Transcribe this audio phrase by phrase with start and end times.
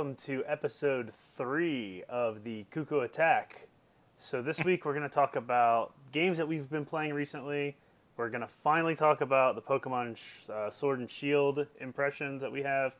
[0.00, 3.68] welcome to episode three of the Cuckoo Attack.
[4.18, 7.76] So, this week we're going to talk about games that we've been playing recently.
[8.16, 10.16] We're going to finally talk about the Pokemon
[10.48, 12.94] uh, Sword and Shield impressions that we have.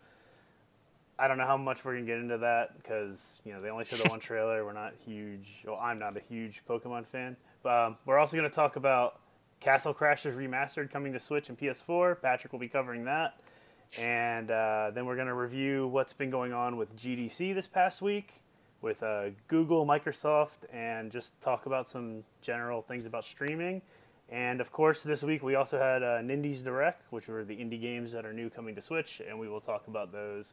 [1.18, 3.70] I don't know how much we're going to get into that because, you know, they
[3.70, 4.66] only showed the one trailer.
[4.66, 7.34] We're not huge, well, I'm not a huge Pokemon fan.
[7.62, 9.20] But um, we're also going to talk about
[9.60, 12.20] Castle Crashers Remastered coming to Switch and PS4.
[12.20, 13.40] Patrick will be covering that.
[13.98, 18.00] And uh, then we're going to review what's been going on with GDC this past
[18.00, 18.34] week,
[18.82, 23.82] with uh, Google, Microsoft, and just talk about some general things about streaming.
[24.30, 27.80] And of course, this week we also had uh, Nindies Direct, which were the indie
[27.80, 30.52] games that are new coming to Switch, and we will talk about those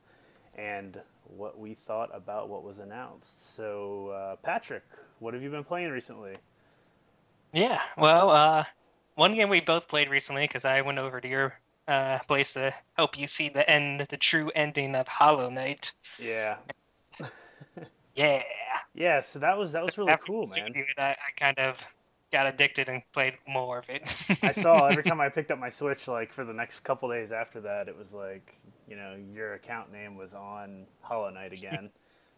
[0.55, 0.99] and
[1.35, 3.55] what we thought about what was announced.
[3.55, 4.83] So, uh, Patrick,
[5.19, 6.33] what have you been playing recently?
[7.53, 8.65] Yeah, well, uh,
[9.15, 12.73] one game we both played recently because I went over to your uh, place to
[12.97, 15.93] help you see the end, the true ending of Hollow Knight.
[16.17, 16.57] Yeah.
[18.15, 18.43] Yeah,
[18.93, 20.75] Yeah, so that was that was really After cool, man.
[20.75, 21.85] it, I, I kind of
[22.31, 24.03] got addicted and played more of it.
[24.43, 27.31] I saw every time I picked up my Switch, like for the next couple days
[27.31, 28.55] after that, it was like,
[28.87, 31.89] you know, your account name was on Hollow Knight again.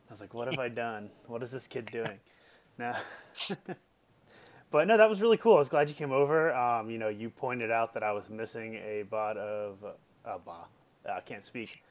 [0.09, 1.11] I was like, what have I done?
[1.27, 2.20] What is this kid doing?
[2.77, 2.95] No.
[4.72, 5.56] but no, that was really cool.
[5.56, 6.53] I was glad you came over.
[6.53, 9.78] Um, you know, you pointed out that I was missing a bot of
[10.26, 10.70] uh, bot.
[11.09, 11.84] I can't speak.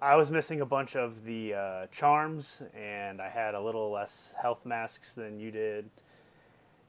[0.00, 4.32] I was missing a bunch of the uh, charms, and I had a little less
[4.40, 5.90] health masks than you did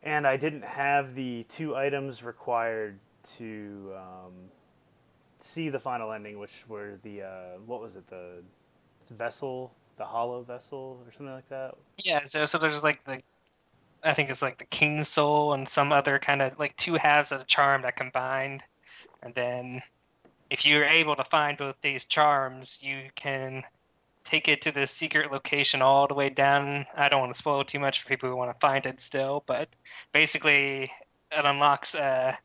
[0.04, 3.00] and I didn't have the two items required
[3.36, 4.34] to um,
[5.40, 8.44] see the final ending, which were the uh, what was it, the
[9.10, 11.76] vessel, the hollow vessel, or something like that.
[11.98, 13.22] yeah, so so there's like the,
[14.04, 17.32] I think it's like the King's Soul and some other kind of like two halves
[17.32, 18.64] of the charm that combined,
[19.22, 19.82] and then
[20.50, 23.64] if you're able to find both these charms, you can
[24.24, 26.86] take it to the secret location all the way down.
[26.96, 29.44] I don't want to spoil too much for people who want to find it still,
[29.48, 29.70] but
[30.12, 30.92] basically
[31.32, 32.38] it unlocks a,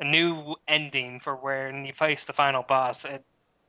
[0.00, 3.04] a new ending for when you face the final boss.
[3.04, 3.24] It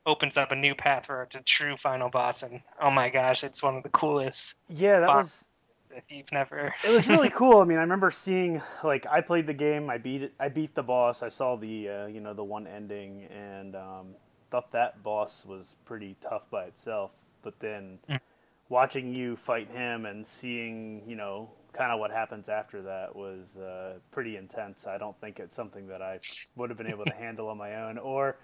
[0.06, 3.62] opens up a new path for the true final boss, and oh my gosh, it's
[3.62, 4.54] one of the coolest.
[4.68, 5.44] Yeah, that was
[5.90, 7.58] If you've never, it was really cool.
[7.58, 10.74] I mean, I remember seeing like I played the game, I beat it, I beat
[10.74, 11.22] the boss.
[11.22, 14.06] I saw the uh, you know the one ending, and um,
[14.50, 17.10] thought that boss was pretty tough by itself.
[17.42, 18.20] But then Mm.
[18.68, 23.56] watching you fight him and seeing you know kind of what happens after that was
[23.56, 24.86] uh, pretty intense.
[24.86, 26.20] I don't think it's something that I
[26.56, 28.36] would have been able to handle on my own, or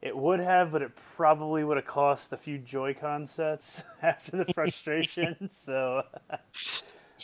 [0.00, 4.52] it would have, but it probably would have cost a few Joy-Con sets after the
[4.54, 5.50] frustration.
[5.52, 6.02] so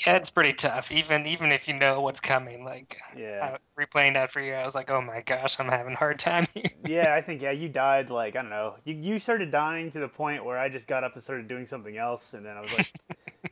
[0.07, 0.93] yeah, it's pretty tough.
[0.93, 3.57] Even even if you know what's coming, like yeah.
[3.57, 6.19] uh, replaying that for you, I was like, oh my gosh, I'm having a hard
[6.19, 6.71] time here.
[6.87, 8.75] yeah, I think yeah, you died like I don't know.
[8.85, 11.67] You you started dying to the point where I just got up and started doing
[11.67, 12.93] something else, and then I was like,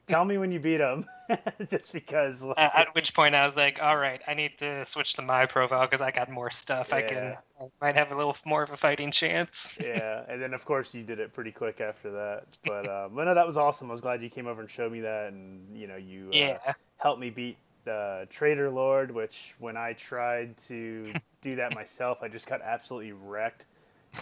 [0.07, 1.07] "Tell me when you beat him,"
[1.71, 2.43] just because.
[2.43, 5.45] Like, At which point I was like, all right, I need to switch to my
[5.47, 6.93] profile because I got more stuff.
[6.93, 9.77] I can I might have a little more of a fighting chance.
[9.83, 12.47] yeah, and then of course you did it pretty quick after that.
[12.65, 13.91] But um, but no, that was awesome.
[13.91, 16.59] I was glad you came over and showed me that, and you know you uh,
[16.67, 16.73] Yeah.
[16.99, 19.11] helped me beat the Traitor Lord.
[19.11, 23.67] Which when I tried to do that myself, I just got absolutely wrecked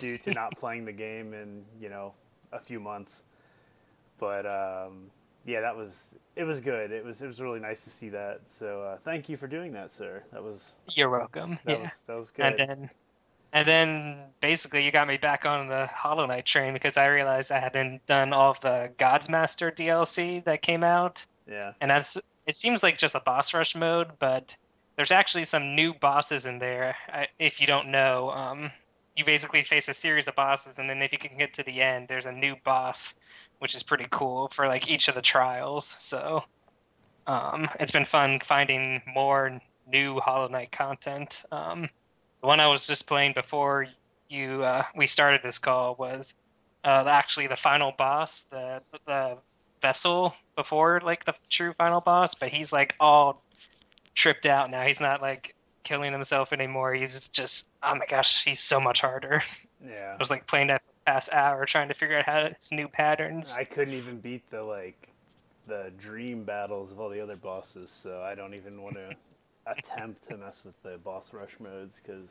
[0.01, 2.15] due to not playing the game in you know
[2.53, 3.23] a few months.
[4.19, 5.11] But um,
[5.45, 6.91] yeah, that was it was good.
[6.91, 8.41] It was it was really nice to see that.
[8.47, 10.23] So uh, thank you for doing that, sir.
[10.33, 11.59] That was You're welcome.
[11.65, 11.83] that yeah.
[11.83, 12.45] was that was good.
[12.45, 12.91] And then
[13.53, 17.53] and then basically you got me back on the Hollow Knight train because I realized
[17.53, 21.25] I hadn't done all of the God's Master DLC that came out.
[21.49, 22.17] yeah, and that's
[22.47, 24.57] it seems like just a boss rush mode but
[24.97, 28.71] there's actually some new bosses in there I, if you don't know um,
[29.17, 31.81] you basically face a series of bosses and then if you can get to the
[31.81, 33.15] end there's a new boss
[33.59, 36.43] which is pretty cool for like each of the trials so
[37.27, 41.89] um, it's been fun finding more new hollow knight content um,
[42.41, 43.87] the one i was just playing before
[44.29, 46.35] you uh, we started this call was
[46.85, 49.37] uh, actually the final boss the the
[49.85, 53.43] vessel before like the true final boss, but he's like all
[54.15, 54.81] tripped out now.
[54.81, 56.95] He's not like killing himself anymore.
[56.95, 59.43] He's just oh my gosh, he's so much harder.
[59.87, 60.15] yeah.
[60.15, 63.57] I was like playing that past hour trying to figure out how his new patterns.
[63.59, 65.09] I couldn't even beat the like
[65.67, 69.15] the dream battles of all the other bosses, so I don't even want to
[69.67, 72.31] attempt to mess with the boss rush modes because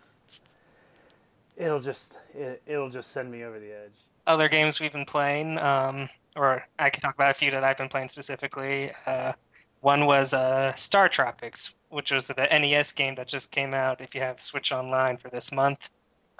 [1.57, 3.91] it'll just it, it'll just send me over the edge.
[4.25, 7.77] Other games we've been playing, um, or I can talk about a few that I've
[7.77, 8.91] been playing specifically.
[9.05, 9.33] Uh,
[9.81, 14.01] one was uh, StarTropics, which was the NES game that just came out.
[14.01, 15.89] If you have Switch Online for this month,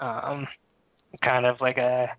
[0.00, 0.48] um,
[1.22, 2.16] kind of like a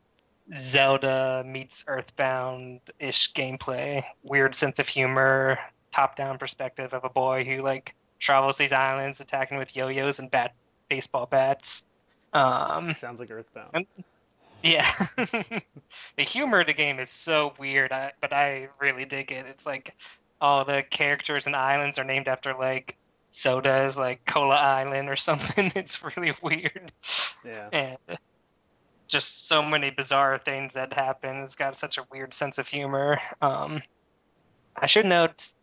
[0.55, 4.03] Zelda meets Earthbound ish gameplay.
[4.23, 5.59] Weird sense of humor,
[5.91, 10.31] top down perspective of a boy who like travels these islands attacking with yo-yos and
[10.31, 10.53] bat
[10.89, 11.85] baseball bats.
[12.33, 13.85] Um, Sounds like Earthbound.
[14.63, 19.45] yeah, the humor of the game is so weird, I, but I really dig it.
[19.45, 19.93] It's like
[20.39, 22.97] all the characters and islands are named after like
[23.35, 25.71] sodas, like Cola Island or something.
[25.75, 26.91] It's really weird.
[27.45, 27.69] Yeah.
[27.71, 28.17] And
[29.07, 31.37] just so many bizarre things that happen.
[31.37, 33.19] It's got such a weird sense of humor.
[33.41, 33.81] Um,
[34.77, 35.53] I should note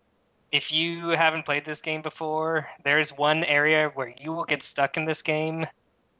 [0.52, 4.96] if you haven't played this game before, there's one area where you will get stuck
[4.96, 5.66] in this game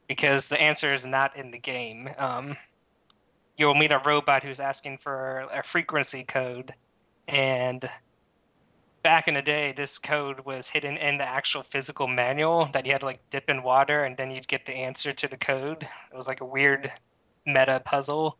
[0.07, 2.09] because the answer is not in the game.
[2.17, 2.57] Um,
[3.57, 6.73] you'll meet a robot who's asking for a frequency code,
[7.27, 7.87] and
[9.03, 12.91] back in the day, this code was hidden in the actual physical manual that you
[12.93, 15.83] had to like dip in water, and then you'd get the answer to the code.
[16.11, 16.91] It was like a weird
[17.45, 18.37] meta puzzle.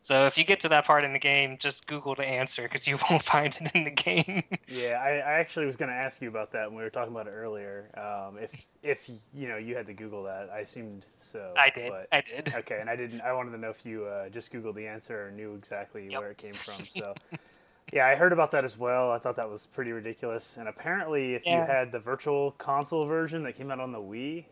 [0.00, 2.86] So if you get to that part in the game, just Google the answer because
[2.86, 4.44] you won't find it in the game.
[4.68, 7.12] Yeah, I, I actually was going to ask you about that when we were talking
[7.12, 7.90] about it earlier.
[7.96, 8.50] Um, if
[8.82, 11.54] if you know you had to Google that, I assumed so.
[11.56, 11.90] I did.
[11.90, 12.52] But, I did.
[12.54, 13.22] okay, and I didn't.
[13.22, 16.20] I wanted to know if you uh, just Googled the answer or knew exactly Yep.
[16.20, 16.84] where it came from.
[16.84, 17.14] So.
[17.94, 19.12] Yeah, I heard about that as well.
[19.12, 20.56] I thought that was pretty ridiculous.
[20.58, 24.46] And apparently, if you had the virtual console version that came out on the Wii,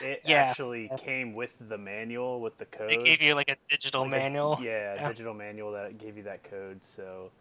[0.00, 0.36] it Yeah.
[0.44, 2.90] actually came with the manual with the code.
[2.90, 4.58] They gave you like a digital Like a- manual.
[4.60, 5.08] yeah, Yeah.
[5.08, 6.84] digital manual that gave you that code.
[6.84, 7.32] So,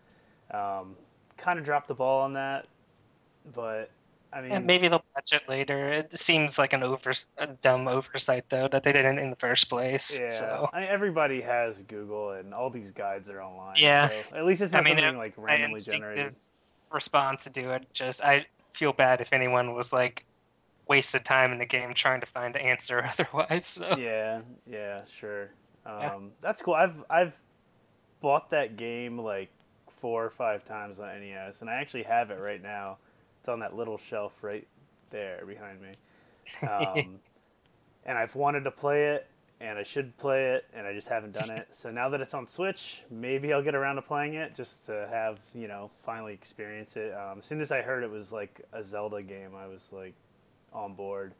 [0.49, 0.97] um,
[1.37, 2.65] kind of dropped the ball on that.
[3.53, 3.91] But
[4.35, 5.87] I mean, Yeah, maybe they'll patch it later.
[5.93, 9.69] It seems like an over a dumb oversight though that they didn't in the first
[9.69, 10.19] place.
[10.19, 13.75] yeah, So I mean, everybody has Google, and all these guides are online.
[13.77, 14.09] Yeah.
[14.09, 16.35] so at least it's I not mean, something it- like randomly generated.
[16.91, 17.85] response to do it.
[17.93, 20.25] Just I feel bad if anyone was like
[20.87, 23.67] wasted time in the game trying to find the answer otherwise.
[23.67, 25.49] So yeah, yeah, sure.
[25.85, 26.19] Um, Yeah.
[26.41, 26.73] That's cool.
[26.73, 27.33] I've I've
[28.21, 29.49] bought that game like
[30.01, 32.97] four or five times on NES, and I actually have it right now.
[33.43, 34.65] It's on that little shelf right
[35.09, 35.89] there behind me.
[36.65, 37.19] Um,
[38.05, 39.27] and I've wanted to play it,
[39.59, 41.67] and I should play it, and I just haven't done it.
[41.73, 45.07] So now that it's on Switch, maybe I'll get around to playing it just to
[45.11, 47.13] have you know finally experience it.
[47.13, 50.13] Um, as soon as I heard it was like a Zelda game, I was like
[50.71, 51.33] on board.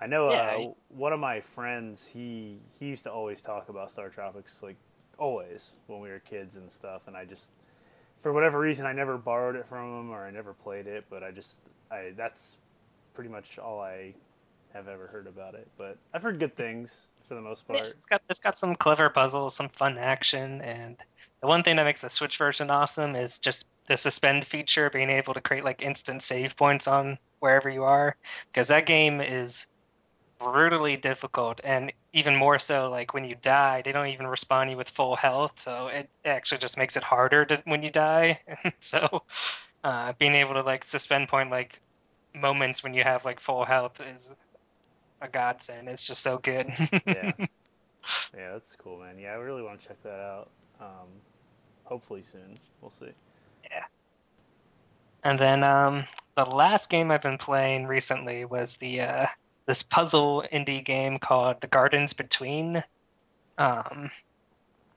[0.00, 2.06] I know Yeah, uh, you- one of my friends.
[2.06, 4.76] He he used to always talk about StarTropics, like
[5.18, 7.02] always when we were kids and stuff.
[7.08, 7.50] And I just,
[8.20, 11.04] for whatever reason, I never borrowed it from him or I never played it.
[11.10, 11.58] But I just,
[11.90, 12.56] I that's
[13.14, 14.14] pretty much all I
[14.72, 15.68] have ever heard about it.
[15.78, 17.96] But I've heard good things for the most Yeah, part.
[17.96, 20.96] it's got it's got some clever puzzles, some fun action, and
[21.40, 25.10] the one thing that makes the Switch version awesome is just the suspend feature, being
[25.10, 28.16] able to create like instant save points on wherever you are,
[28.52, 29.66] because that game is
[30.40, 34.76] brutally difficult, and even more so like when you die, they don't even respawn you
[34.76, 38.40] with full health, so it actually just makes it harder to, when you die.
[38.64, 39.22] and so
[39.84, 41.80] uh, being able to like suspend point like
[42.34, 44.30] moments when you have like full health is
[45.20, 45.88] a godsend.
[45.88, 46.68] It's just so good.
[47.06, 47.32] Yeah.
[48.36, 49.18] yeah, that's cool, man.
[49.18, 50.50] Yeah, I really want to check that out.
[50.80, 51.08] Um,
[51.84, 52.58] hopefully soon.
[52.80, 53.12] We'll see.
[53.70, 53.84] Yeah.
[55.22, 59.26] And then um, the last game I've been playing recently was the uh,
[59.70, 62.82] this puzzle indie game called The Gardens Between.
[63.56, 64.10] Um,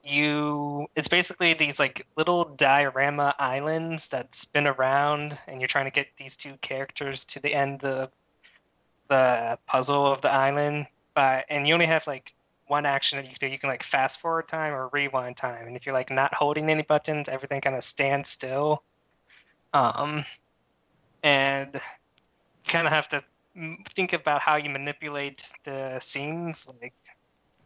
[0.02, 5.92] you it's basically these like little diorama islands that spin around, and you're trying to
[5.92, 8.10] get these two characters to the end of
[9.06, 10.88] the puzzle of the island.
[11.14, 12.34] But and you only have like
[12.66, 13.52] one action that you can do.
[13.52, 16.68] You can like fast forward time or rewind time, and if you're like not holding
[16.68, 18.82] any buttons, everything kind of stands still.
[19.72, 20.24] Um,
[21.22, 21.80] and you
[22.66, 23.22] kind of have to
[23.94, 26.68] think about how you manipulate the scenes.
[26.80, 26.94] Like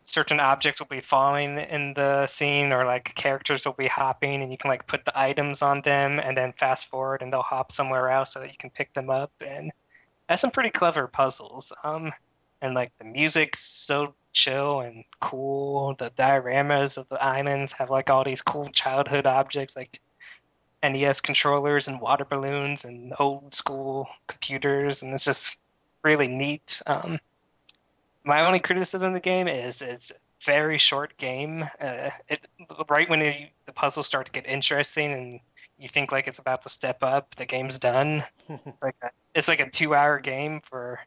[0.04, 4.50] certain objects will be falling in the scene, or like characters will be hopping, and
[4.50, 7.72] you can like put the items on them and then fast forward, and they'll hop
[7.72, 9.32] somewhere else so that you can pick them up.
[9.46, 9.72] And
[10.28, 11.72] that's some pretty clever puzzles.
[11.84, 12.12] Um,
[12.60, 15.94] and like the music's so chill and cool.
[15.98, 20.00] The dioramas of the islands have like all these cool childhood objects, like
[20.82, 25.56] NES controllers and water balloons and old school computers, and it's just
[26.02, 26.80] really neat.
[26.86, 27.18] Um,
[28.24, 30.14] my only criticism of the game is it's a
[30.44, 31.64] very short game.
[31.80, 32.46] Uh, it
[32.88, 35.40] right when it, the puzzles start to get interesting and
[35.78, 38.24] you think like it's about to step up, the game's done.
[38.48, 40.98] it's like a, it's like a two-hour game for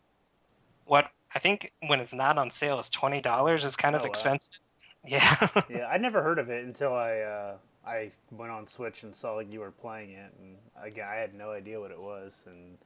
[0.86, 3.65] what I think when it's not on sale is twenty dollars.
[3.65, 4.10] It's kind of Oh, wow.
[4.10, 4.60] expensive.
[5.07, 5.48] Yeah.
[5.67, 9.33] yeah, I never heard of it until I uh, I went on Switch and saw
[9.33, 12.77] like you were playing it, and again, I had no idea what it was, and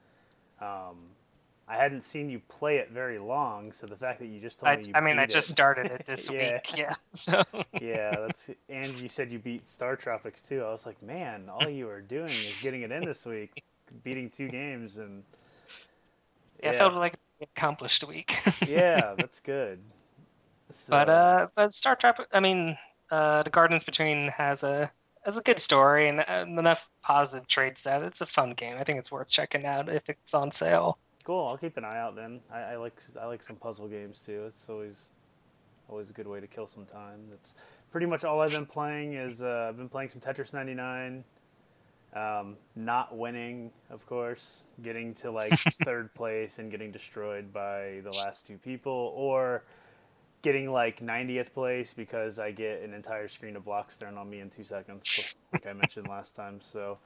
[0.62, 0.96] um,
[1.68, 3.72] I hadn't seen you play it very long.
[3.72, 5.54] So the fact that you just told I, me, you I mean, I just it,
[5.54, 6.54] started it this Yeah.
[6.54, 6.78] week.
[6.78, 6.94] Yeah.
[7.14, 7.44] So
[7.82, 10.64] yeah, that's and you said you beat StarTropics too.
[10.64, 13.64] I was like, man, all you are doing is getting it in this week,
[14.04, 15.24] beating two games, and
[16.62, 18.38] yeah, it felt like an accomplished week.
[18.68, 19.80] yeah, that's good.
[20.90, 22.20] But uh, but Star Trek.
[22.34, 22.78] I mean,
[23.12, 24.92] uh, the Gardens Between has a
[25.26, 28.78] has a good story and uh, enough positive traits that it's a fun game.
[28.78, 31.00] I think it's worth checking out if it's on sale.
[31.26, 31.48] Cool.
[31.48, 32.40] I'll keep an eye out then.
[32.54, 34.46] I, I like I like some puzzle games too.
[34.48, 35.10] It's always
[35.90, 37.20] always a good way to kill some time.
[37.32, 37.56] That's
[37.92, 39.14] pretty much all I've been playing.
[39.14, 41.24] Is uh, I've been playing some Tetris 99.
[42.16, 45.52] Um, not winning, of course, getting to like
[45.84, 49.64] third place and getting destroyed by the last two people, or
[50.44, 54.42] getting like 90th place because I get an entire screen of blocks thrown on me
[54.42, 56.62] in two seconds, like I mentioned last time.
[56.62, 57.00] So.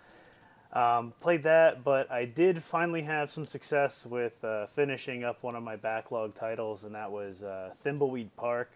[0.72, 5.56] Um, played that, but I did finally have some success with uh, finishing up one
[5.56, 8.70] of my backlog titles, and that was uh, Thimbleweed Park.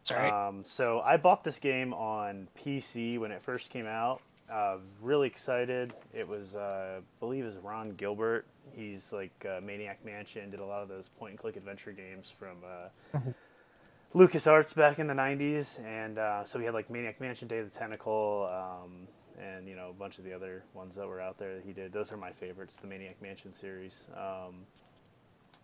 [0.00, 0.32] It's alright.
[0.32, 4.20] Um, so I bought this game on PC when it first came out.
[4.52, 5.92] Uh, really excited.
[6.12, 8.44] It was, uh, I believe, it was Ron Gilbert.
[8.72, 12.32] He's like uh, Maniac Mansion, did a lot of those point and click adventure games
[12.38, 13.18] from uh,
[14.14, 15.84] LucasArts back in the 90s.
[15.84, 19.08] And uh, so we had like Maniac Mansion, Day of the Tentacle, um,
[19.40, 21.72] and you know a bunch of the other ones that were out there that he
[21.72, 21.92] did.
[21.92, 24.06] Those are my favorites, the Maniac Mansion series.
[24.16, 24.66] Um,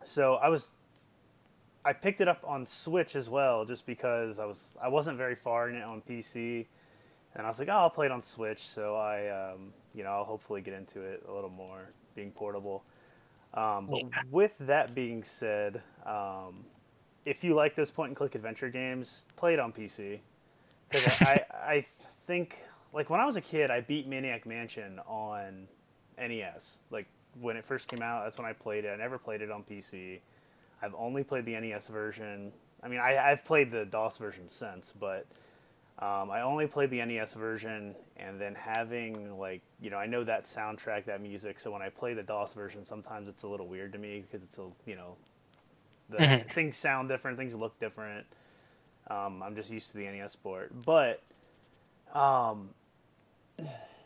[0.03, 0.69] so I was
[1.85, 5.35] I picked it up on Switch as well, just because I was I wasn't very
[5.35, 6.67] far in it on PC,
[7.35, 8.69] and I was like, oh, I'll play it on Switch.
[8.69, 12.85] So I, um, you know, I'll hopefully get into it a little more, being portable.
[13.55, 14.23] Um, but Yeah.
[14.31, 16.65] with that being said, um,
[17.25, 20.21] if you like those point and click adventure games, play it on PC.
[20.89, 21.87] Because I, I
[22.27, 22.59] think
[22.93, 25.69] like when I was a kid, I beat Maniac Mansion on
[26.19, 26.79] NES.
[26.91, 27.07] Like
[27.41, 28.91] when it first came out, that's when I played it.
[28.91, 30.21] I never played it on PC.
[30.83, 32.53] I've only played the NES version.
[32.83, 35.27] I mean, I, I've played the DOS version since, but
[35.99, 37.95] um, I only played the NES version.
[38.17, 41.61] And then having like, you know, I know that soundtrack, that music.
[41.61, 44.43] So when I play the DOS version, sometimes it's a little weird to me because
[44.45, 45.17] it's a, you know,
[46.11, 46.49] the Mhm.
[46.51, 48.27] things sound different, things look different.
[49.09, 51.23] Um, I'm just used to the NES port, but
[52.15, 52.71] um,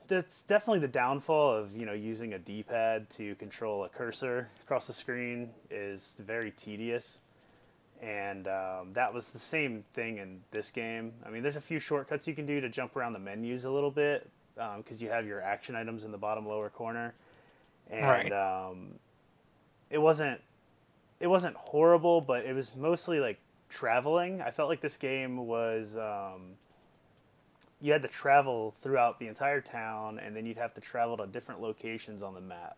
[0.09, 4.87] that's definitely the downfall of you know using a D-pad to control a cursor across
[4.87, 7.21] the screen is very tedious,
[8.03, 11.13] and um, that was the same thing in this game.
[11.25, 13.71] I mean, there's a few shortcuts you can do to jump around the menus a
[13.71, 14.29] little bit
[14.79, 17.15] because you have your action items in the bottom lower corner,
[17.91, 18.33] and Right.
[18.33, 18.95] um,
[19.91, 20.41] it wasn't
[21.21, 24.43] it wasn't horrible, but it was mostly like traveling.
[24.43, 26.57] I felt like this game was um,
[27.83, 31.27] you had to travel throughout the entire town, and then you'd have to travel to
[31.27, 32.77] different locations on the map.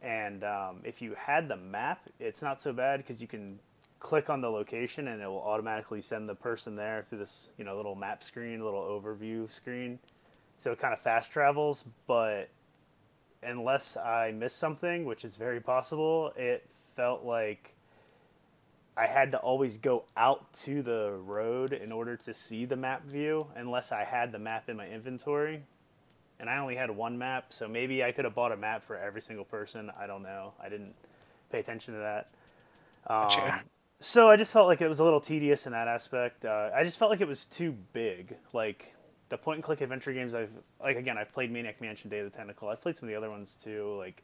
[0.00, 3.58] And um, if you had the map, it's not so bad because you can
[4.00, 7.64] click on the location and it will automatically send the person there through this you
[7.64, 9.98] know little map screen, little overview screen.
[10.58, 12.48] So it kind of fast travels, but
[13.42, 17.74] unless I missed something, which is very possible, it felt like
[18.96, 23.04] I had to always go out to the road in order to see the map
[23.06, 25.62] view, unless I had the map in my inventory.
[26.38, 28.96] And I only had one map, so maybe I could have bought a map for
[28.96, 29.90] every single person.
[29.98, 30.52] I don't know.
[30.62, 30.94] I didn't
[31.50, 32.28] pay attention to that.
[33.06, 33.62] Um, Gotcha.
[34.00, 36.44] so I just felt like it was a little tedious in that aspect.
[36.44, 38.34] Uh, I just felt like it was too big.
[38.52, 38.92] Like
[39.28, 42.30] the point and click adventure games I've like again I've played Maniac Mansion, Day of
[42.30, 42.68] the Tentacle.
[42.68, 44.22] I've played some of the other ones too, like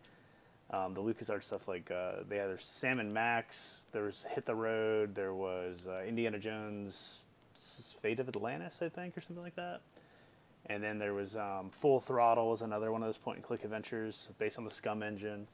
[0.71, 1.69] um, the LucasArts stuff.
[1.69, 3.81] Like uh, they had their Sam and Max.
[3.93, 5.15] There was Hit the Road.
[5.15, 7.19] There was uh, Indiana Jones,
[8.03, 9.81] Fate of Atlantis, I think, or something like that.
[10.67, 13.65] And then there was um, Full Throttle was another one of those point and click
[13.65, 15.47] adventures based on the SCUMM engine.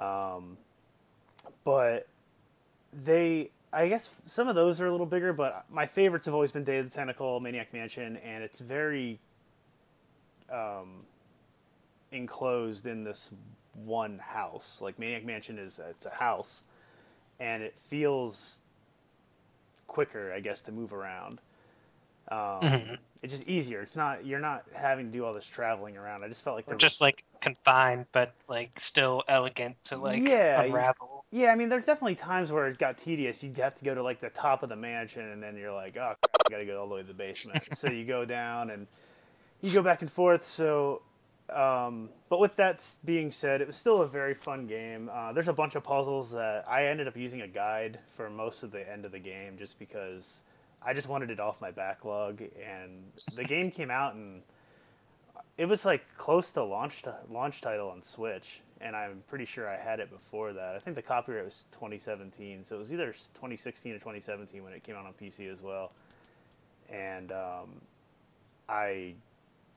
[0.00, 0.56] Um,
[1.64, 2.08] but
[2.92, 6.50] they I guess some of those are a little bigger, but my favorites have always
[6.50, 9.18] been Day of the Tentacle, Maniac Mansion, and it's very
[10.50, 11.04] um,
[12.10, 13.30] enclosed in this
[13.84, 14.78] one house.
[14.80, 16.62] Like Maniac Mansion is it's a house,
[17.40, 18.58] and it feels
[19.86, 21.40] quicker, I guess, to move around.
[22.30, 22.98] Um, Mhm.
[23.20, 23.82] It's just easier.
[23.82, 26.22] It's not you're not having to do all this traveling around.
[26.22, 30.22] I just felt like Or there just like confined, but like still elegant to like
[30.22, 31.24] Yeah, unravel.
[31.30, 33.42] Yeah, I mean, there's definitely times where it got tedious.
[33.42, 35.96] You'd have to go to like the top of the mansion, and then you're like,
[35.96, 37.68] oh, crap, I gotta go all the way to the basement.
[37.76, 38.86] so you go down and
[39.60, 40.46] you go back and forth.
[40.46, 41.02] So,
[41.50, 45.10] um, but with that being said, it was still a very fun game.
[45.12, 48.62] Uh, there's a bunch of puzzles that I ended up using a guide for most
[48.62, 50.40] of the end of the game, just because
[50.82, 53.02] I just wanted it off my backlog, and
[53.36, 54.42] the game came out and
[55.58, 59.68] it was like close to launch to launch title on Switch, and I'm pretty sure
[59.68, 60.76] I had it before that.
[60.76, 64.84] I think the copyright was 2017, so it was either 2016 or 2017 when it
[64.84, 65.90] came out on PC as well.
[66.88, 67.80] And um,
[68.68, 69.14] I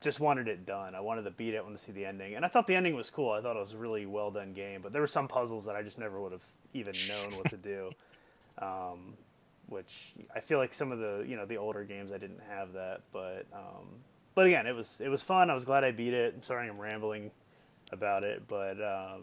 [0.02, 0.94] just wanted it done.
[0.94, 2.74] I wanted to beat it, I wanted to see the ending, and I thought the
[2.74, 3.30] ending was cool.
[3.30, 5.76] I thought it was a really well done game, but there were some puzzles that
[5.76, 6.44] I just never would have
[6.74, 7.90] even known what to do.
[8.58, 9.14] Um,
[9.72, 12.74] which I feel like some of the you know the older games I didn't have
[12.74, 13.86] that, but um,
[14.34, 15.50] but again it was it was fun.
[15.50, 16.34] I was glad I beat it.
[16.36, 17.30] I'm sorry I'm rambling
[17.90, 19.22] about it, but um,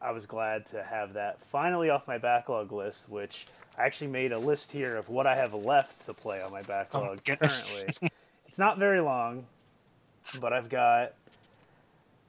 [0.00, 3.46] I was glad to have that finally off my backlog list, which
[3.78, 6.62] I actually made a list here of what I have left to play on my
[6.62, 8.10] backlog oh, currently.
[8.46, 9.46] it's not very long,
[10.40, 11.14] but I've got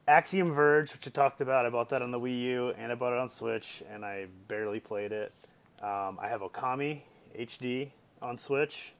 [0.07, 1.65] Axiom Verge, which I talked about.
[1.65, 4.27] I bought that on the Wii U and I bought it on Switch, and I
[4.47, 5.33] barely played it.
[5.81, 7.01] Um, I have Okami
[7.37, 8.93] HD on Switch.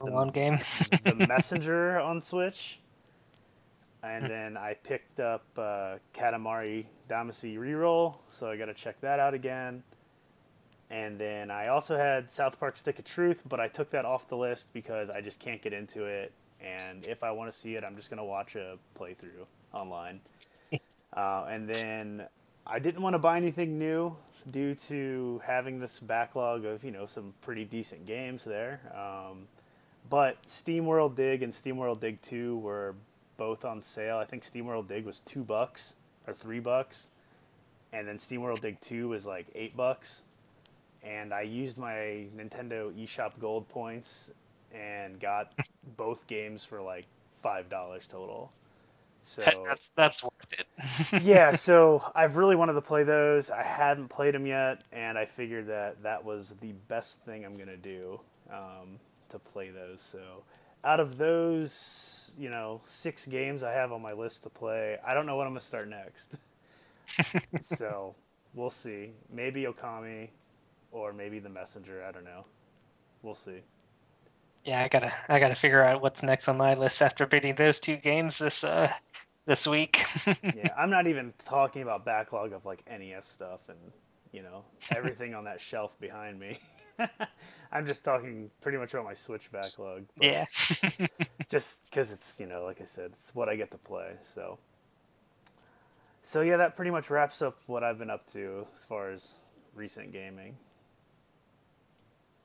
[0.00, 0.58] The one game.
[1.04, 2.78] the Messenger on Switch.
[4.02, 9.18] And then I picked up uh, Katamari Damacy Reroll, so I got to check that
[9.18, 9.82] out again.
[10.90, 14.28] And then I also had South Park Stick of Truth, but I took that off
[14.28, 16.32] the list because I just can't get into it.
[16.64, 20.20] And if I want to see it, I'm just going to watch a playthrough online.
[21.16, 22.24] uh, and then
[22.66, 24.16] I didn't want to buy anything new
[24.50, 28.80] due to having this backlog of, you know, some pretty decent games there.
[28.94, 29.46] Um,
[30.08, 32.94] but SteamWorld Dig and SteamWorld Dig 2 were
[33.36, 34.16] both on sale.
[34.16, 35.94] I think SteamWorld Dig was two bucks
[36.26, 37.10] or three bucks,
[37.92, 40.22] and then SteamWorld Dig 2 was like eight bucks.
[41.02, 44.30] And I used my Nintendo eShop Gold points
[44.74, 45.52] and got
[45.96, 47.06] both games for like
[47.42, 48.52] five dollars total.
[49.24, 51.22] So that's that's worth it.
[51.22, 53.50] yeah, so I've really wanted to play those.
[53.50, 57.56] I hadn't played them yet, and I figured that that was the best thing I'm
[57.56, 58.20] gonna do
[58.52, 60.02] um, to play those.
[60.02, 60.44] So
[60.84, 65.14] out of those, you know, six games I have on my list to play, I
[65.14, 66.32] don't know what I'm gonna start next.
[67.62, 68.14] so
[68.54, 69.12] we'll see.
[69.32, 70.28] Maybe Okami,
[70.92, 72.04] or maybe The Messenger.
[72.06, 72.44] I don't know.
[73.22, 73.62] We'll see.
[74.64, 77.78] Yeah, I gotta I gotta figure out what's next on my list after beating those
[77.78, 78.90] two games this uh
[79.46, 80.04] this week.
[80.42, 83.78] yeah, I'm not even talking about backlog of like NES stuff and
[84.32, 84.64] you know
[84.96, 86.58] everything on that shelf behind me.
[87.72, 90.04] I'm just talking pretty much about my Switch backlog.
[90.18, 90.46] Yeah.
[91.50, 94.12] just because it's you know like I said, it's what I get to play.
[94.34, 94.58] So.
[96.26, 99.30] So yeah, that pretty much wraps up what I've been up to as far as
[99.74, 100.56] recent gaming.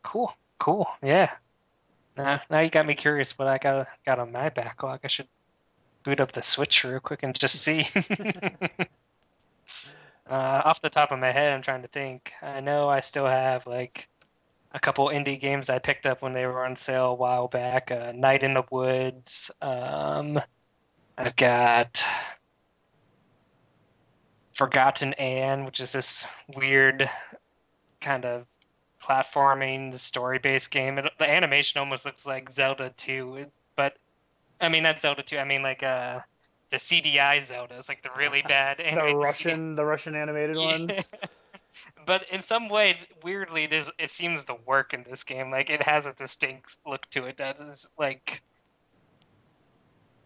[0.03, 1.31] Cool, cool, yeah.
[2.19, 4.99] Now, now you got me curious what I got got on my backlog.
[5.05, 5.29] I should
[6.03, 7.87] boot up the Switch real quick and just see.
[10.29, 12.33] uh, off the top of my head, I'm trying to think.
[12.41, 14.09] I know I still have like
[14.73, 17.89] a couple indie games I picked up when they were on sale a while back.
[17.89, 19.49] Uh, Night in the Woods.
[19.61, 20.41] Um,
[21.17, 22.03] I've got
[24.51, 27.09] Forgotten Anne, which is this weird
[28.01, 28.45] kind of
[29.09, 30.99] platforming story-based game.
[30.99, 33.45] It, the animation almost looks like Zelda 2,
[33.75, 33.97] but
[34.61, 35.37] I mean not Zelda 2.
[35.37, 36.19] I mean like uh
[36.69, 41.11] the CDI Zelda is like the really bad the Russian the Russian animated ones.
[42.05, 45.49] but in some way, weirdly, this it seems to work in this game.
[45.49, 48.43] Like it has a distinct look to it that is like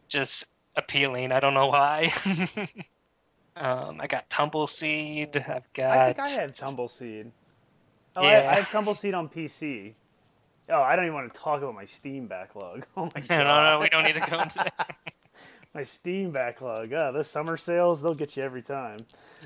[0.08, 1.32] just appealing.
[1.32, 2.12] I don't know why.
[3.56, 5.38] um, I got Tumbleseed.
[5.50, 5.98] I've got.
[5.98, 7.32] I think I have Tumbleseed.
[8.16, 8.50] Oh, yeah.
[8.50, 9.94] I, I have Tumbleseed on PC.
[10.70, 12.86] Oh, I don't even want to talk about my Steam backlog.
[12.98, 13.30] Oh my god.
[13.30, 14.96] no, no, we don't need to go into that.
[15.74, 16.94] my Steam backlog.
[16.94, 18.98] Oh, those summer sales, they'll get you every time.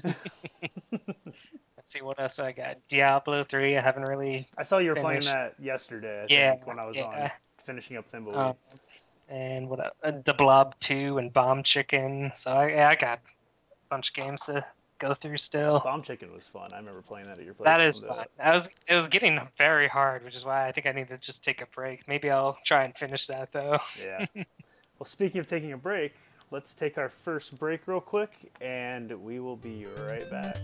[0.03, 2.77] Let's see what else I got.
[2.88, 4.47] Diablo 3, I haven't really.
[4.58, 5.32] I saw you were finished.
[5.32, 7.06] playing that yesterday, I yeah, think, when I was yeah.
[7.06, 7.32] on
[7.63, 8.36] finishing up Thimbleweed.
[8.36, 8.56] Um,
[9.30, 12.32] and what uh, The Blob 2 and Bomb Chicken.
[12.34, 14.65] So I, yeah, I got a bunch of games to
[14.99, 15.81] go through still.
[15.83, 16.71] Bomb Chicken was fun.
[16.73, 17.65] I remember playing that at your place.
[17.65, 18.25] That is fun.
[18.39, 21.17] I was it was getting very hard, which is why I think I need to
[21.17, 22.07] just take a break.
[22.07, 23.79] Maybe I'll try and finish that though.
[24.03, 24.25] Yeah.
[24.36, 26.13] well, speaking of taking a break,
[26.51, 28.31] let's take our first break real quick,
[28.62, 30.57] and we will be right back.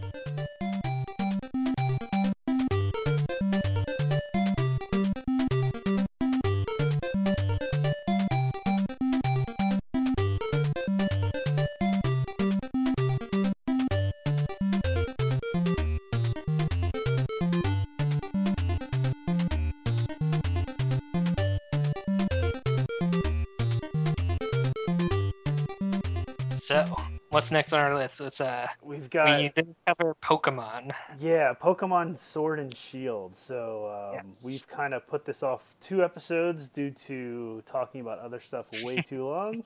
[26.64, 26.86] So,
[27.28, 28.22] what's next on our list?
[28.22, 30.94] It's uh, we've got we didn't cover Pokemon.
[31.20, 33.36] Yeah, Pokemon Sword and Shield.
[33.36, 34.46] So um, yes.
[34.46, 38.96] we've kind of put this off two episodes due to talking about other stuff way
[39.10, 39.66] too long,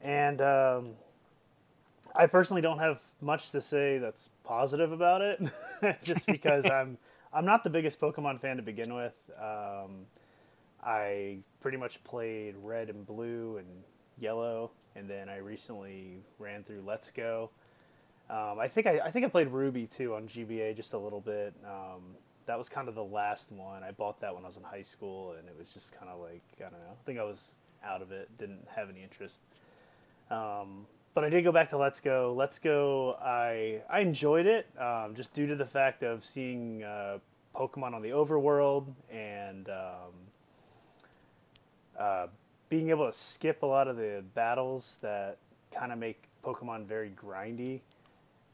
[0.00, 0.90] and um,
[2.14, 5.42] I personally don't have much to say that's positive about it,
[6.04, 6.98] just because I'm
[7.32, 9.16] I'm not the biggest Pokemon fan to begin with.
[9.40, 10.06] Um,
[10.84, 13.66] I pretty much played Red and Blue and
[14.20, 17.50] Yellow and then I recently ran through Let's Go.
[18.30, 21.20] Um, I think I, I think I played Ruby too on GBA just a little
[21.20, 21.54] bit.
[21.64, 22.02] Um,
[22.46, 23.82] that was kind of the last one.
[23.82, 26.20] I bought that when I was in high school, and it was just kind of
[26.20, 26.92] like I don't know.
[26.92, 28.28] I think I was out of it.
[28.38, 29.40] Didn't have any interest.
[30.30, 32.34] Um, but I did go back to Let's Go.
[32.36, 33.16] Let's Go.
[33.22, 37.18] I I enjoyed it um, just due to the fact of seeing uh,
[37.54, 40.12] Pokemon on the overworld and um,
[41.98, 42.26] uh,
[42.72, 45.36] being able to skip a lot of the battles that
[45.70, 47.80] kind of make Pokemon very grindy.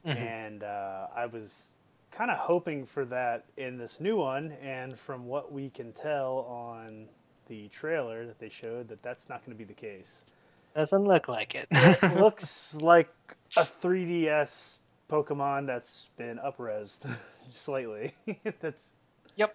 [0.04, 0.16] Mhm.
[0.16, 1.68] And uh, I was
[2.10, 4.50] kind of hoping for that in this new one.
[4.60, 7.06] And from what we can tell on
[7.46, 10.24] the trailer that they showed, that that's not going to be the case.
[10.74, 11.68] Doesn't look like it.
[11.70, 13.14] It looks like
[13.56, 14.78] a 3DS
[15.08, 17.08] Pokemon that's been upresed
[17.54, 18.14] slightly.
[18.60, 18.88] that's
[19.36, 19.54] Yep.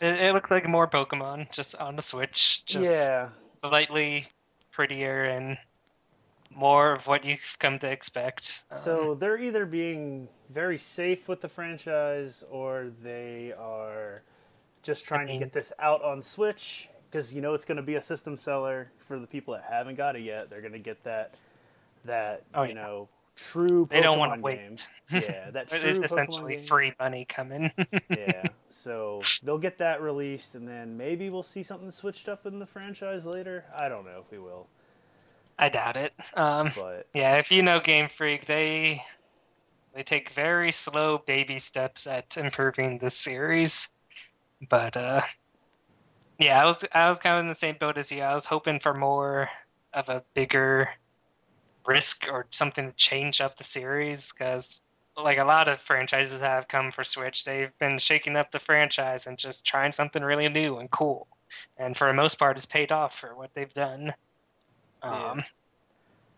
[0.00, 2.64] it, it looks like more Pokemon just on the Switch.
[2.64, 3.28] Just yeah.
[3.60, 4.26] Slightly
[4.70, 5.58] prettier and
[6.54, 8.62] more of what you've come to expect.
[8.70, 14.22] Um, So they're either being very safe with the franchise or they are
[14.82, 17.82] just trying mean- to get this out on Switch because you know it's going to
[17.82, 20.48] be a system seller for the people that haven't got it yet.
[20.48, 21.34] They're going to get that
[22.04, 22.74] that Oh, you yeah.
[22.82, 23.08] know
[23.48, 23.88] true.
[23.90, 24.56] they don't want to Pokemon wait.
[24.56, 24.76] game.
[25.12, 26.64] Yeah, that true essentially game.
[26.66, 27.72] free money coming.
[28.10, 32.58] yeah, so they'll get that released, and then maybe we'll see something switched up in
[32.60, 33.64] the franchise later.
[33.74, 34.68] I don't know if we will,
[35.58, 36.12] I doubt it.
[36.34, 39.02] Um, but yeah, if you know Game Freak, they
[39.94, 43.90] they take very slow baby steps at improving this series.
[44.68, 45.22] But uh,
[46.38, 48.22] yeah, I was I was kind of in the same boat as you.
[48.22, 49.48] I was hoping for more
[49.92, 50.88] of a bigger
[51.86, 54.80] risk or something to change up the series because
[55.16, 59.26] like a lot of franchises have come for Switch, they've been shaking up the franchise
[59.26, 61.26] and just trying something really new and cool.
[61.78, 64.14] And for the most part, it's paid off for what they've done.
[65.02, 65.30] Yeah.
[65.30, 65.42] Um,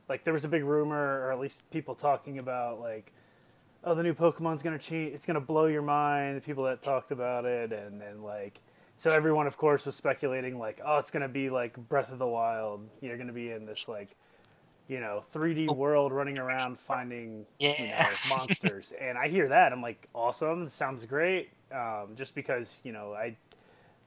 [0.09, 3.13] like there was a big rumor, or at least people talking about like,
[3.85, 6.37] oh, the new Pokemon's gonna cheat It's gonna blow your mind.
[6.37, 8.61] The people that talked about it, and then like,
[8.97, 12.27] so everyone, of course, was speculating like, oh, it's gonna be like Breath of the
[12.27, 12.89] Wild.
[13.01, 14.15] You're gonna be in this like,
[14.89, 18.93] you know, 3D world running around finding you know monsters.
[19.01, 20.69] and I hear that, I'm like, awesome.
[20.69, 21.51] Sounds great.
[21.73, 23.37] Um, just because you know I,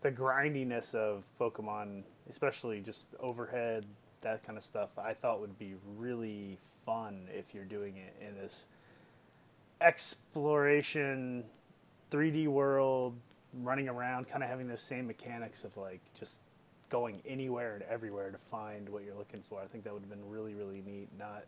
[0.01, 3.85] the grindiness of Pokemon, especially just overhead
[4.21, 8.35] that kind of stuff I thought would be really fun if you're doing it in
[8.35, 8.65] this
[9.81, 11.43] exploration
[12.11, 13.15] 3D world
[13.61, 16.39] running around kind of having those same mechanics of like just
[16.89, 19.61] going anywhere and everywhere to find what you're looking for.
[19.61, 21.45] I think that would have been really really neat not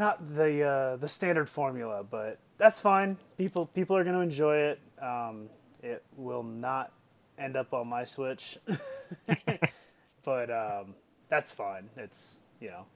[0.00, 3.18] not the uh, the standard formula, but that's fine.
[3.36, 4.80] People people are going to enjoy it.
[5.00, 5.48] Um,
[5.82, 6.92] it will not
[7.38, 8.58] end up on my Switch,
[10.24, 10.94] but um,
[11.28, 11.88] that's fine.
[11.96, 12.86] It's you know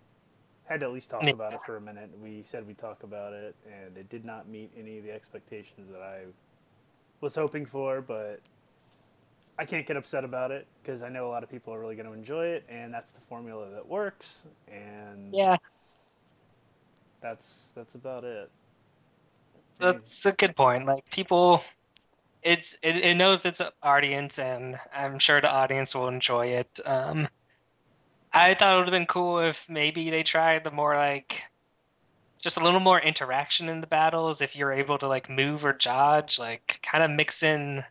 [0.65, 2.11] had to at least talk about it for a minute.
[2.23, 5.91] We said we'd talk about it, and it did not meet any of the expectations
[5.93, 6.21] that I
[7.21, 8.01] was hoping for.
[8.01, 8.41] But
[9.59, 11.95] I can't get upset about it because I know a lot of people are really
[11.95, 14.39] going to enjoy it, and that's the formula that works.
[14.69, 15.57] And yeah,
[17.21, 18.51] that's that's about it.
[19.79, 20.87] that's a good point.
[20.87, 21.63] Like people,
[22.43, 26.81] it's it, it knows its audience, and I'm sure the audience will enjoy it.
[26.85, 27.29] Um,
[28.33, 31.45] I thought it would have been cool if maybe they tried the more like
[32.43, 34.41] just a little more interaction in the battles.
[34.41, 37.85] If you're able to like move or dodge, like kind of mix in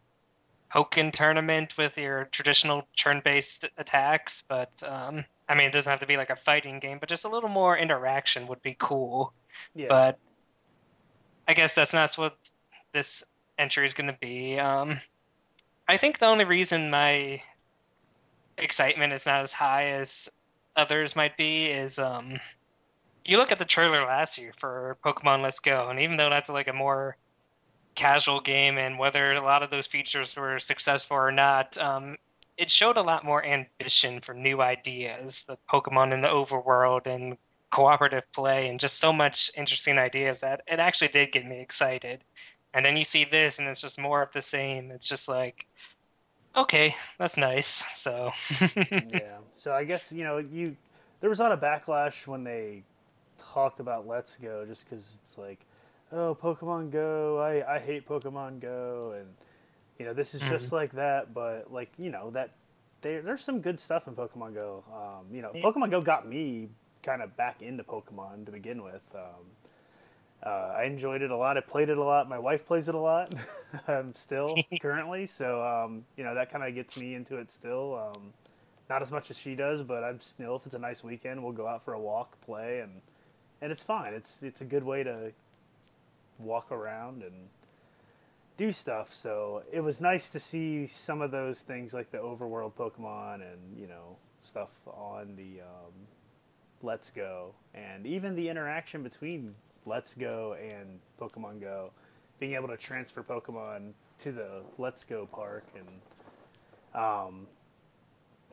[0.73, 4.43] Pokken tournament with your traditional turn-based attacks.
[4.47, 7.25] But um, I mean, it doesn't have to be like a fighting game, but just
[7.25, 9.33] a little more interaction would be cool.
[9.75, 10.17] yeah, but
[11.47, 12.37] I guess that's not what
[12.91, 13.23] this
[13.57, 14.59] entry is going to be.
[14.59, 14.99] Um,
[15.87, 17.41] I think the only reason my
[18.57, 20.29] excitement is not as high as
[20.75, 22.39] others might be is um,
[23.25, 26.49] you look at the trailer last year for Pokemon Let's Go, and even though that's
[26.49, 27.17] like a more
[27.95, 32.17] casual game, and whether a lot of those features were successful or not, um,
[32.57, 37.37] it showed a lot more ambition for new ideas, the Pokemon in the overworld and
[37.71, 42.23] cooperative play and just so much interesting ideas that it actually did get me excited.
[42.75, 44.91] And then you see this and it's just more of the same.
[44.91, 45.65] It's just like,
[46.55, 47.83] okay, that's nice.
[47.93, 48.31] So
[48.75, 49.37] yeah.
[49.55, 50.75] So I guess you know you
[51.19, 52.83] there was a lot of backlash when they
[53.37, 55.59] talked about Let's Go just because it's like,
[56.13, 57.39] oh, Pokemon Go.
[57.39, 59.27] I I hate Pokemon Go, and
[59.99, 60.75] you know this is just Mm-hmm.
[60.75, 61.33] like that.
[61.33, 62.51] But like you know that
[63.01, 64.83] there there's some good stuff in Pokemon Go.
[64.93, 65.51] Um, you know.
[65.53, 66.69] Pokemon Go got me
[67.03, 69.01] kind of back into Pokemon to begin with.
[69.15, 69.45] Um,
[70.45, 71.57] uh, I enjoyed it a lot.
[71.57, 72.27] I played it a lot.
[72.27, 73.33] My wife plays it a lot.
[73.87, 77.95] um, still currently, so um, you know that kind of gets me into it still.
[78.15, 78.33] Um,
[78.89, 80.57] not as much as she does, but I'm still.
[80.57, 83.01] If it's a nice weekend, we'll go out for a walk, play, and
[83.61, 84.13] and it's fine.
[84.13, 85.31] It's it's a good way to
[86.43, 87.49] walk around and
[88.57, 89.13] do stuff.
[89.13, 93.77] So it was nice to see some of those things like the overworld Pokemon and
[93.79, 95.93] you know stuff on the um,
[96.81, 101.91] Let's Go, and even the interaction between Let's Go and Pokemon Go,
[102.39, 107.47] being able to transfer Pokemon to the Let's Go park and um,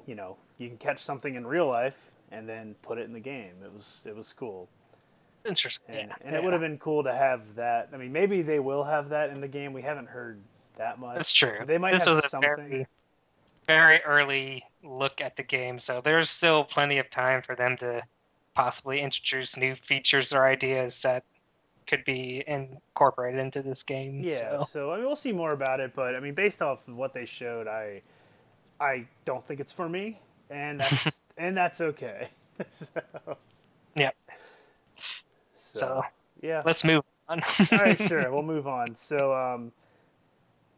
[0.06, 3.20] you know you can catch something in real life and then put it in the
[3.20, 3.54] game.
[3.64, 4.68] It was it was cool.
[5.46, 5.94] Interesting.
[5.94, 6.26] And, yeah.
[6.26, 7.88] and it would have been cool to have that.
[7.92, 9.72] I mean, maybe they will have that in the game.
[9.72, 10.38] We haven't heard
[10.76, 11.16] that much.
[11.16, 11.58] That's true.
[11.66, 12.50] They might this have something.
[12.56, 12.86] very,
[13.66, 18.02] very early look at the game, so there's still plenty of time for them to
[18.54, 21.24] possibly introduce new features or ideas that
[21.86, 24.22] could be incorporated into this game.
[24.22, 24.66] Yeah, So.
[24.72, 27.14] so I mean, we'll see more about it, but I mean, based off of what
[27.14, 28.02] they showed, I,
[28.78, 32.28] I don't think it's for me, and that's and that's okay.
[32.70, 33.36] so,
[33.96, 34.14] Yep.
[35.72, 36.02] So, So
[36.42, 36.62] yeah.
[36.64, 37.40] let's move on.
[37.72, 38.30] All right, sure.
[38.32, 38.94] We'll move on.
[38.94, 39.72] So, um,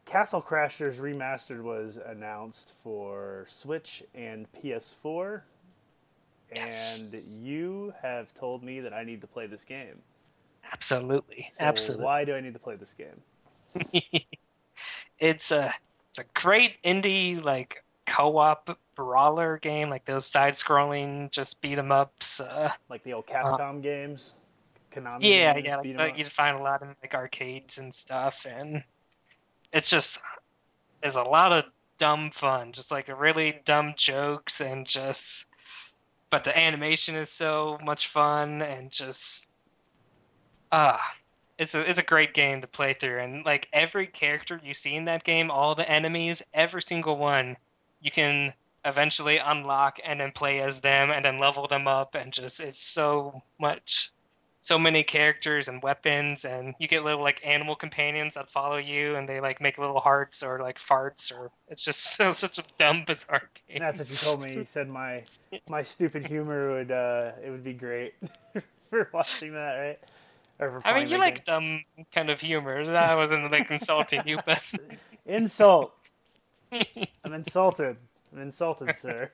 [0.04, 5.42] Castle Crashers Remastered was announced for Switch and PS4,
[6.54, 7.38] Yes.
[7.40, 10.00] and you have told me that I need to play this game.
[10.72, 11.50] Absolutely.
[11.56, 12.04] So Absolutely.
[12.04, 13.92] Why do I need to play this game?
[15.18, 15.72] it's a
[16.10, 22.40] it's a great indie like co-op brawler game, like those side-scrolling just beat 'em ups.
[22.40, 24.34] Uh, Like the old Capcom games,
[24.94, 25.22] Konami.
[25.22, 28.84] yeah, yeah, like, you'd find a lot in like arcades and stuff, and
[29.72, 30.20] it's just
[31.02, 31.64] there's a lot of
[31.98, 35.46] dumb fun, just like really dumb jokes and just.
[36.30, 39.50] But the animation is so much fun and just
[40.72, 41.14] ah,
[41.58, 44.96] it's a it's a great game to play through, and like every character you see
[44.96, 47.56] in that game, all the enemies, every single one,
[48.00, 48.52] you can
[48.84, 52.82] eventually unlock and then play as them and then level them up, and just it's
[52.82, 54.10] so much,
[54.62, 59.16] so many characters and weapons, and you get little like animal companions that follow you,
[59.16, 62.64] and they like make little hearts or like farts, or it's just so such a
[62.78, 63.76] dumb bizarre game.
[63.76, 64.54] And that's what you told me.
[64.54, 65.24] You said my
[65.68, 68.14] my stupid humor would uh, it would be great
[68.90, 69.98] for watching that, right?
[70.60, 71.82] Or I mean, you like dumb
[72.14, 72.96] kind of humor.
[72.96, 74.62] I wasn't like insulting you, but
[75.26, 75.92] insult.
[77.24, 77.96] I'm insulted.
[78.32, 79.30] I'm insulted, sir.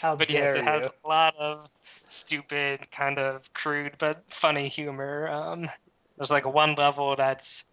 [0.00, 0.90] How but yes, it has you?
[1.04, 1.68] a lot of
[2.06, 5.28] stupid, kind of crude but funny humor.
[5.28, 5.68] Um,
[6.16, 7.64] there's like one level that's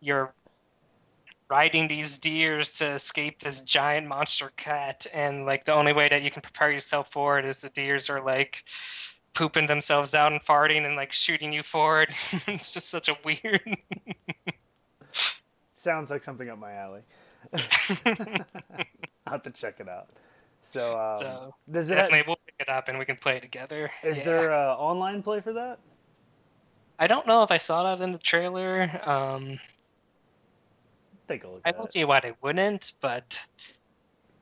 [0.00, 0.32] you're
[1.48, 6.22] riding these deers to escape this giant monster cat, and like the only way that
[6.22, 8.64] you can prepare yourself for it is the deers are like
[9.34, 12.08] pooping themselves out and farting and like shooting you forward.
[12.46, 13.60] it's just such a weird.
[15.76, 17.00] Sounds like something up my alley.
[19.26, 20.10] I'll have to check it out.
[20.62, 21.94] So, um, So, does it?
[21.96, 23.90] Definitely, we'll pick it up and we can play it together.
[24.02, 24.24] is Yeah.
[24.24, 25.78] there uh, online play for that?
[26.98, 28.90] I don't know if I saw that in the trailer.
[29.04, 29.58] Um,
[31.28, 31.62] Take a look.
[31.64, 31.92] I don't it.
[31.92, 33.46] see why they wouldn't, but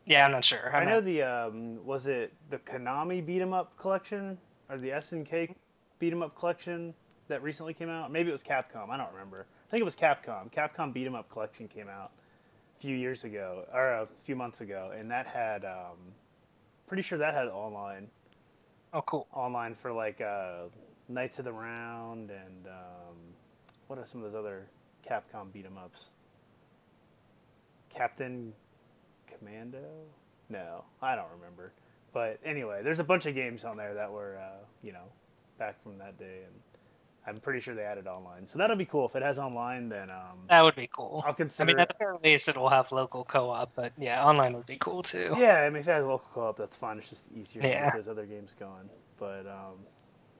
[0.06, 0.74] yeah, I'm not sure.
[0.74, 4.78] I I'm know not- the um, was it the Konami beat 'em up collection or
[4.78, 5.54] the SNK
[5.98, 6.94] beat 'em up collection
[7.28, 8.10] that recently came out?
[8.10, 8.88] Maybe it was Capcom.
[8.90, 9.46] I don't remember.
[9.68, 10.50] I think it was Capcom.
[10.50, 12.27] Capcom beat 'em up collection came out a
[12.80, 15.98] few years ago or a few months ago, and that had um,
[16.86, 18.08] pretty sure that had online
[18.92, 19.26] Oh, cool.
[19.34, 20.64] online for like uh,
[21.08, 23.16] Knights of the Round and um,
[23.86, 24.66] what are some of those other
[25.08, 26.08] Capcom beat 'em ups?
[27.90, 28.52] Captain
[29.26, 29.84] Commando?
[30.48, 31.72] No, I don't remember.
[32.12, 35.04] But anyway, there's a bunch of games on there that were, uh, you know,
[35.58, 36.54] back from that day, and
[37.28, 38.46] I'm pretty sure they added online.
[38.48, 39.06] So that'll be cool.
[39.06, 41.22] If it has online, then um, That would be cool.
[41.26, 41.70] I'll consider.
[41.70, 44.76] I mean, at the very least, it'll have local co-op, but yeah, online would be
[44.78, 45.34] cool too.
[45.38, 46.98] Yeah, I mean, if it has local co-op, that's fine.
[46.98, 47.84] It's just easier to Yeah.
[47.86, 48.88] get those other games going.
[49.18, 49.76] But um,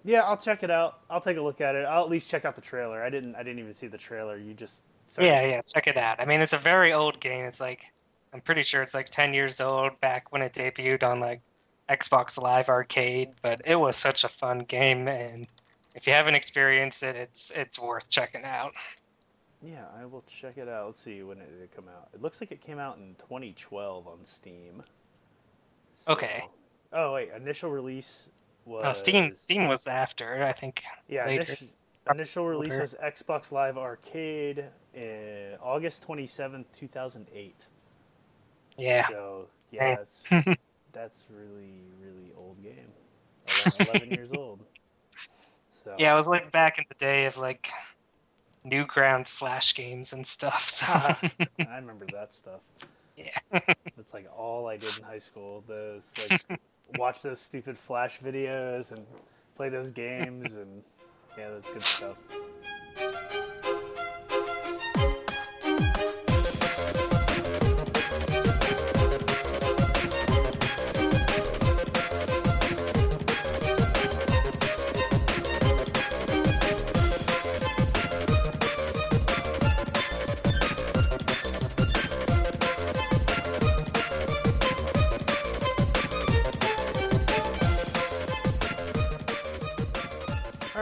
[0.05, 1.01] yeah, I'll check it out.
[1.11, 1.85] I'll take a look at it.
[1.85, 3.03] I'll at least check out the trailer.
[3.03, 3.35] I didn't.
[3.35, 4.37] I didn't even see the trailer.
[4.39, 4.83] You just.
[5.09, 6.21] started- Yeah, yeah, check it out.
[6.21, 7.45] I mean, it's a very old game.
[7.45, 7.85] It's like
[8.33, 11.41] I'm pretty sure it's like 10 years old back when it debuted on like
[11.89, 15.47] Xbox Live Arcade, but it was such a fun game and
[15.99, 18.73] if you haven't experienced it, it's it's worth checking out.
[19.61, 20.87] Yeah, I will check it out.
[20.87, 22.09] Let's see when it did it come out.
[22.15, 24.85] It looks like it came out in 2012 on Steam.
[25.97, 26.45] So- Okay.
[26.93, 28.29] Oh wait, initial release
[28.65, 30.85] was Oh, Steam Steam was after, I think.
[31.09, 31.43] Yeah, later.
[31.43, 31.67] initial,
[32.09, 37.67] initial release was Xbox Live Arcade in August twenty seventh, two thousand eight.
[38.77, 39.09] Yeah.
[39.09, 40.57] So yeah, that's
[40.93, 42.93] that's really really old game.
[43.81, 44.61] 11, 11 years old.
[45.89, 47.71] So Yeah, it was like back in the day of like
[48.67, 50.69] Newgrounds Flash games and stuff.
[50.69, 51.17] So I
[51.77, 52.61] remember that stuff.
[53.17, 53.31] Yeah.
[53.97, 55.65] That's like all I did in high school.
[55.67, 56.43] Those like
[56.99, 59.07] watch those stupid Flash videos and
[59.57, 60.83] play those games and
[61.39, 63.65] yeah, that's good stuff.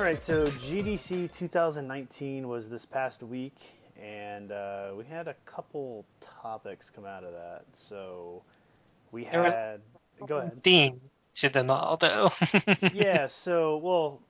[0.07, 3.57] Right, so GDC 2019 was this past week,
[4.01, 6.05] and uh, we had a couple
[6.40, 7.64] topics come out of that.
[7.75, 8.45] So
[9.11, 9.81] we There had.
[10.25, 10.62] Go ahead.
[10.62, 11.01] theme
[11.35, 12.31] to them all though.
[12.95, 14.21] yeah, so, well,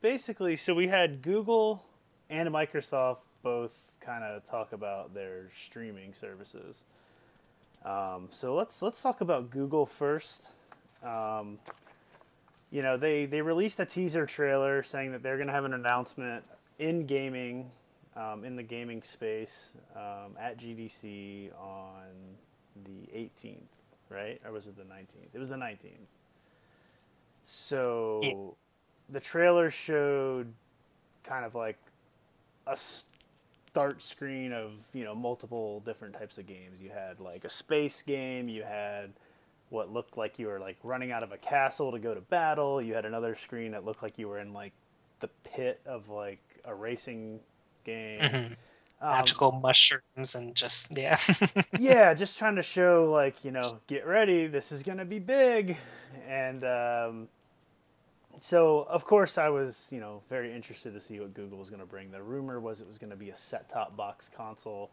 [0.00, 1.84] basically, so we had Google
[2.30, 6.84] and Microsoft both kind of talk about their streaming services.
[7.84, 10.44] Um, so let's let's talk about Google first.
[11.04, 11.58] Um,
[12.70, 15.74] you know, they they released a teaser trailer saying that they're going to have an
[15.74, 16.44] announcement
[16.78, 17.70] in gaming,
[18.16, 22.04] um, in the gaming space um, at GDC on
[22.84, 23.56] the 18th,
[24.10, 24.40] right?
[24.44, 25.34] Or was it the 19th?
[25.34, 26.06] It was the 19th.
[27.44, 28.32] So Yeah.
[29.08, 30.52] the trailer showed
[31.24, 31.78] kind of like
[32.66, 36.80] a start screen of you know multiple different types of games.
[36.80, 38.48] You had like a space game.
[38.48, 39.12] You had
[39.70, 42.80] what looked like you were like running out of a castle to go to battle.
[42.80, 44.72] You had another screen that looked like you were in like
[45.20, 47.40] the pit of like a racing
[47.84, 48.20] game.
[48.20, 48.56] Mhm.
[49.00, 51.18] Um, Magical mushrooms and just yeah.
[51.78, 55.76] yeah, just trying to show like you know, get ready, this is gonna be big,
[56.26, 57.28] and um,
[58.40, 61.86] so of course I was you know very interested to see what Google was gonna
[61.86, 62.10] bring.
[62.10, 64.90] The rumor was it was gonna be a set-top box console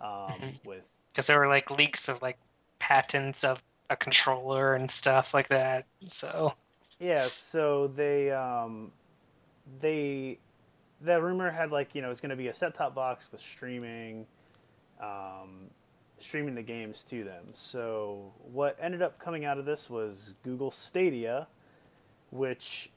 [0.00, 2.38] um, with Because there were like leaks of like
[2.78, 3.60] patents of
[3.92, 5.86] a controller and stuff like that.
[6.06, 6.54] So
[6.98, 7.26] yeah.
[7.26, 8.92] So they um,
[9.80, 10.38] they
[11.00, 14.26] the rumor had like you know it's gonna be a set-top box with streaming.
[15.00, 15.70] Um,
[16.22, 17.46] streaming the games to them.
[17.52, 21.48] So what ended up coming out of this was Google Stadia,
[22.30, 22.90] which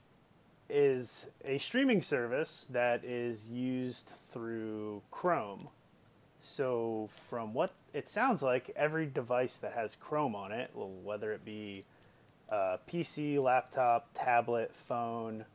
[0.69, 5.69] is a streaming service that is used through Chrome.
[6.45, 11.31] So from what it sounds like, every device that has Chrome on it, well, whether
[11.34, 11.84] it be
[12.49, 15.45] a PC, laptop, tablet, phone,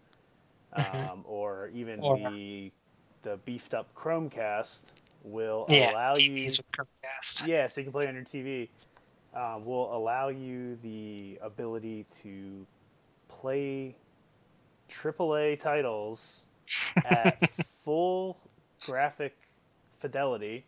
[0.77, 1.11] Mhm.
[1.11, 2.73] um, or even Or- the
[3.23, 4.83] the beefed up Chromecast,
[5.23, 7.47] will yeah, allow you TVs with Chromecast.
[7.47, 8.69] yeah, so you can play on your TV.
[9.35, 12.67] Uh, will allow you the ability to
[13.29, 13.95] play
[14.89, 16.45] AAA titles
[17.05, 17.39] at
[17.85, 18.39] full
[18.87, 19.37] graphic
[20.01, 20.65] fidelity.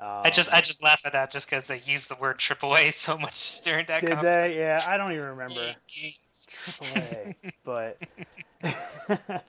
[0.00, 2.92] Um, I just I just laugh at that just because they use the word AAA
[2.92, 4.02] so much during that.
[4.02, 4.56] did they?
[4.58, 5.74] Yeah, I don't even remember.
[5.88, 7.98] AAA, but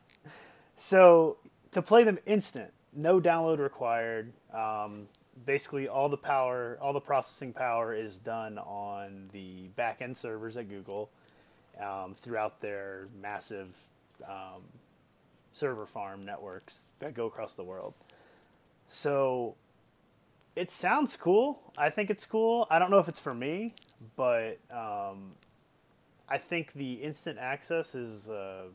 [0.78, 1.38] so
[1.72, 4.32] to play them instant, no download required.
[4.54, 5.08] Um,
[5.46, 10.56] basically, all the power, all the processing power is done on the back end servers
[10.56, 11.10] at Google
[11.82, 13.68] um, throughout their massive
[14.26, 14.62] um,
[15.54, 17.94] server farm networks that go across the world.
[18.88, 19.56] So
[20.58, 21.60] it sounds cool.
[21.78, 22.66] I think it's cool.
[22.72, 23.76] I don't know if it's for me,
[24.16, 25.34] but um,
[26.28, 28.70] I think the instant access is a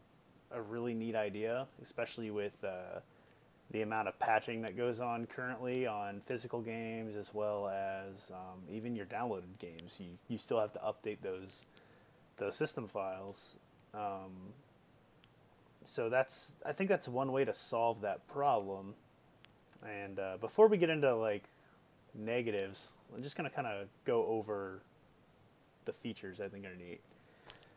[0.68, 3.00] really neat idea, especially with uh,
[3.72, 8.60] the amount of patching that goes on currently on physical games as well as um,
[8.70, 9.96] even your downloaded games.
[9.98, 11.64] You you still have to update those
[12.36, 13.56] those system files.
[13.92, 14.52] Um,
[15.84, 18.94] so that's I think that's one way to solve that problem.
[19.84, 21.42] And uh, before we get into like
[22.14, 24.82] negatives, I'm just gonna kind of go over
[25.84, 27.00] the features I think are neat.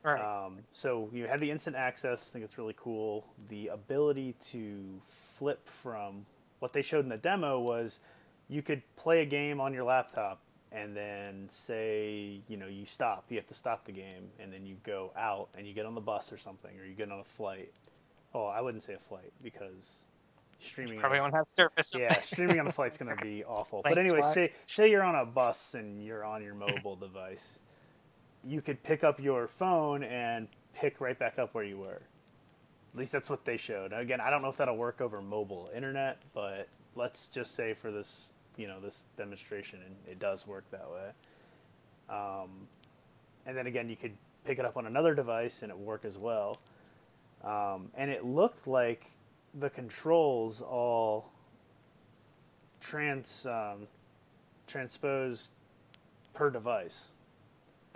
[0.04, 0.22] Right.
[0.22, 2.28] Um, so you have the instant access.
[2.30, 3.26] I think it's really cool.
[3.50, 5.02] The ability to
[5.38, 6.26] flip from
[6.60, 8.00] what they showed in the demo was
[8.48, 13.26] you could play a game on your laptop and then say you know you stop.
[13.30, 15.96] You have to stop the game and then you go out and you get on
[15.96, 17.74] the bus or something or you get on a flight.
[18.36, 20.06] Oh, I wouldn't say a flight because
[20.60, 21.00] streaming.
[21.00, 21.94] Probably on, won't have service.
[21.96, 23.82] yeah, streaming on a flight's gonna be awful.
[23.84, 27.60] But anyway, say say you're on a bus and you're on your mobile device,
[28.44, 32.02] you could pick up your phone and pick right back up where you were.
[32.94, 33.92] At least that's what they showed.
[33.92, 37.92] Again, I don't know if that'll work over mobile internet, but let's just say for
[37.92, 38.22] this,
[38.56, 39.80] you know, this demonstration,
[40.10, 41.10] it does work that way.
[42.10, 42.68] Um,
[43.46, 44.14] and then again, you could
[44.46, 46.58] pick it up on another device and it work as well.
[47.44, 49.06] Um, and it looked like
[49.56, 51.32] the controls all
[52.80, 53.88] trans um,
[54.68, 55.52] transposed
[56.34, 57.12] per device.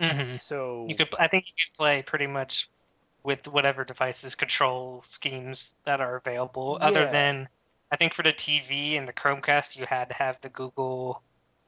[0.00, 2.70] hmm So You could, I think, you could play pretty much
[3.24, 6.78] with whatever devices control schemes that are available.
[6.80, 7.48] Other than,
[7.90, 11.22] I think for the TV and the Chromecast, you had to have the Google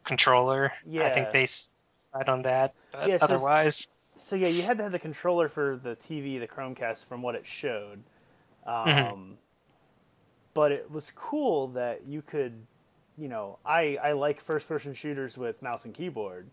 [0.04, 0.72] controller.
[0.86, 3.86] Yeah, I think they side on that, but Yeah, otherwise,
[4.16, 7.34] So yeah, you had to have the controller for the TV, the Chromecast, from what
[7.34, 8.02] it showed.
[8.66, 9.16] Um, Mhm.
[10.54, 12.52] But it was cool that you could,
[13.16, 16.48] you know, I I like first-person shooters with mouse and keyboard.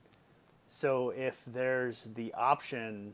[0.69, 3.13] So if there's the option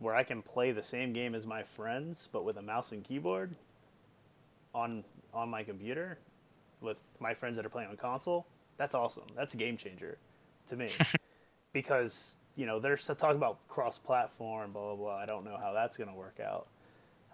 [0.00, 3.02] where I can play the same game as my friends, but with a mouse and
[3.02, 3.54] keyboard
[4.74, 6.18] on on my computer,
[6.80, 9.24] with my friends that are playing on console, that's awesome.
[9.36, 10.18] That's a game changer
[10.68, 10.88] to me
[11.72, 15.16] because you know they're talking about cross-platform, blah blah blah.
[15.16, 16.66] I don't know how that's going to work out,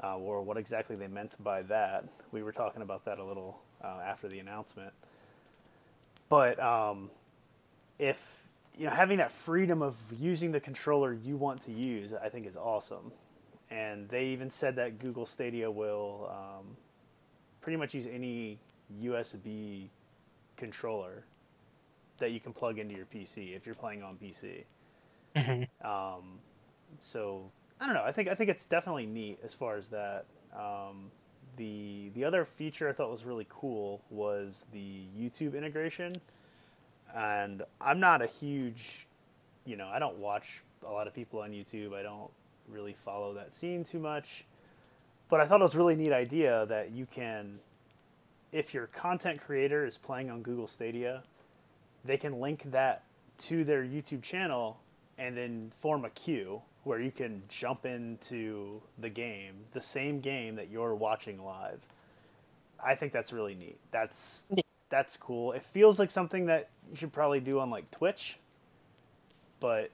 [0.02, 2.04] uh, or what exactly they meant by that.
[2.32, 4.92] We were talking about that a little uh, after the announcement.
[6.28, 7.10] But um,
[7.98, 8.18] if
[8.76, 12.46] you know having that freedom of using the controller you want to use, I think
[12.46, 13.12] is awesome.
[13.70, 16.76] And they even said that Google Stadia will um,
[17.60, 18.58] pretty much use any
[19.02, 19.88] USB
[20.56, 21.24] controller
[22.18, 24.64] that you can plug into your PC if you're playing on PC.
[25.34, 25.66] Mhm.
[25.84, 26.38] Um,
[27.00, 27.50] so
[27.84, 28.02] I don't know.
[28.04, 30.24] I think I think it's definitely neat as far as that.
[30.56, 31.10] Um,
[31.58, 36.16] the the other feature I thought was really cool was the YouTube integration,
[37.14, 39.06] and I'm not a huge,
[39.66, 41.92] you know, I don't watch a lot of people on YouTube.
[41.92, 42.30] I don't
[42.70, 44.46] really follow that scene too much,
[45.28, 47.58] but I thought it was a really neat idea that you can,
[48.50, 51.22] if your content creator is playing on Google Stadia,
[52.02, 53.02] they can link that
[53.42, 54.80] to their YouTube channel
[55.18, 60.56] and then form a queue where you can jump into the game, the same game
[60.56, 61.80] that you're watching live.
[62.84, 63.78] I think that's really neat.
[63.90, 64.62] That's Yeah.
[64.90, 65.52] that's cool.
[65.52, 68.38] It feels like something that you should probably do on like Twitch,
[69.60, 69.90] but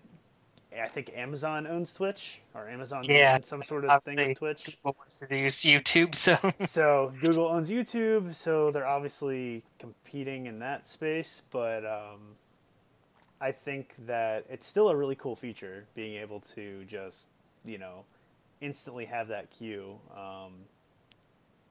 [0.78, 4.96] I think Amazon owns Twitch or Amazon Yeah, some sort of thing with Twitch Google
[4.98, 10.88] wants to use YouTube, so so Google owns YouTube, so they're obviously competing in that
[10.88, 11.42] space.
[11.50, 12.36] But um,
[13.40, 17.28] I think that it's still a really cool feature being able to just
[17.64, 18.04] you know
[18.60, 19.98] instantly have that queue.
[20.14, 20.52] Um,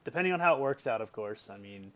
[0.04, 1.48] depending on how it works out, of course.
[1.50, 1.92] I mean,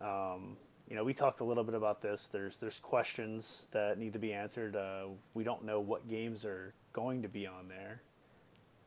[0.00, 0.56] um,
[0.88, 2.28] you know, we talked a little bit about this.
[2.30, 4.76] There's there's questions that need to be answered.
[4.76, 8.00] Uh, we don't know what games are going to be on there,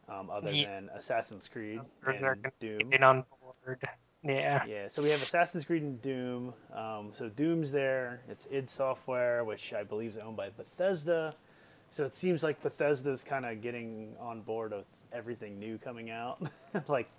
[0.10, 2.90] um, other Ye- than Assassin's Creed and Doom.
[3.04, 3.88] on board.
[4.28, 4.66] Yeah.
[4.68, 6.54] Yeah, so we have Assassin's Creed and Doom.
[6.74, 8.22] Um, so Doom's there.
[8.30, 11.36] It's id Software, which I believe is owned by Bethesda.
[11.92, 16.42] So it seems like Bethesda's kind of getting on board with everything new coming out,
[16.90, 17.10] like,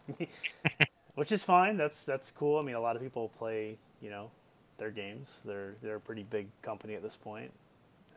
[1.15, 1.79] which is fine.
[1.79, 2.59] That's that's cool.
[2.59, 4.31] I mean, a lot of people play, you know,
[4.79, 5.39] their games.
[5.47, 7.53] They're they're a pretty big company at this point.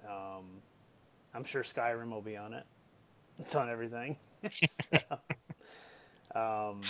[0.08, 0.46] Um,
[1.34, 2.66] I'm sure Skyrim will be on it.
[3.40, 4.18] It's on everything.
[4.52, 5.00] so,
[6.36, 6.82] um,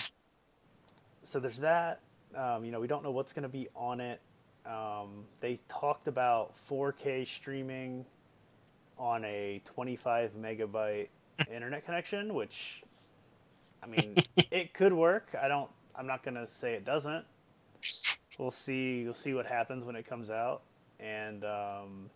[1.24, 2.02] so there's that.
[2.36, 4.22] Um, you know, we don't know what's going to be on it.
[4.66, 8.06] Um, they talked about 4K streaming
[8.98, 11.08] on a 25 megabyte
[11.54, 12.84] internet connection, which,
[13.84, 14.16] I mean,
[14.52, 15.36] it could work.
[15.42, 15.70] I don't.
[15.96, 17.26] I'm not going to say it doesn't.
[18.38, 19.04] We'll see.
[19.04, 20.62] We'll see what happens when it comes out,
[21.00, 22.10] and um,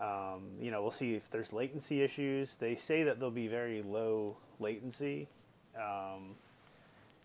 [0.00, 2.56] um, you know, we'll see if there's latency issues.
[2.56, 5.28] They say that there'll be very low latency,
[5.76, 6.36] um,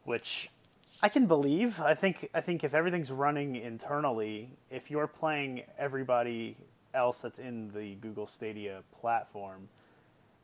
[0.06, 0.50] which
[1.02, 1.80] I can believe.
[1.80, 6.56] I think I think if everything's running internally, if you're playing everybody
[6.94, 9.68] else that's in the Google Stadia platform,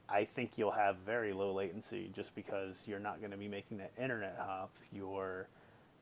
[0.10, 3.78] I think you'll have very low latency just because you're not going to be making
[3.78, 4.72] that internet hop.
[4.92, 5.48] You're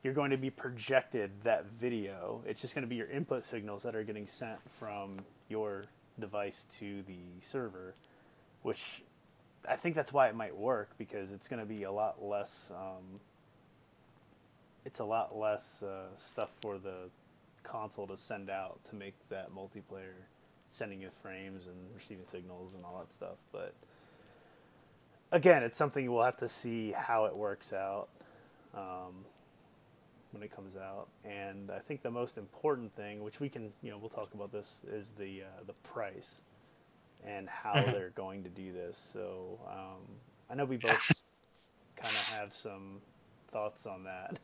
[0.03, 2.41] you're going to be projected that video.
[2.45, 5.85] It's just going to be your input signals that are getting sent from your
[6.19, 7.93] device to the server,
[8.61, 9.03] which
[9.67, 12.71] I think that's why it might work because it's going to be a lot less.
[12.71, 13.19] Um,
[14.87, 17.11] it's a lot less uh, stuff for the
[17.63, 20.15] console to send out to make that multiplayer,
[20.71, 23.37] sending you frames and receiving signals and all that stuff.
[23.53, 23.75] But
[25.31, 28.09] again, it's something we'll have to see how it works out.
[28.75, 29.25] Um,
[30.31, 31.09] when it comes out.
[31.25, 34.51] And I think the most important thing, which we can, you know, we'll talk about
[34.51, 36.41] this, is the uh, the price.
[37.25, 37.91] and how Mhm.
[37.91, 38.97] they're going to do this.
[39.13, 40.01] So um,
[40.49, 41.01] I know we both
[41.97, 43.01] kind of have some
[43.51, 44.37] thoughts on that.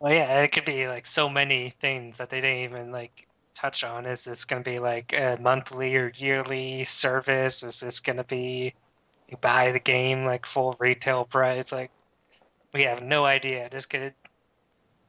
[0.00, 3.84] Well, yeah, it could be like so many things that they didn't even like touch
[3.84, 4.06] on.
[4.06, 7.62] Is this going to be like a monthly or yearly service?
[7.62, 8.74] Is this going to be
[9.28, 11.72] you buy the game like full retail price?
[11.72, 11.92] Like,
[12.74, 13.68] we have no idea.
[13.70, 14.14] This could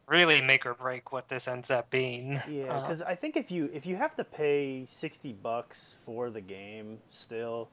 [0.08, 2.41] really make or break what this ends up being.
[2.46, 6.30] Yeah, Uh, because I think if you if you have to pay sixty bucks for
[6.30, 7.70] the game still,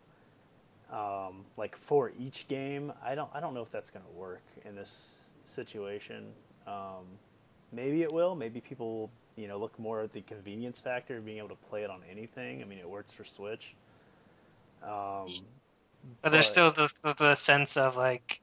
[0.92, 4.76] um, like for each game, I don't I don't know if that's gonna work in
[4.76, 5.19] this
[5.50, 6.26] situation.
[6.66, 7.04] Um,
[7.72, 8.34] maybe it will.
[8.34, 11.56] Maybe people will you know look more at the convenience factor of being able to
[11.68, 12.62] play it on anything.
[12.62, 13.74] I mean, it works for Switch.
[14.82, 15.28] Um,
[16.22, 18.40] But there's still the, the, the sense of like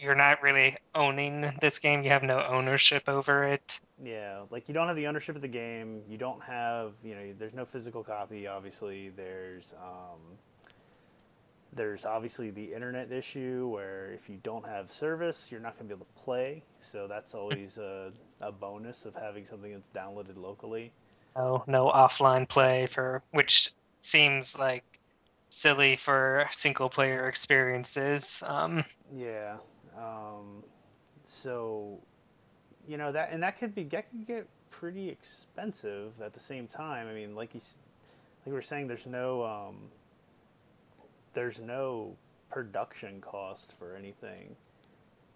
[0.00, 2.02] you're not really owning this game.
[2.02, 3.80] You have no ownership over it.
[4.02, 6.02] Yeah, like you don't have the ownership of the game.
[6.08, 8.46] You don't have, you know, there's no physical copy.
[8.46, 10.20] Obviously, there's um,
[11.72, 15.94] there's obviously the internet issue where if you don't have service, you're not going to
[15.94, 16.62] be able to play.
[16.80, 20.92] So that's always a, a bonus of having something that's downloaded locally.
[21.36, 24.84] No, no offline play for which seems like
[25.50, 28.42] silly for single player experiences.
[28.46, 29.56] Um, Yeah.
[29.96, 30.64] Um,
[31.24, 31.98] so,
[32.88, 36.66] you know that, and that could be that could get pretty expensive at the same
[36.66, 37.06] time.
[37.06, 39.76] I mean, like you, like we were saying, there's no, um,
[41.34, 42.16] there's no
[42.50, 44.54] production cost for anything,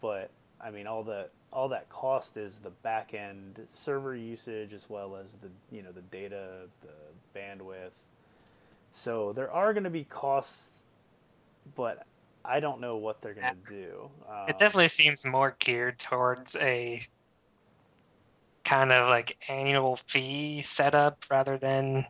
[0.01, 0.31] but
[0.61, 5.17] I mean, all that all that cost is the back end server usage as well
[5.17, 7.91] as the you know the data, the bandwidth.
[8.93, 10.69] So there are going to be costs,
[11.75, 12.07] but
[12.45, 14.11] I don't know what they're going to do.
[14.29, 17.03] Um, it definitely seems more geared towards a
[18.65, 22.07] kind of like annual fee setup rather than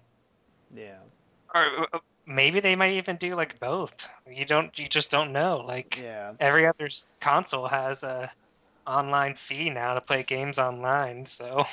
[0.75, 0.99] yeah.
[1.55, 1.87] or
[2.27, 4.09] maybe they might even do like both.
[4.31, 5.65] You don't you just don't know.
[5.67, 6.89] Like Yeah, every other
[7.21, 8.31] console has a
[8.87, 11.65] online fee now to play games online, so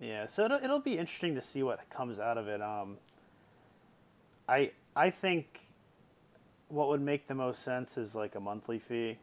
[0.00, 0.26] yeah.
[0.26, 2.60] So it'll, it'll be interesting to see what comes out of it.
[2.62, 2.98] Um,
[4.48, 5.60] I I think
[6.68, 9.18] what would make the most sense is like a monthly fee,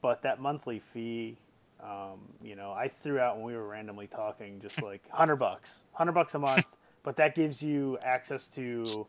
[0.00, 1.36] but that monthly fee,
[1.82, 5.80] um, you know, I threw out when we were randomly talking, just like hundred bucks,
[5.92, 6.66] hundred bucks a month,
[7.02, 9.06] but that gives you access to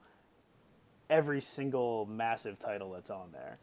[1.09, 3.57] every single massive title that's on there.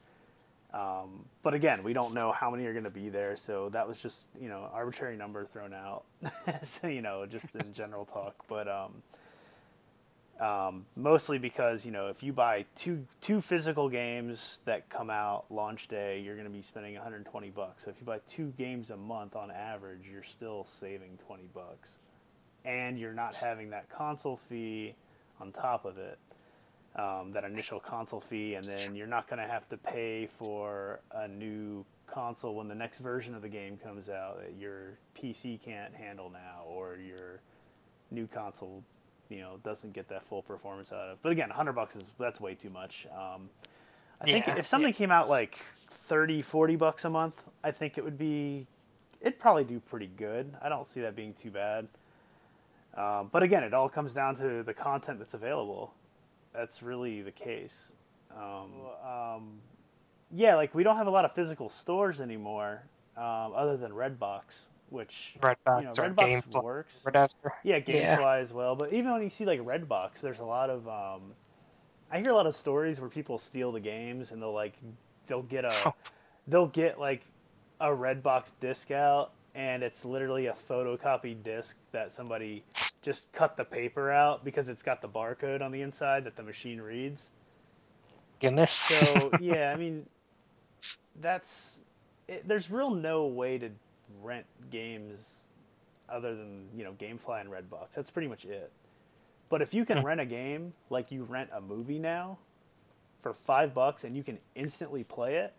[0.74, 3.88] Um, but again, we don't know how many are going to be there, so that
[3.88, 6.04] was just you know arbitrary number thrown out.
[6.62, 9.02] so you know, just in general talk, but um,
[10.46, 15.44] um, mostly because you know if you buy two two physical games that come out
[15.50, 17.84] launch day, you're going to be spending 120 bucks.
[17.84, 21.90] So if you buy two games a month on average, you're still saving 20 bucks,
[22.64, 24.94] and you're not having that console fee
[25.40, 26.18] on top of it
[26.96, 31.00] um, that initial console fee, and then you're not going to have to pay for
[31.12, 35.60] a new console when the next version of the game comes out that your PC
[35.62, 37.40] can't handle now, or your
[38.10, 38.82] new console,
[39.28, 41.22] you know, doesn't get that full performance out of.
[41.22, 43.06] But again, 100 bucks is that's way too much.
[43.12, 43.50] Um,
[44.20, 45.58] I think if something came out like
[46.08, 48.66] 30, 40 bucks a month, I think it would be,
[49.20, 50.54] it'd probably do pretty good.
[50.62, 51.88] I don't see that being too bad.
[52.96, 55.92] Um, but again, it all comes down to the content that's available
[56.56, 57.92] that's really the case.
[58.34, 58.72] Um,
[59.06, 59.60] um,
[60.32, 62.82] yeah, like we don't have a lot of physical stores anymore,
[63.16, 67.00] um, other than Redbox, which Redbox you know, Redbox Gamefly works.
[67.02, 67.32] whatever.
[67.64, 68.32] Yeah, GameFly Yeah.
[68.42, 68.76] as well.
[68.76, 71.32] But even when you see like Redbox, there's a lot of um,
[72.10, 74.74] I hear a lot of stories where people steal the games and they'll like
[75.26, 75.92] they'll get a
[76.48, 77.22] they'll get like
[77.80, 82.64] a Redbox disc out and it's literally a photocopied disc that somebody
[83.06, 86.42] just cut the paper out because it's got the barcode on the inside that the
[86.42, 87.30] machine reads.
[88.40, 88.84] Goodness.
[88.88, 90.06] So yeah, I mean,
[91.20, 91.78] that's
[92.26, 93.70] it, there's real no way to
[94.22, 95.24] rent games
[96.08, 97.92] other than you know GameFly and Redbox.
[97.94, 98.72] That's pretty much it.
[99.48, 100.02] But if you can Hmm.
[100.02, 102.38] rent a game like you rent a movie now
[103.22, 105.54] for five bucks and you can instantly play it,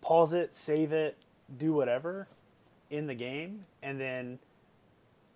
[0.00, 1.16] pause it, save it,
[1.58, 2.28] do whatever
[2.90, 4.38] in the game, and then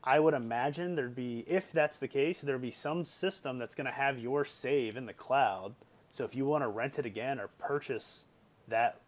[0.05, 3.87] I would imagine there'd be, if that's the case, there'd be some system that's going
[3.87, 5.75] to have your save in the cloud.
[6.11, 8.25] So if you want to rent it again or purchase
[8.69, 9.01] that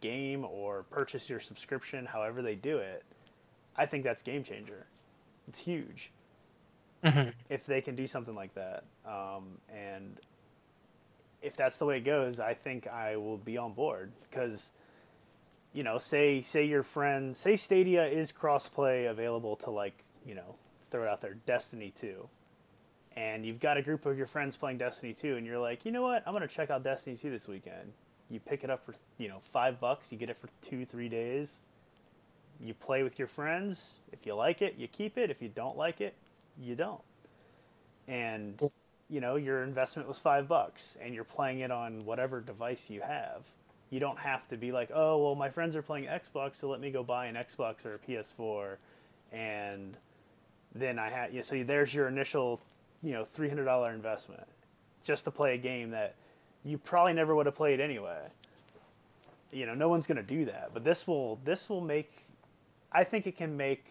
[0.00, 3.04] game or purchase your subscription, however they do it,
[3.76, 4.86] I think that's game changer.
[5.48, 6.10] It's huge
[7.02, 7.34] Mhm.
[7.48, 8.84] if they can do something like that.
[9.04, 10.18] Um, and
[11.42, 14.70] if that's the way it goes, I think I will be on board because,
[15.72, 20.56] you know, say say your friend, say Stadia is crossplay available to like, you know,
[20.90, 22.28] throw it out there, Destiny two.
[23.16, 25.92] and you've got a group of your friends playing Destiny 2, and you're like, you
[25.92, 27.92] know what, I'm gonna check out Destiny 2 this weekend.
[28.30, 30.10] You pick it up for you know five bucks.
[30.12, 31.60] You get it for two, three days.
[32.60, 33.94] You play with your friends.
[34.12, 35.30] If you like it, you keep it.
[35.30, 36.14] If you don't like it,
[36.60, 37.02] you don't.
[38.08, 38.60] And
[39.10, 43.02] you know your investment was five bucks, and you're playing it on whatever device you
[43.02, 43.44] have.
[43.90, 46.80] You don't have to be like, oh well, my friends are playing Xbox, so let
[46.80, 48.76] me go buy an Xbox or a PS4,
[49.32, 49.96] and
[50.74, 51.42] then I had yeah.
[51.42, 52.60] So there's your initial,
[53.02, 54.44] you know, three hundred dollar investment,
[55.04, 56.14] just to play a game that
[56.64, 58.20] you probably never would have played anyway.
[59.52, 62.26] You know, no one's going to do that, but this will this will make.
[62.92, 63.84] I think it can make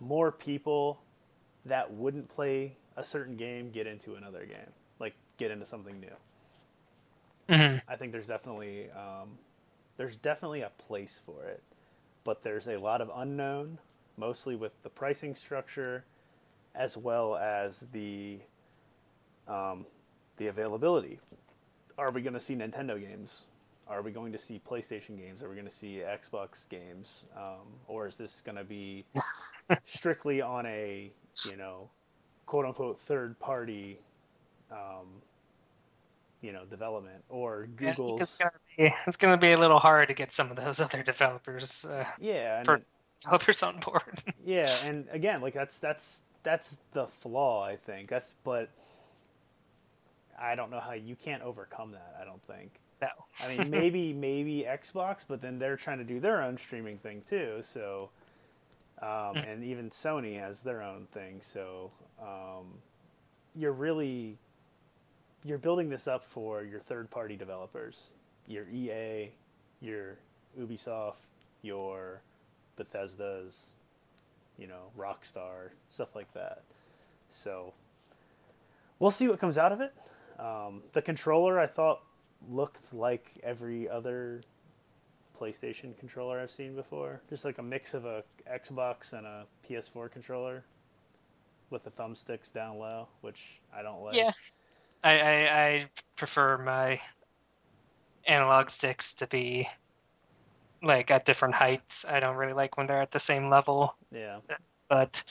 [0.00, 1.00] more people
[1.66, 6.14] that wouldn't play a certain game get into another game, like get into something new.
[7.48, 9.38] hmm I think there's definitely um,
[9.96, 11.62] there's definitely a place for it,
[12.24, 13.78] but there's a lot of unknown,
[14.16, 16.04] mostly with the pricing structure,
[16.74, 18.38] as well as the
[19.48, 19.86] um,
[20.36, 21.18] the availability.
[21.98, 23.42] Are we going to see Nintendo games?
[23.88, 25.42] Are we going to see PlayStation games?
[25.42, 27.24] Are we going to see Xbox games?
[27.36, 29.04] Um, or is this going to be
[29.86, 31.10] strictly on a
[31.50, 31.88] you know
[32.46, 33.98] quote unquote third party
[34.70, 35.06] um,
[36.42, 38.34] you know development or Yeah, Google's it's
[38.76, 42.04] be it's gonna be a little hard to get some of those other developers uh,
[42.20, 42.82] yeah and, for-
[43.24, 44.22] developers on board.
[44.44, 48.68] yeah and again like that's that's that's the flaw I think that's but
[50.40, 53.08] I don't know how you can't overcome that I don't think no.
[53.44, 57.22] I mean maybe maybe Xbox but then they're trying to do their own streaming thing
[57.28, 58.10] too so
[59.00, 59.52] um, Mm.
[59.52, 62.66] and even Sony has their own thing so um,
[63.54, 64.38] you're really
[65.44, 68.10] you're building this up for your third party developers
[68.46, 69.30] your EA
[69.80, 70.18] your
[70.58, 71.14] Ubisoft
[71.62, 72.20] your
[72.82, 73.72] Bethesda's
[74.58, 76.62] you know Rockstar stuff like that
[77.30, 77.72] so
[78.98, 79.94] we'll see what comes out of it
[80.38, 82.02] um, the controller I thought
[82.48, 84.42] looked like every other
[85.38, 87.20] PlayStation controller I've seen before.
[87.28, 90.64] Just like a mix of a Xbox and a PS4 controller
[91.70, 94.14] with the thumbsticks down low, which I don't like.
[94.14, 94.32] Yeah.
[95.04, 97.00] I, I I prefer my
[98.26, 99.68] analog sticks to be
[100.82, 102.04] like at different heights.
[102.08, 104.38] I don't really like when they're at the same level, Yeah.
[104.88, 105.22] but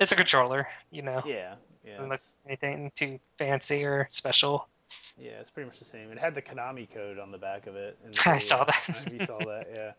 [0.00, 1.22] it's a controller, you know.
[1.26, 1.54] Yeah.
[1.84, 2.02] Yeah.
[2.02, 4.68] Look anything too fancy or special.
[5.18, 6.10] Yeah, it's pretty much the same.
[6.10, 7.96] It had the Konami code on the back of it.
[8.26, 9.06] I saw that.
[9.10, 9.92] you saw that, yeah.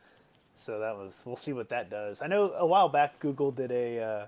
[0.55, 1.21] So that was.
[1.25, 2.21] We'll see what that does.
[2.21, 3.99] I know a while back Google did a.
[3.99, 4.25] Uh,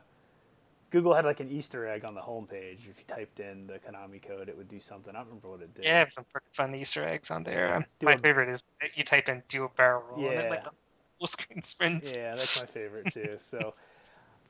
[0.92, 2.80] Google had like an Easter egg on the homepage.
[2.90, 5.16] If you typed in the Konami code, it would do something.
[5.16, 5.86] I don't remember what it did.
[5.86, 7.86] Yeah, some pretty fun Easter eggs on there.
[8.00, 8.64] Do my a- favorite is
[8.96, 10.70] you type in do a barrel roll and it like Yeah.
[10.70, 10.72] a
[11.20, 12.12] full screen sprint.
[12.16, 13.38] Yeah, that's my favorite too.
[13.40, 13.74] So,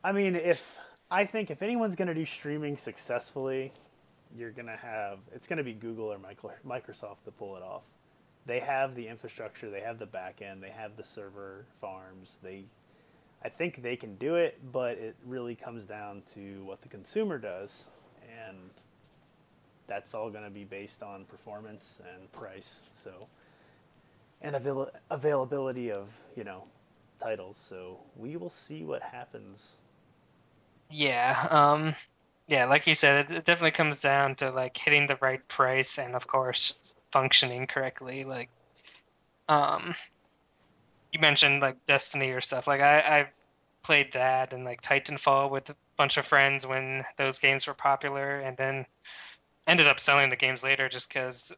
[0.03, 0.75] I mean, if
[1.11, 3.73] I think if anyone's going to do streaming successfully,
[4.37, 7.81] you're going to have it's going to be Google or Microsoft to pull it off.
[8.45, 12.37] They have the infrastructure, they have the back end, they have the server farms.
[12.41, 12.63] They,
[13.43, 17.37] I think they can do it, but it really comes down to what the consumer
[17.37, 17.85] does,
[18.47, 18.57] and
[19.87, 22.81] that's all going to be based on performance and price.
[23.01, 23.27] So,
[24.41, 26.65] and avail- availability of you know
[27.21, 27.57] titles.
[27.57, 29.75] So we will see what happens.
[30.89, 31.95] Yeah, um,
[32.47, 35.97] yeah, like you said, it, it definitely comes down to like hitting the right price
[35.99, 36.73] and of course
[37.11, 38.23] functioning correctly.
[38.23, 38.49] Like,
[39.47, 39.93] um,
[41.11, 42.67] you mentioned like Destiny or stuff.
[42.67, 43.29] Like I, I
[43.83, 48.39] played that and like Titanfall with a bunch of friends when those games were popular,
[48.39, 48.85] and then
[49.67, 51.51] ended up selling the games later just because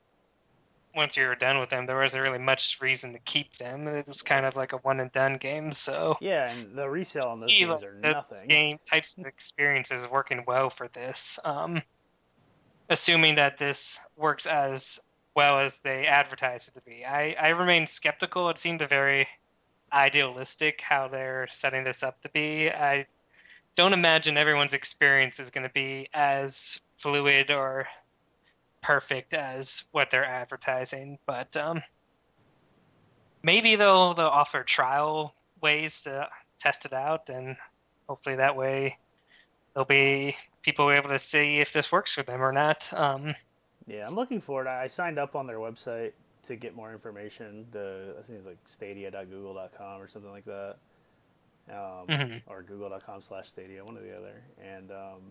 [0.95, 3.87] once you were done with them, there wasn't really much reason to keep them.
[3.87, 5.71] It was kind of like a one and done game.
[5.71, 8.49] So Yeah, and the resale on those see, games are nothing.
[8.49, 11.39] game types of experiences working well for this.
[11.45, 11.81] Um,
[12.89, 14.99] assuming that this works as
[15.35, 17.05] well as they advertise it to be.
[17.05, 18.49] I, I remain skeptical.
[18.49, 19.27] It seemed a very
[19.93, 22.69] idealistic how they're setting this up to be.
[22.69, 23.05] I
[23.75, 27.87] don't imagine everyone's experience is going to be as fluid or
[28.81, 31.81] perfect as what they're advertising, but um,
[33.43, 36.27] maybe they'll they'll offer trial ways to
[36.59, 37.55] test it out, and
[38.07, 38.97] hopefully that way
[39.73, 42.91] there'll be people will be able to see if this works for them or not.
[42.93, 43.35] Um,
[43.87, 44.67] Yeah, I'm looking forward.
[44.67, 46.13] I signed up on their website
[46.51, 47.65] to get more information.
[47.71, 50.77] The I think it's like stadia.google.com or something like that,
[51.69, 52.41] um, Mhm.
[52.47, 54.43] or google.com slash stadia, one or the other.
[54.63, 55.21] And um,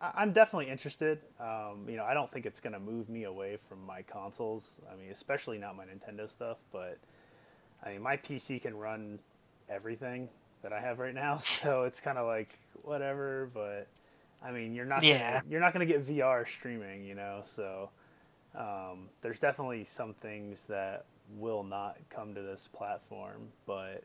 [0.00, 1.20] I, I'm definitely interested.
[1.40, 4.64] Um, you know, I don't think it's going to move me away from my consoles.
[4.92, 6.58] I mean, especially not my Nintendo stuff.
[6.72, 6.98] But
[7.84, 9.18] I mean, my PC can run
[9.68, 10.28] everything
[10.62, 13.50] that I have right now, so it's kind of like whatever.
[13.54, 13.86] But
[14.42, 15.40] I mean, you're not Yeah.
[15.40, 17.42] gonna, you're not going to get VR streaming, you know.
[17.44, 17.90] So
[18.58, 21.04] um, there's definitely some things that
[21.38, 24.02] will not come to this platform, but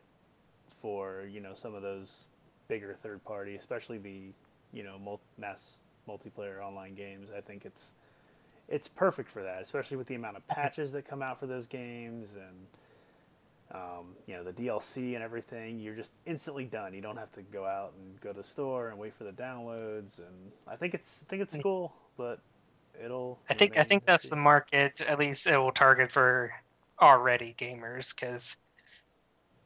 [0.80, 2.24] for you know some of those
[2.68, 4.20] bigger third party, especially the
[4.72, 5.76] you know mul- mass
[6.08, 7.90] multiplayer online games, I think it's
[8.68, 11.66] it's perfect for that, especially with the amount of patches that come out for those
[11.66, 15.80] games and um, you know the DLC and everything.
[15.80, 16.94] You're just instantly done.
[16.94, 19.32] You don't have to go out and go to the store and wait for the
[19.32, 20.18] downloads.
[20.18, 22.38] And I think it's I think it's cool, but
[23.02, 23.38] it'll.
[23.48, 25.00] I think I think that's the market.
[25.02, 26.52] At least it will target for
[27.00, 28.56] already gamers because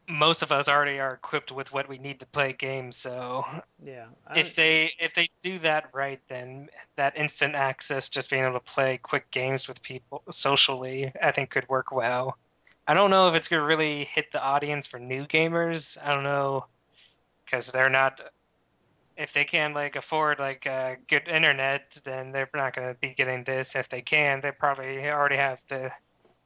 [0.08, 2.96] most of us already are equipped with what we need to play games.
[2.96, 3.44] So
[3.84, 4.06] yeah.
[4.26, 8.54] I, if they if they do that right, then that instant access, just being able
[8.54, 12.38] to play quick games with people socially, I think could work well.
[12.86, 15.98] I don't know if it's gonna really hit the audience for new gamers.
[16.02, 16.64] I don't know
[17.44, 18.20] because they're not.
[19.18, 23.44] If they can like afford like uh, good internet, then they're not gonna be getting
[23.44, 23.76] this.
[23.76, 25.92] If they can, they probably already have the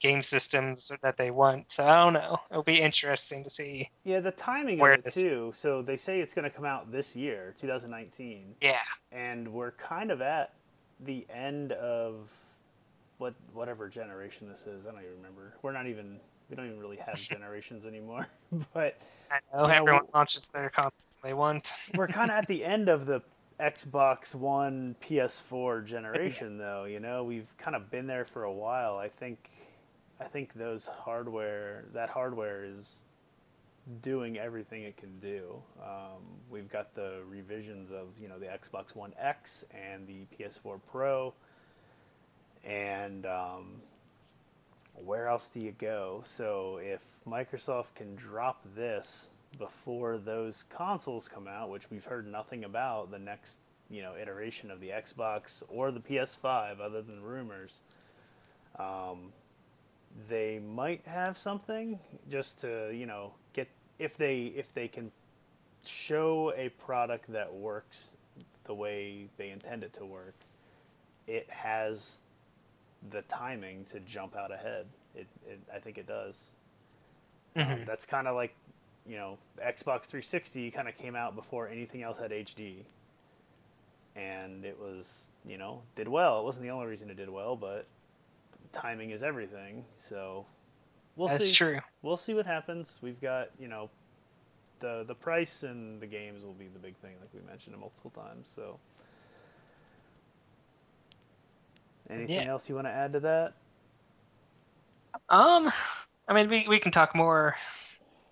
[0.00, 1.72] game systems that they want.
[1.72, 2.38] So I don't know.
[2.50, 3.90] It'll be interesting to see.
[4.04, 5.52] yeah, the timing where of it too.
[5.56, 8.82] So they say it's going to come out this year, 2019, Yeah.
[9.12, 10.54] and we're kind of at
[11.04, 12.28] the end of
[13.18, 14.86] what whatever generation this is.
[14.86, 15.54] I don't even remember.
[15.62, 16.18] We're not even
[16.50, 18.26] we don't even really have generations anymore,
[18.74, 18.98] but.
[19.30, 21.72] I know Yeah, everyone w- launches their consoles when they want.
[21.94, 23.22] we're kind of at the end of the
[23.60, 28.96] Xbox One PS4 generation though, you know, we've kind of been there for a while.
[28.96, 29.50] I think
[30.20, 32.96] I think those hardware that hardware is
[34.02, 35.54] doing everything it can do.
[35.82, 40.80] Um, we've got the revisions of, you know, the Xbox One X and the PS4
[40.90, 41.34] Pro
[42.64, 43.80] and um,
[44.94, 46.22] where else do you go?
[46.24, 49.26] So if Microsoft can drop this
[49.58, 53.58] before those consoles come out, which we've heard nothing about the next,
[53.90, 57.80] you know, iteration of the Xbox or the PS5, other than rumors,
[58.78, 59.32] um,
[60.28, 61.98] they might have something
[62.30, 65.10] just to, you know, get if they if they can
[65.84, 68.08] show a product that works
[68.64, 70.34] the way they intend it to work,
[71.26, 72.18] it has
[73.10, 74.86] the timing to jump out ahead.
[75.14, 76.52] It, it I think it does.
[77.56, 77.86] Um, Mhm.
[77.86, 78.54] that's kind of like,
[79.06, 82.84] you know, Xbox 360 kind of came out before anything else had HD,
[84.16, 86.40] and it was, you know, did well.
[86.40, 87.86] It wasn't the only reason it did well, but
[88.72, 89.84] timing is everything.
[90.08, 90.46] So
[91.16, 91.32] we'll see.
[91.34, 91.52] That's see.
[91.52, 91.78] true.
[92.02, 92.88] We'll see what happens.
[93.02, 93.90] We've got, you know,
[94.80, 98.10] the the price and the games will be the big thing, like we mentioned multiple
[98.10, 98.48] times.
[98.54, 98.78] So.
[102.10, 102.50] Anything Yeah.
[102.50, 103.54] else you want to add to that?
[105.28, 105.70] Um,
[106.28, 107.56] I mean, we we can talk more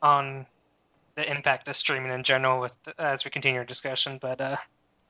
[0.02, 0.46] on
[1.20, 4.56] the impact of streaming in general with as we continue our discussion, but uh,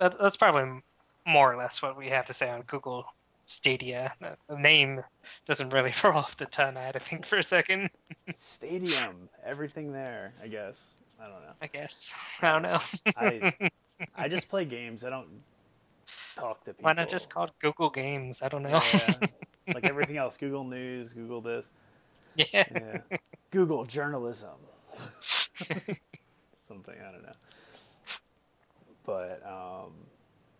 [0.00, 0.82] that, that's probably
[1.26, 3.04] more or less what we have to say on Google
[3.46, 4.12] Stadia.
[4.48, 5.02] The name
[5.46, 6.76] doesn't really roll off the tongue.
[6.76, 7.90] I had to think for a second.
[8.38, 10.32] Stadium, everything there.
[10.42, 10.80] I guess.
[11.20, 11.52] I don't know.
[11.62, 12.80] I guess I don't know.
[13.16, 13.70] I
[14.16, 15.04] I just play games.
[15.04, 15.28] I don't
[16.34, 16.84] talk to people.
[16.84, 18.42] Why not just call it Google Games?
[18.42, 18.80] I don't know.
[18.92, 19.14] Yeah,
[19.74, 20.36] like everything else.
[20.36, 21.66] Google News, Google this.
[22.34, 22.46] Yeah.
[22.52, 23.18] Yeah.
[23.50, 24.56] Google journalism.
[26.68, 27.32] Something I don't know.
[29.04, 29.92] But um,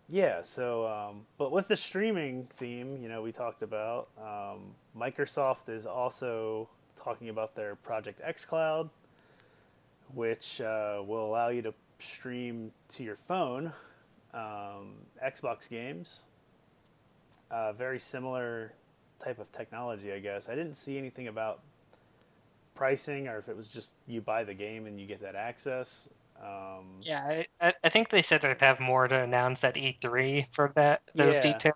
[0.09, 0.43] yeah.
[0.43, 5.87] So, um, but with the streaming theme, you know, we talked about um, Microsoft is
[5.87, 8.91] also talking about their Project X Cloud,
[10.15, 13.73] which uh, will allow you to stream to your phone
[14.35, 14.95] um,
[15.25, 16.25] Xbox games.
[17.51, 18.73] Uh, very similar
[19.23, 20.49] type of technology, I guess.
[20.49, 21.61] I didn't see anything about
[22.75, 26.09] pricing or if it was just you buy the game and you get that access.
[26.43, 30.73] Um, Yeah, I, I- think they said they'd have more to announce at E3 for
[30.75, 31.53] that those Yeah.
[31.53, 31.75] details.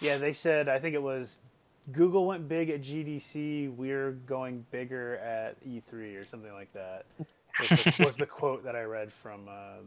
[0.00, 1.38] Yeah, they said I think it was
[1.92, 3.74] Google went big at GDC.
[3.76, 7.06] We're going bigger at E3 or something like that.
[7.58, 9.78] Was the, was the quote that I read from uh,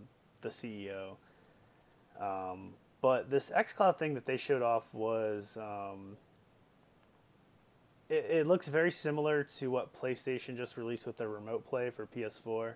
[0.42, 1.16] the CEO.
[2.20, 6.18] Um, but this XCloud thing that they showed off was um,
[8.10, 12.08] it, it looks very similar to what PlayStation just released with their Remote Play for
[12.08, 12.68] PS4.
[12.68, 12.74] Um,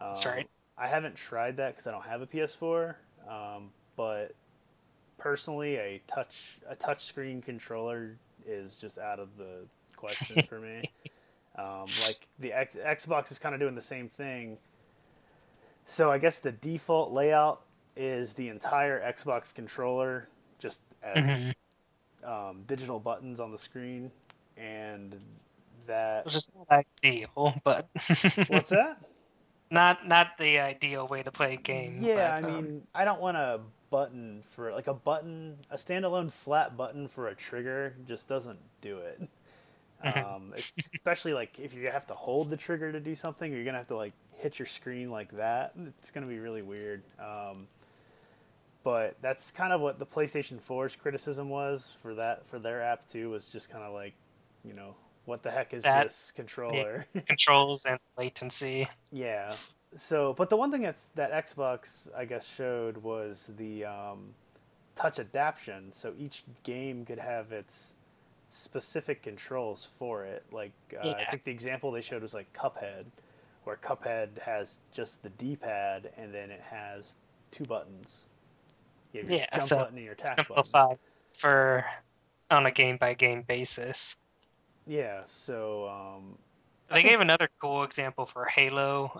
[0.00, 0.48] That's right.
[0.76, 2.94] I haven't tried that because I don't have a PS4.
[3.28, 4.34] Um, but
[5.18, 10.82] personally, a touch a touch screen controller is just out of the question for me.
[11.56, 14.58] Um, like the X- Xbox is kind of doing the same thing.
[15.86, 17.60] So I guess the default layout
[17.96, 20.28] is the entire Xbox controller,
[20.58, 21.54] just as Mhm.
[22.24, 24.10] um, digital buttons on the screen,
[24.56, 25.14] and
[25.86, 27.88] that Which is not ideal, but
[28.48, 28.98] what's that?
[29.70, 31.98] not not the ideal way to play a game.
[32.00, 35.76] Yeah, but, I um, mean, I don't want a button for like a button, a
[35.76, 39.22] standalone flat button for a trigger just doesn't do it.
[40.04, 40.22] Mhm.
[40.22, 43.64] Um, especially like if you have to hold the trigger to do something, or you're
[43.64, 45.72] gonna have to like hit your screen like that.
[46.00, 47.02] It's gonna be really weird.
[47.18, 47.68] Um,
[48.82, 53.08] but that's kind of what the PlayStation 4's criticism was for that for their app
[53.08, 53.30] too.
[53.30, 54.12] Was just kind of like,
[54.64, 54.94] you know,
[55.24, 57.06] what the heck is That- this controller?
[57.26, 58.88] Controls and latency.
[59.12, 59.54] Yeah.
[59.96, 64.34] So, but the one thing that's that Xbox I guess showed was the um,
[64.96, 65.92] touch adaption.
[65.92, 67.94] So each game could have its
[68.50, 70.44] specific controls for it.
[70.50, 73.04] Like uh, I think the example they showed was like Cuphead,
[73.64, 77.14] where Cuphead has just the D-pad and then it has
[77.50, 78.24] two buttons.
[79.12, 80.44] You Yeah, jump so button and your attack button.
[80.64, 80.98] Simplified
[81.34, 81.84] for
[82.50, 84.16] on a game by game basis.
[84.86, 85.22] Yeah.
[85.24, 86.38] So um,
[86.88, 89.10] They think- gave another cool example for Halo,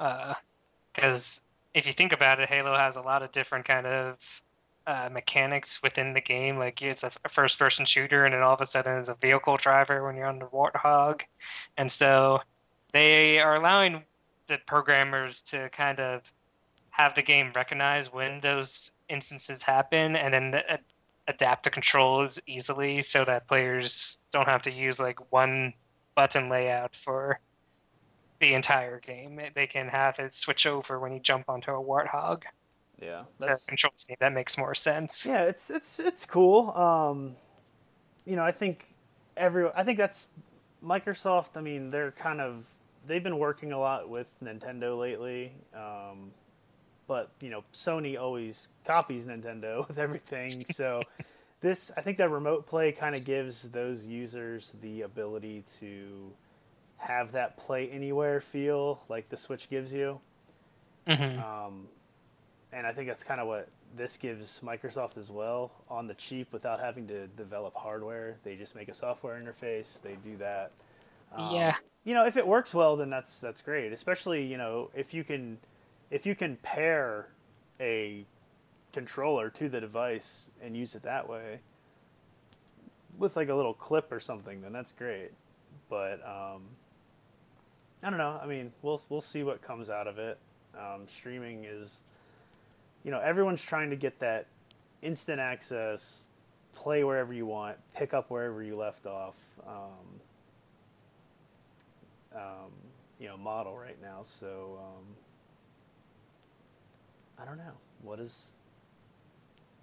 [0.94, 1.40] because
[1.74, 4.42] if you think about it, Halo has a lot of different kind of
[4.86, 6.58] uh, mechanics within the game.
[6.58, 10.04] Like it's a, first-person shooter, and then all of a sudden it's a vehicle driver
[10.04, 11.22] when you're on the Warthog,
[11.78, 12.40] and so
[12.92, 14.02] they are allowing
[14.46, 16.30] the programmers to kind of
[16.90, 20.62] have the game recognize when those instances happen, and then
[21.28, 25.72] adapt the controls easily so that players don't have to use like one
[26.14, 27.40] button layout for
[28.40, 29.40] the entire game.
[29.54, 32.42] They can have it switch over when you jump onto a warthog.
[33.00, 33.22] yeah.
[33.38, 35.24] So that's- control scheme that makes more sense.
[35.24, 36.70] Yeah, it's it's it's cool.
[36.76, 37.36] Um,
[38.26, 38.94] you know, I think
[39.36, 40.28] every I think that's
[40.84, 41.56] Microsoft.
[41.56, 42.64] I mean, they're kind of
[43.06, 45.52] they've been working a lot with Nintendo lately.
[45.74, 46.32] Um,
[47.06, 50.66] but you know, Sony always copies Nintendo with everything.
[50.70, 51.08] So
[51.60, 56.32] this, I think that remote play kind of gives those users the ability to
[56.98, 60.20] have that play anywhere feel like the Switch gives you.
[61.06, 61.88] hmm Um,
[62.72, 66.52] and I think that's kind of what this gives Microsoft as well on the cheap
[66.52, 68.36] without having to develop hardware.
[68.44, 70.00] They just make a software interface.
[70.02, 70.72] They do that.
[71.32, 71.76] Um, Yeah.
[72.04, 73.92] You know, if it works well, then that's that's great.
[73.92, 75.58] Especially you know if you can
[76.10, 77.28] if you can pair
[77.80, 78.24] a
[78.92, 81.60] controller to the device and use it that way
[83.18, 85.30] with like a little clip or something, then that's great.
[85.88, 86.62] But um,
[88.02, 88.38] I don't know.
[88.42, 90.38] I mean, we'll we'll see what comes out of it.
[90.76, 92.02] Um, streaming is,
[93.04, 94.46] you know, everyone's trying to get that
[95.02, 96.24] instant access,
[96.74, 99.36] play wherever you want, pick up wherever you left off.
[99.66, 100.20] Um,
[102.34, 102.70] um,
[103.20, 104.22] you know, model right now.
[104.24, 105.04] So um,
[107.38, 107.72] I don't know.
[108.02, 108.54] What is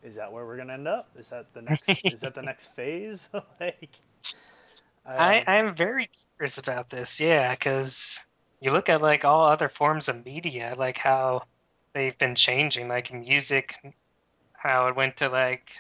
[0.04, 1.10] is that where we're gonna end up?
[1.18, 1.90] Is that the next?
[2.06, 3.30] is that the next phase?
[3.60, 3.90] like,
[5.06, 8.24] I, um, I'm very curious about this, yeah, because
[8.62, 11.44] you look at like all other forms of media, like how
[11.94, 13.76] they've been changing, like music,
[14.54, 15.72] how it went to like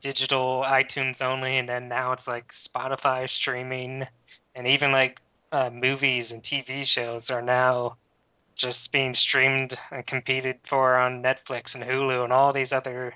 [0.00, 4.06] digital iTunes only, and then now it's like Spotify streaming,
[4.54, 5.18] and even like
[5.52, 7.96] uh, movies and TV shows are now
[8.56, 13.14] just being streamed and competed for on Netflix and Hulu and all these other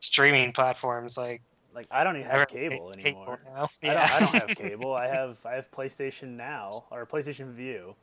[0.00, 1.16] streaming platforms.
[1.16, 1.40] Like
[1.74, 3.40] like I don't even have cable anymore.
[3.54, 3.70] now.
[3.82, 4.94] I, don't, I don't have cable.
[4.94, 7.94] I have I have PlayStation Now or PlayStation Vue,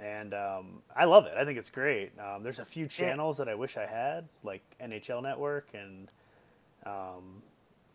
[0.00, 1.34] and um, I love it.
[1.36, 2.12] I think it's great.
[2.18, 6.10] Um, there's a few channels that I wish I had, like NHL Network, and
[6.86, 7.42] um,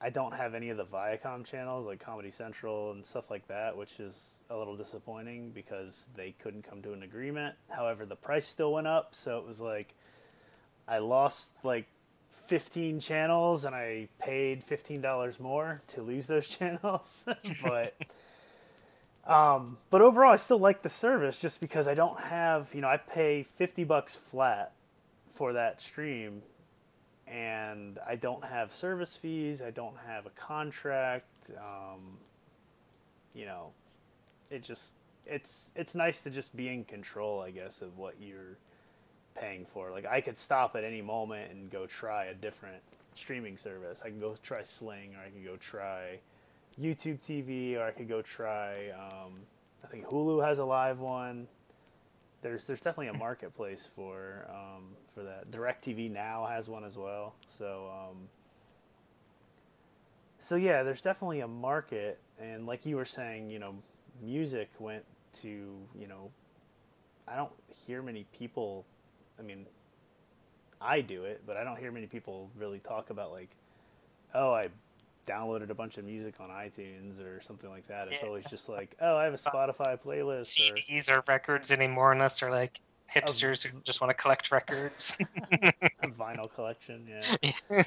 [0.03, 3.77] I don't have any of the Viacom channels, like Comedy Central and stuff like that,
[3.77, 4.13] which is
[4.49, 7.55] a little disappointing because they couldn't come to an agreement.
[7.69, 9.93] However, the price still went up, so it was like
[10.89, 11.87] I lost like
[12.47, 17.23] 15 channels and I paid $15 more to lose those channels.
[17.63, 17.95] but
[19.25, 22.89] um, but overall I still like the service just because I don't have, you know,
[22.89, 24.73] I pay 50 bucks flat
[25.33, 26.41] for that stream
[27.33, 32.17] and I don't have service fees, I don't have a contract um,
[33.33, 33.71] you know,
[34.49, 34.93] it just
[35.25, 38.57] it's it's nice to just be in control, I guess, of what you're
[39.35, 39.91] paying for.
[39.91, 42.81] Like I could stop at any moment and go try a different
[43.15, 44.01] streaming service.
[44.03, 46.19] I can go try Sling, or I can go try
[46.79, 48.89] YouTube TV, or I could go try.
[48.89, 49.33] Um,
[49.83, 51.47] I think Hulu has a live one.
[52.41, 54.83] There's there's definitely a marketplace for um,
[55.13, 55.51] for that.
[55.51, 57.35] Directv now has one as well.
[57.47, 58.17] So um,
[60.39, 63.75] so yeah, there's definitely a market, and like you were saying, you know,
[64.21, 65.03] music went
[65.41, 66.31] to you know,
[67.27, 67.51] I don't
[67.85, 68.85] hear many people
[69.39, 69.65] I mean,
[70.81, 73.49] I do it, but I don't hear many people really talk about like,
[74.33, 74.69] oh, I
[75.27, 78.09] downloaded a bunch of music on iTunes or something like that.
[78.09, 78.27] It's Yeah.
[78.27, 82.39] always just like, oh, I have a Spotify playlist or CDs or records anymore unless
[82.39, 82.79] they're like
[83.13, 85.17] hipsters who just want to collect records.
[86.19, 87.83] vinyl collection, yeah.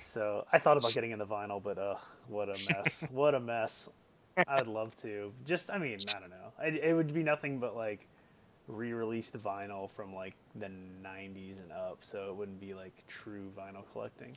[0.00, 1.98] so I thought about getting in the vinyl, but ugh,
[2.28, 3.04] what a mess!
[3.10, 3.88] what a mess!
[4.48, 5.32] I'd love to.
[5.46, 6.52] Just, I mean, I don't know.
[6.62, 8.06] It, it would be nothing but like
[8.68, 10.70] re-released vinyl from like the
[11.04, 14.36] 90s and up, so it wouldn't be like true vinyl collecting.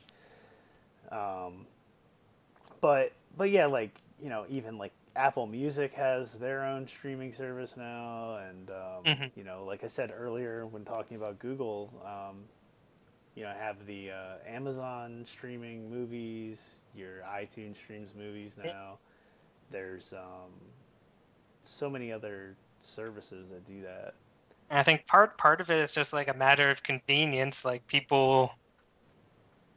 [1.12, 1.66] Um,
[2.82, 7.76] but but yeah, like you know, even like Apple Music has their own streaming service
[7.78, 9.40] now, and um, mm-hmm.
[9.40, 12.44] you know, like I said earlier when talking about Google, um,
[13.36, 16.62] you know, have the uh, Amazon streaming movies,
[16.96, 18.98] your iTunes streams movies now.
[19.72, 20.52] There's um,
[21.64, 24.16] so many other services that do that.
[24.70, 27.66] And I think part part of it is just like a matter of convenience.
[27.66, 28.52] Like people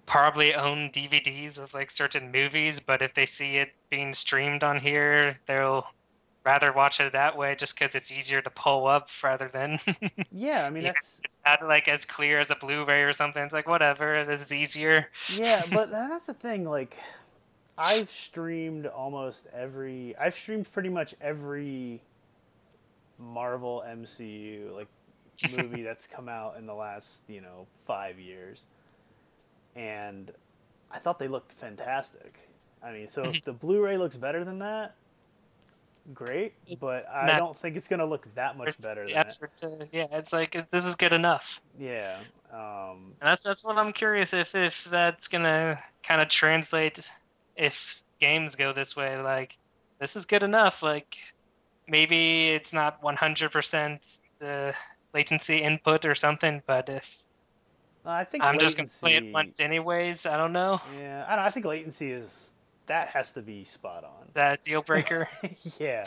[0.06, 4.78] probably own DVDs of like certain movies, but if they see it being streamed on
[4.78, 5.86] here, they'll
[6.44, 9.78] rather watch it that way just because it's easier to pull up rather than.
[10.30, 11.20] yeah, I mean that's.
[11.24, 13.42] It's not like as clear as a Blu-ray or something.
[13.42, 15.08] It's like whatever, this is easier.
[15.34, 16.64] Yeah, but that's the thing.
[16.64, 16.96] Like,
[17.76, 20.14] I've streamed almost every.
[20.16, 22.00] I've streamed pretty much every
[23.18, 24.88] Marvel MCU like
[25.56, 28.62] movie that's come out in the last you know five years
[29.76, 30.32] and
[30.90, 32.38] I thought they looked fantastic.
[32.82, 34.94] I mean, so if the Blu-ray looks better than that,
[36.14, 36.54] great.
[36.66, 39.36] It's but I not, don't think it's going to look that much better than it.
[39.58, 41.60] To, yeah, it's like this is good enough.
[41.78, 42.18] Yeah.
[42.52, 47.10] Um, and that's that's what I'm curious if if that's going to kind of translate
[47.56, 49.20] if games go this way.
[49.20, 49.58] Like
[49.98, 50.82] this is good enough.
[50.82, 51.16] Like
[51.88, 54.74] maybe it's not 100% the
[55.14, 57.22] latency input or something, but if
[58.06, 60.26] I think I'm latency, just gonna play it once anyways.
[60.26, 60.80] I don't know.
[60.98, 62.50] Yeah, I, don't, I think latency is
[62.86, 64.28] that has to be spot on.
[64.34, 65.28] That deal breaker.
[65.78, 66.04] yeah,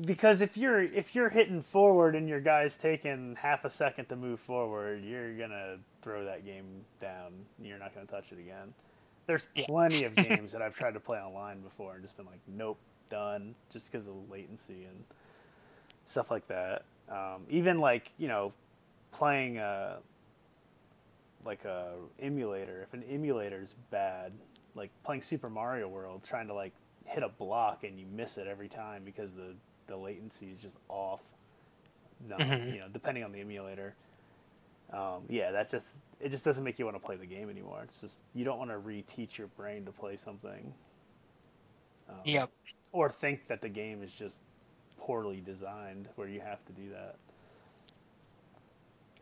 [0.00, 4.16] because if you're if you're hitting forward and your guy's taking half a second to
[4.16, 7.32] move forward, you're gonna throw that game down.
[7.62, 8.74] You're not gonna touch it again.
[9.26, 12.40] There's plenty of games that I've tried to play online before and just been like,
[12.48, 12.78] nope,
[13.10, 15.04] done, just because of latency and
[16.08, 16.84] stuff like that.
[17.08, 18.52] Um, even like you know,
[19.12, 19.58] playing.
[19.58, 19.96] Uh,
[21.48, 24.32] like a emulator, if an emulator is bad,
[24.74, 26.74] like playing Super Mario World, trying to like
[27.06, 29.54] hit a block and you miss it every time because the
[29.86, 31.22] the latency is just off.
[32.28, 32.68] No, mm-hmm.
[32.68, 33.94] you know, depending on the emulator.
[34.92, 35.86] Um, yeah, that just
[36.20, 37.86] it just doesn't make you want to play the game anymore.
[37.88, 40.74] It's just you don't want to reteach your brain to play something.
[42.10, 42.50] Um, yep.
[42.92, 44.40] Or think that the game is just
[44.98, 47.16] poorly designed where you have to do that.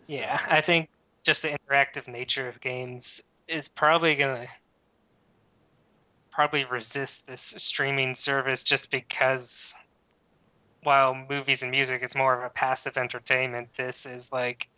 [0.08, 0.88] So, yeah, I think
[1.26, 4.46] just the interactive nature of games is probably gonna
[6.30, 9.74] probably resist this streaming service just because
[10.84, 14.68] while movies and music it's more of a passive entertainment this is like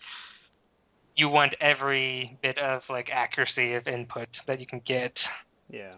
[1.16, 5.28] you want every bit of like accuracy of input that you can get
[5.68, 5.92] yeah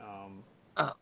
[0.00, 0.42] um,
[0.78, 0.92] oh.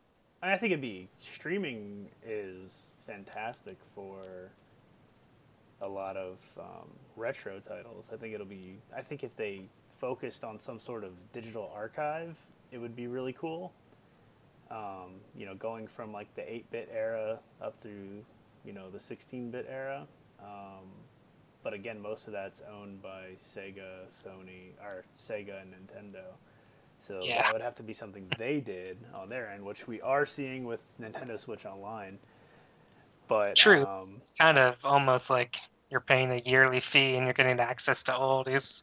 [0.42, 4.50] i think it'd be streaming is fantastic for
[5.84, 8.10] a lot of um, retro titles.
[8.12, 8.78] I think it'll be.
[8.96, 9.62] I think if they
[10.00, 12.36] focused on some sort of digital archive,
[12.72, 13.72] it would be really cool.
[14.70, 18.24] Um, you know, going from like the 8-bit era up through,
[18.64, 20.06] you know, the 16-bit era.
[20.40, 20.88] Um,
[21.62, 26.24] but again, most of that's owned by Sega, Sony, or Sega and Nintendo.
[26.98, 27.42] So yeah.
[27.42, 30.64] that would have to be something they did on their end, which we are seeing
[30.64, 32.18] with Nintendo Switch Online.
[33.28, 35.58] But true, um, it's kind of almost like
[35.94, 38.82] you're paying a yearly fee and you're getting access to all these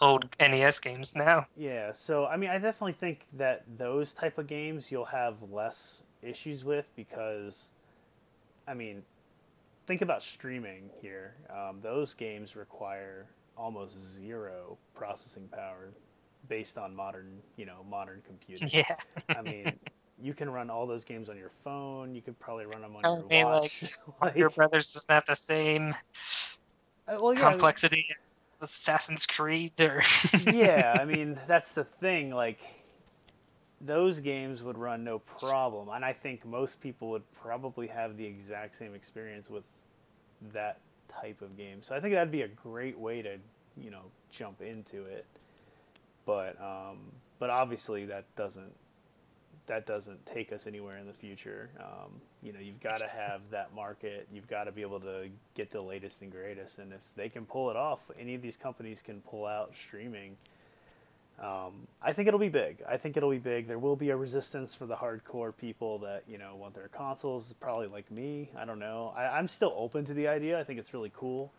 [0.00, 1.44] old NES games now.
[1.56, 6.02] Yeah, so I mean, I definitely think that those type of games you'll have less
[6.22, 7.70] issues with because,
[8.68, 9.02] I mean,
[9.88, 11.34] think about streaming here.
[11.50, 15.90] Um, those games require almost zero processing power
[16.48, 18.68] based on modern, you know, modern computing.
[18.72, 18.96] Yeah.
[19.36, 19.80] I mean,
[20.22, 22.14] you can run all those games on your phone.
[22.14, 23.82] You could probably run them on Tell your me, watch.
[24.06, 25.94] Like, like, your brothers doesn't have the same
[27.06, 28.06] uh, well, yeah, complexity
[28.60, 30.02] with Assassin's Creed or
[30.52, 32.60] Yeah, I mean that's the thing, like
[33.80, 35.90] those games would run no problem.
[35.90, 39.64] And I think most people would probably have the exact same experience with
[40.54, 40.78] that
[41.20, 41.82] type of game.
[41.82, 43.36] So I think that'd be a great way to,
[43.76, 45.26] you know, jump into it.
[46.24, 46.98] But um,
[47.38, 48.72] but obviously that doesn't
[49.66, 51.70] that doesn't take us anywhere in the future.
[51.80, 54.28] Um, you know, you've got to have that market.
[54.32, 56.78] You've got to be able to get the latest and greatest.
[56.78, 60.36] And if they can pull it off, any of these companies can pull out streaming.
[61.42, 62.82] Um, I think it'll be big.
[62.88, 63.66] I think it'll be big.
[63.66, 67.52] There will be a resistance for the hardcore people that you know want their consoles.
[67.60, 68.50] Probably like me.
[68.56, 69.12] I don't know.
[69.16, 70.60] I, I'm still open to the idea.
[70.60, 71.52] I think it's really cool.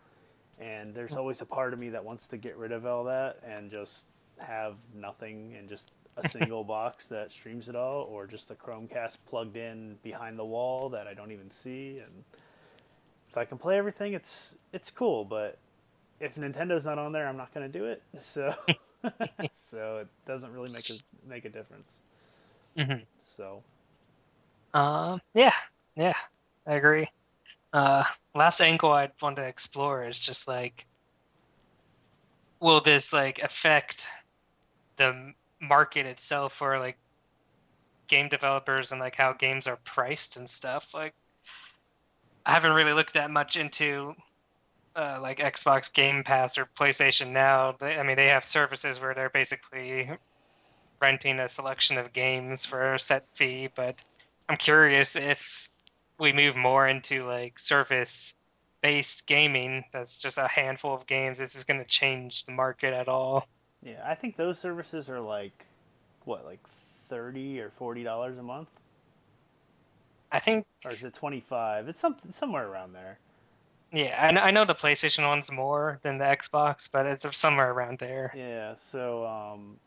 [0.58, 3.38] and there's always a part of me that wants to get rid of all that
[3.46, 4.06] and just
[4.38, 9.18] have nothing and just a single box that streams it all, or just a Chromecast
[9.28, 11.98] plugged in behind the wall that I don't even see.
[11.98, 12.24] And
[13.30, 15.24] if I can play everything, it's it's cool.
[15.24, 15.58] But
[16.20, 18.02] if Nintendo's not on there, I'm not going to do it.
[18.22, 18.54] So
[19.70, 20.94] so it doesn't really make a
[21.28, 21.90] make a difference.
[22.78, 23.02] Mm-hmm.
[23.36, 23.62] So
[24.74, 25.52] Um, yeah,
[25.96, 26.14] yeah,
[26.66, 27.08] I agree.
[27.72, 28.04] Uh,
[28.34, 30.86] last angle I'd want to explore is just like,
[32.60, 34.08] will this like affect
[34.96, 36.96] the market itself for like
[38.08, 40.94] game developers and like how games are priced and stuff?
[40.94, 41.14] Like,
[42.44, 44.14] I haven't really looked that much into
[44.94, 47.74] uh, like Xbox Game Pass or PlayStation Now.
[47.78, 50.10] They, I mean, they have services where they're basically
[51.00, 54.02] renting a selection of games for a set fee, but
[54.48, 55.68] I'm curious if
[56.18, 58.34] we move more into like service
[58.82, 62.94] based gaming that's just a handful of games this is going to change the market
[62.94, 63.46] at all
[63.86, 65.66] yeah, I think those services are like
[66.24, 66.60] what, like
[67.08, 68.68] thirty or forty dollars a month,
[70.32, 71.88] i think or is it twenty five?
[71.88, 73.18] It's something somewhere around there.
[73.92, 77.98] yeah I, I know the playstation one's more than the xbox but it's somewhere around
[78.00, 79.78] there Yeah, so um,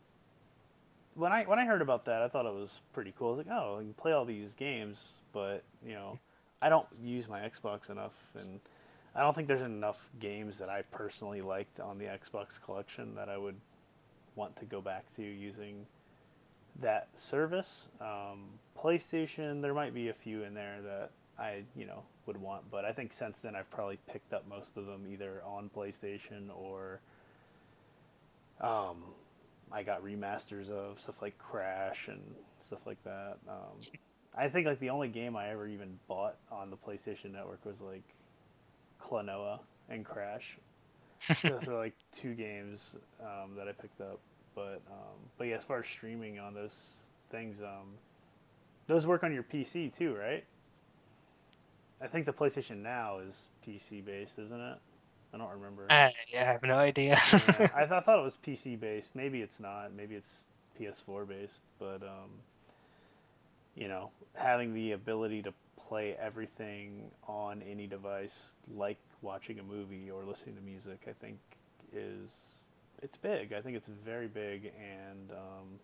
[1.14, 3.34] when I when I heard about that, I thought it was pretty cool.
[3.34, 4.98] I was like, oh, I can play all these games,
[5.32, 6.18] but you know,
[6.62, 8.60] I don't use my Xbox enough, and
[9.14, 13.28] I don't think there's enough games that I personally liked on the Xbox collection that
[13.28, 13.56] I would
[14.40, 15.86] want to go back to using
[16.80, 17.88] that service.
[18.00, 18.48] Um,
[18.82, 22.86] PlayStation, there might be a few in there that I you know would want, but
[22.86, 27.00] I think since then I've probably picked up most of them either on PlayStation or
[28.62, 29.04] um,
[29.70, 32.22] I got remasters of stuff like Crash and
[32.64, 33.36] stuff like that.
[33.46, 33.78] Um,
[34.34, 37.82] I think like the only game I ever even bought on the PlayStation Network was
[37.82, 38.04] like
[39.02, 39.60] Klonoa
[39.90, 40.56] and Crash.
[41.42, 44.20] Those are like two games um, that I picked up.
[44.54, 46.94] But um, but yeah, as far as streaming on those
[47.30, 47.98] things, um,
[48.86, 50.44] those work on your PC too, right?
[52.00, 54.78] I think the PlayStation Now is PC based, isn't it?
[55.32, 55.90] I don't remember.
[55.90, 59.14] I, I have no idea yeah, I, th- I thought it was PC based.
[59.14, 59.92] Maybe it's not.
[59.92, 60.44] Maybe it's
[60.76, 61.62] PS4 based.
[61.78, 62.30] But um,
[63.74, 70.10] you know, having the ability to play everything on any device, like watching a movie
[70.10, 71.38] or listening to music, I think
[71.92, 72.30] is
[73.02, 73.52] it's big.
[73.52, 75.78] I think it's very big, and um,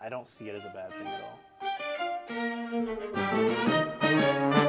[0.00, 1.22] I don't see it as a bad thing at
[4.60, 4.65] all.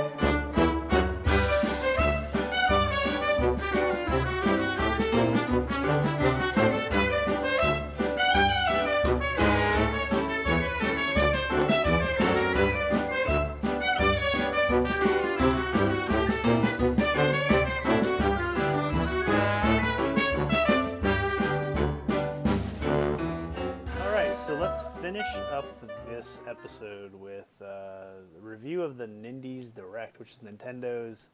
[25.08, 25.66] Finish up
[26.10, 31.30] this episode with uh, a review of the Nindies Direct, which is Nintendo's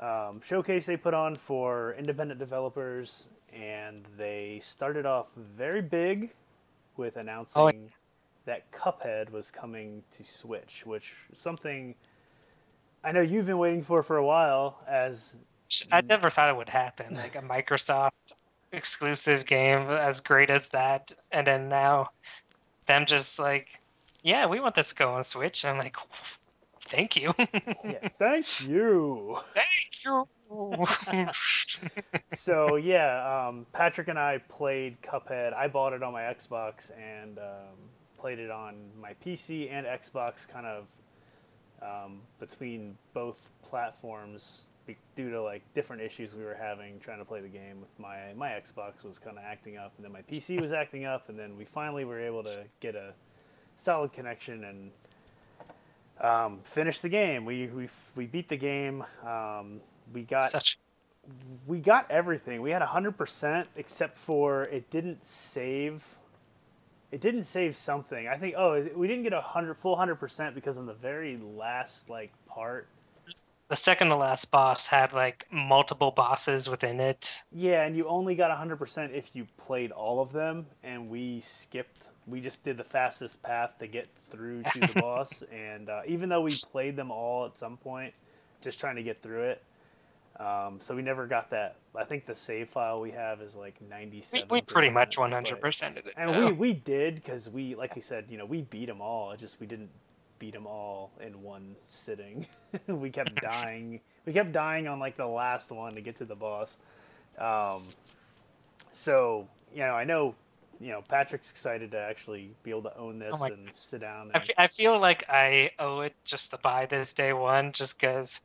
[0.00, 5.26] um, showcase they put on for independent developers, and they started off
[5.56, 6.32] very big
[6.96, 7.70] with announcing Oh,
[8.44, 11.94] that Cuphead was coming to Switch, which is something
[13.04, 14.80] I know you've been waiting for for a while.
[14.88, 15.36] As
[15.92, 18.10] i never thought it would happen like a microsoft
[18.72, 22.08] exclusive game as great as that and then now
[22.86, 23.80] them just like
[24.22, 25.96] yeah we want this to go on switch and i'm like
[26.80, 27.32] thank you
[27.84, 29.38] yeah, thank you.
[29.54, 30.26] thank you
[32.34, 35.52] so yeah, um, Patrick and I played Cuphead.
[35.54, 37.76] I bought it on my Xbox and um,
[38.18, 40.86] played it on my PC and Xbox, kind of
[41.82, 43.38] um, between both
[43.68, 44.62] platforms
[45.16, 47.80] due to like different issues we were having trying to play the game.
[47.80, 51.04] With my my Xbox was kind of acting up, and then my PC was acting
[51.04, 53.12] up, and then we finally were able to get a
[53.76, 54.90] solid connection and
[56.20, 57.44] um, finish the game.
[57.44, 59.04] We we we beat the game.
[59.24, 59.80] Um,
[60.12, 60.78] we got such
[61.66, 62.62] we got everything.
[62.62, 66.04] We had 100% except for it didn't save
[67.12, 68.28] it didn't save something.
[68.28, 72.08] I think oh, we didn't get a 100 full 100% because on the very last
[72.08, 72.88] like part
[73.68, 78.34] the second to last boss had like multiple bosses within it Yeah, and you only
[78.34, 82.08] got 100% if you played all of them, and we skipped.
[82.26, 86.28] We just did the fastest path to get through to the boss, and uh, even
[86.28, 88.12] though we played them all at some point,
[88.60, 89.62] just trying to get through it,
[90.38, 91.76] um, so we never got that.
[91.94, 94.48] I think the save file we have is like we, 97.
[94.50, 98.26] we pretty much 100% of it And we, we did because we, like you said,
[98.28, 99.30] you know, we beat them all.
[99.32, 99.88] It's just we didn't
[100.38, 102.46] beat them all in one sitting.
[102.86, 104.00] we kept dying.
[104.24, 106.78] We kept dying on like the last one to get to the boss.
[107.38, 107.84] Um,
[108.92, 110.34] so you know, I know
[110.80, 114.30] you know Patrick's excited to actually be able to own this Oh and sit down.
[114.34, 117.98] I And, I feel like I owe it just to buy this day one, just
[117.98, 118.40] because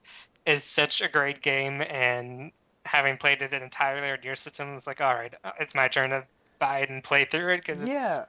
[0.46, 2.52] it's such a great game, and
[2.86, 6.10] having played it entirely on your system, it's like, all right, uh, it's my turn
[6.10, 6.24] to
[6.60, 8.26] buy it and play through it because yeah,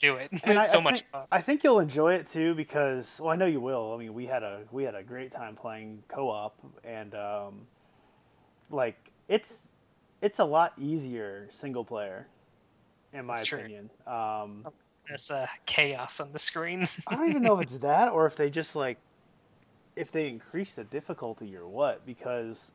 [0.00, 0.32] do it.
[0.44, 1.26] and I, it's so I much think, fun.
[1.30, 3.92] I think you'll enjoy it too because well, I know you will.
[3.94, 7.66] I mean, we had a we had a great time playing co-op, and um,
[8.70, 8.96] like
[9.28, 9.54] it's
[10.22, 12.26] it's a lot easier single player,
[13.12, 13.58] in my That's true.
[13.60, 13.90] opinion.
[14.06, 14.66] Um,
[15.08, 16.86] This uh, chaos on the screen.
[17.06, 18.98] I don't even know if it's that or if they just like
[19.96, 22.70] if they increase the difficulty or what because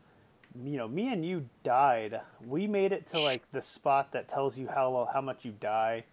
[0.63, 4.57] you know me and you died we made it to like the spot that tells
[4.57, 6.03] you how how much you die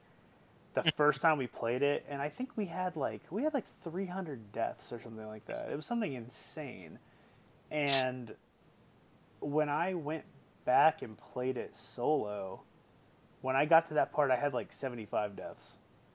[0.75, 3.65] the first time we played it and i think we had like we had like
[3.85, 5.69] 300 deaths or something like that.
[5.71, 6.99] It was something insane.
[7.71, 8.35] And
[9.41, 10.25] when i went
[10.65, 12.61] back and played it solo
[13.41, 15.73] when i got to that part i had like 75 deaths.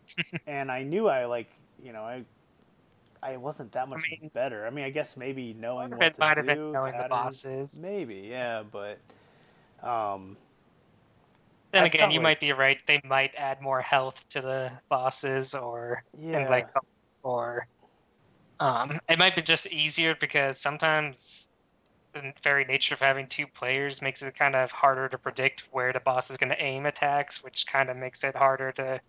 [0.47, 1.49] And I knew I like
[1.83, 2.23] you know I
[3.21, 4.65] I wasn't that much mean- better.
[4.65, 7.79] I mean, I guess maybe knowing what to might have do, been knowing the bosses.
[7.79, 8.99] maybe yeah, but
[9.83, 10.37] um,
[11.71, 12.79] Then I again, you like- might be right.
[12.87, 16.67] They might add more health to the bosses, or yeah, like,
[17.23, 17.67] or
[18.59, 21.49] um, it might be just easier because sometimes
[22.13, 25.93] the very nature of having two players makes it kind of harder to predict where
[25.93, 28.99] the boss is going to aim attacks, which kind of makes it harder to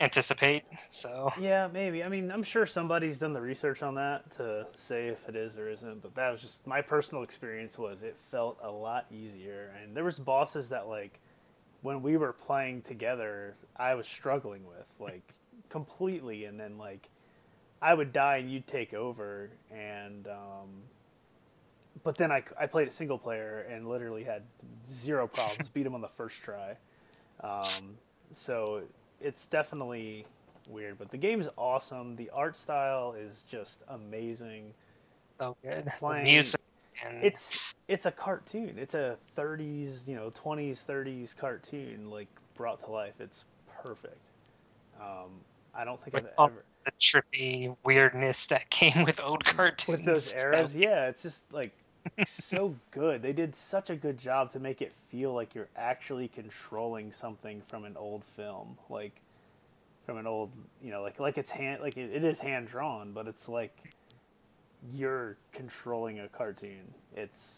[0.00, 0.64] anticipate.
[0.88, 2.02] So yeah, maybe.
[2.02, 5.58] I mean, I'm sure somebody's done the research on that to say if it is
[5.58, 6.02] or isn't.
[6.02, 7.78] But that was just my personal experience.
[7.78, 11.20] Was it felt a lot easier, and there was bosses that like
[11.82, 15.22] when we were playing together, I was struggling with like
[15.68, 17.08] completely, and then like
[17.82, 20.68] I would die and you'd take over, and um,
[22.02, 24.42] but then I, I played a single player and literally had
[24.90, 26.76] zero problems, beat him on the first try.
[27.42, 27.96] Um,
[28.36, 28.82] so
[29.20, 30.26] it's definitely
[30.68, 32.16] weird, but the game is awesome.
[32.16, 34.72] The art style is just amazing.
[35.38, 35.86] so good.
[35.86, 36.59] The Playing- music
[37.04, 38.74] and It's it's a cartoon.
[38.76, 43.14] It's a 30s, you know, 20s, 30s cartoon like brought to life.
[43.20, 43.44] It's
[43.82, 44.20] perfect.
[45.00, 45.30] Um,
[45.74, 49.98] I don't think I've ever the trippy weirdness that came with old cartoons.
[49.98, 50.74] with those eras.
[50.74, 51.72] Yeah, it's just like
[52.26, 53.22] so good.
[53.22, 57.62] They did such a good job to make it feel like you're actually controlling something
[57.66, 59.20] from an old film, like
[60.06, 60.50] from an old,
[60.82, 63.76] you know, like like it's hand like it, it is hand drawn, but it's like
[64.92, 66.82] you're controlling a cartoon.
[67.16, 67.54] It's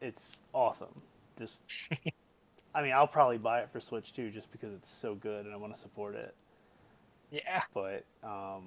[0.00, 1.02] it's awesome.
[1.38, 1.62] Just
[2.74, 5.54] I mean, I'll probably buy it for Switch too, just because it's so good and
[5.54, 6.34] I want to support it.
[7.30, 7.62] Yeah.
[7.74, 8.66] But um,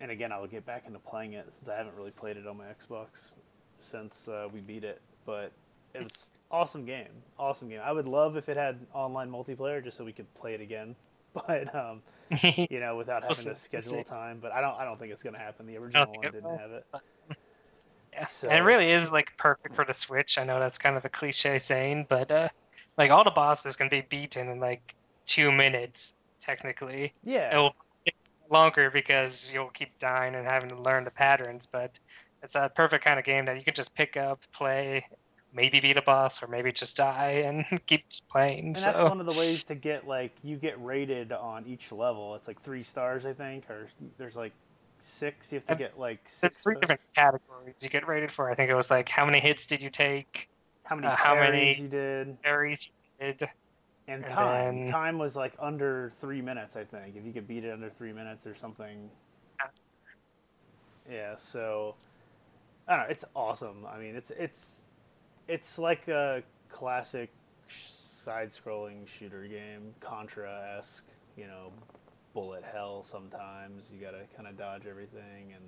[0.00, 2.56] and again, I'll get back into playing it since I haven't really played it on
[2.56, 3.32] my Xbox
[3.78, 5.00] since uh, we beat it.
[5.24, 5.52] But
[5.94, 7.08] it's awesome game,
[7.38, 7.80] awesome game.
[7.82, 10.94] I would love if it had online multiplayer just so we could play it again.
[11.46, 12.02] But um,
[12.42, 14.38] you know, without having see, to we'll schedule time.
[14.40, 15.66] But I don't, I don't think it's gonna happen.
[15.66, 16.58] The original one didn't will.
[16.58, 16.86] have it.
[18.12, 20.36] Yeah, So- and it really is like perfect for the Switch.
[20.36, 22.48] I know that's kind of a cliche saying, but uh,
[22.98, 24.94] like all the bosses can be beaten in like
[25.24, 27.14] two minutes technically.
[27.24, 28.14] Yeah, It'll take
[28.50, 31.98] longer because you'll keep dying and having to learn the patterns, but
[32.42, 35.06] it's that perfect kind of game that you can just pick up, play,
[35.54, 38.66] maybe beat a boss, or maybe just die and keep playing.
[38.68, 41.92] and so that's one of the ways to get like you get rated on each
[41.92, 42.34] level.
[42.34, 43.88] It's like three stars, I think, or
[44.18, 44.52] there's like
[45.00, 45.50] six.
[45.52, 46.58] You have to And get like there's six.
[46.58, 46.80] three stars.
[46.82, 48.50] different categories you get rated for.
[48.50, 50.48] I think it was like how many hits did you take,
[50.84, 52.40] How many uh, how many- you did?
[52.42, 53.48] parries you did.
[54.08, 54.80] And And time.
[54.84, 57.14] then- Time was like under three minutes, I think.
[57.16, 59.08] If you could beat it under three minutes or something.
[59.60, 59.66] Yeah.
[61.10, 61.34] Yeah.
[61.36, 61.94] So,
[62.88, 63.10] I don't know.
[63.10, 63.86] It's awesome.
[63.86, 64.81] I mean, it's it's
[65.48, 67.30] it's like a classic
[68.24, 71.04] side-scrolling shooter game, Contra esque.
[71.36, 71.72] You know,
[72.34, 73.02] bullet hell.
[73.02, 75.64] Sometimes you gotta kind of dodge everything and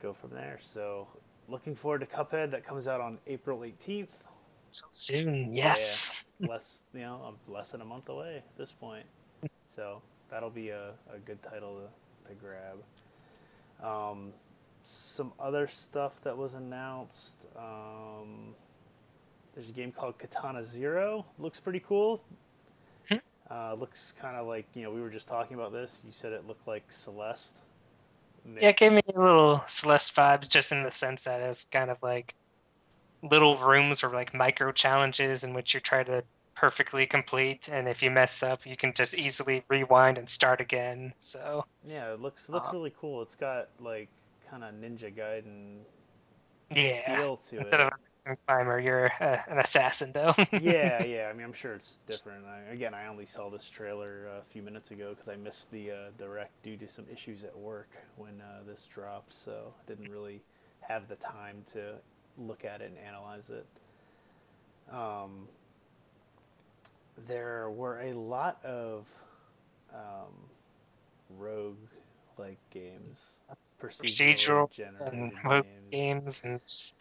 [0.00, 0.58] go from there.
[0.62, 1.08] So,
[1.48, 2.50] looking forward to Cuphead.
[2.52, 4.22] That comes out on April eighteenth
[4.70, 6.24] So soon, yes.
[6.40, 9.06] less you know I'm less than a month away at this point
[9.74, 12.78] so that'll be a, a good title to, to grab
[13.82, 14.32] um,
[14.84, 18.54] some other stuff that was announced um,
[19.54, 21.24] there's a game called katana zero.
[21.38, 22.22] Looks pretty cool.
[23.08, 23.16] Hmm.
[23.50, 26.00] uh, looks kind of like you know we were just talking about this.
[26.04, 27.56] You said it looked like celeste.
[28.60, 31.90] Yeah, it gave me a little Celeste vibes, just in the sense that it's kind
[31.90, 32.34] of like
[33.22, 36.24] little rooms or like micro challenges in which you try to
[36.56, 41.12] perfectly complete, and if you mess up, you can just easily rewind and start again.
[41.18, 41.64] So.
[41.86, 43.22] Yeah it looks looks Uh, really cool.
[43.22, 44.08] It's got like
[44.52, 45.78] kind of ninja gaiden
[46.70, 47.92] yeah, feel to instead it of
[48.26, 48.78] a climber.
[48.78, 50.34] You're uh, an assassin, though.
[50.52, 51.28] yeah, yeah.
[51.28, 52.44] I mean, I'm sure it's different.
[52.46, 55.90] I, again, I only saw this trailer a few minutes ago because I missed the
[55.90, 60.10] uh, direct due to some issues at work when uh, this dropped, so I didn't
[60.10, 60.42] really
[60.80, 61.94] have the time to
[62.38, 63.66] look at it and analyze it.
[64.94, 65.48] Um,
[67.26, 69.06] there were a lot of
[69.94, 70.32] um,
[71.38, 71.76] rogue
[72.38, 73.20] like games,
[73.82, 74.70] procedural,
[75.06, 75.90] and rogue games.
[75.90, 76.94] games, and just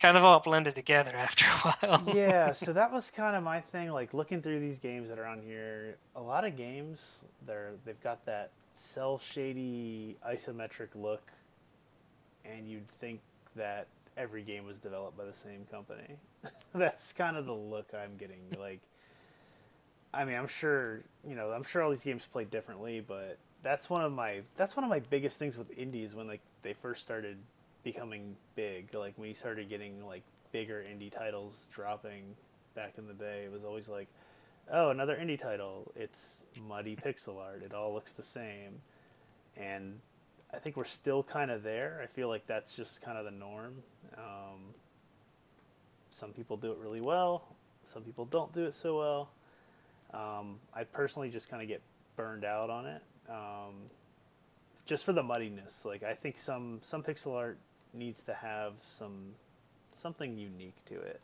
[0.00, 2.16] kind of all blended together after a while.
[2.16, 3.90] yeah, so that was kind of my thing.
[3.90, 7.16] Like looking through these games that are on here, a lot of games
[7.46, 11.22] they're they've got that cell shady isometric look,
[12.44, 13.20] and you'd think
[13.56, 13.86] that
[14.16, 16.16] every game was developed by the same company.
[16.74, 18.40] That's kind of the look I'm getting.
[18.58, 18.80] Like,
[20.12, 23.38] I mean, I'm sure you know, I'm sure all these games play differently, but
[23.68, 26.72] that's one of my that's one of my biggest things with indies when like they
[26.72, 27.36] first started
[27.84, 28.94] becoming big.
[28.94, 30.22] Like when you started getting like
[30.52, 32.34] bigger indie titles dropping
[32.74, 34.08] back in the day, it was always like,
[34.72, 35.92] oh, another indie title.
[35.94, 36.18] It's
[36.66, 37.62] muddy pixel art.
[37.62, 38.80] It all looks the same,
[39.54, 39.98] and
[40.54, 42.00] I think we're still kind of there.
[42.02, 43.74] I feel like that's just kind of the norm.
[44.16, 44.60] Um,
[46.10, 47.54] some people do it really well.
[47.84, 49.30] Some people don't do it so well.
[50.14, 51.82] Um, I personally just kind of get
[52.16, 53.74] burned out on it, um,
[54.86, 55.84] just for the muddiness.
[55.84, 57.58] Like I think some some pixel art
[57.92, 59.34] needs to have some
[59.94, 61.20] something unique to it.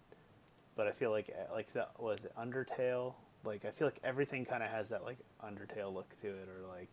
[0.76, 3.14] But I feel like like that was it Undertale.
[3.44, 6.66] Like I feel like everything kind of has that like Undertale look to it, or
[6.68, 6.90] like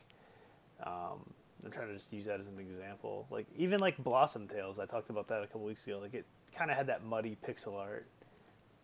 [0.85, 1.19] um,
[1.65, 3.27] I'm trying to just use that as an example.
[3.29, 5.99] Like even like Blossom Tales, I talked about that a couple weeks ago.
[5.99, 6.25] Like it
[6.55, 8.07] kind of had that muddy pixel art.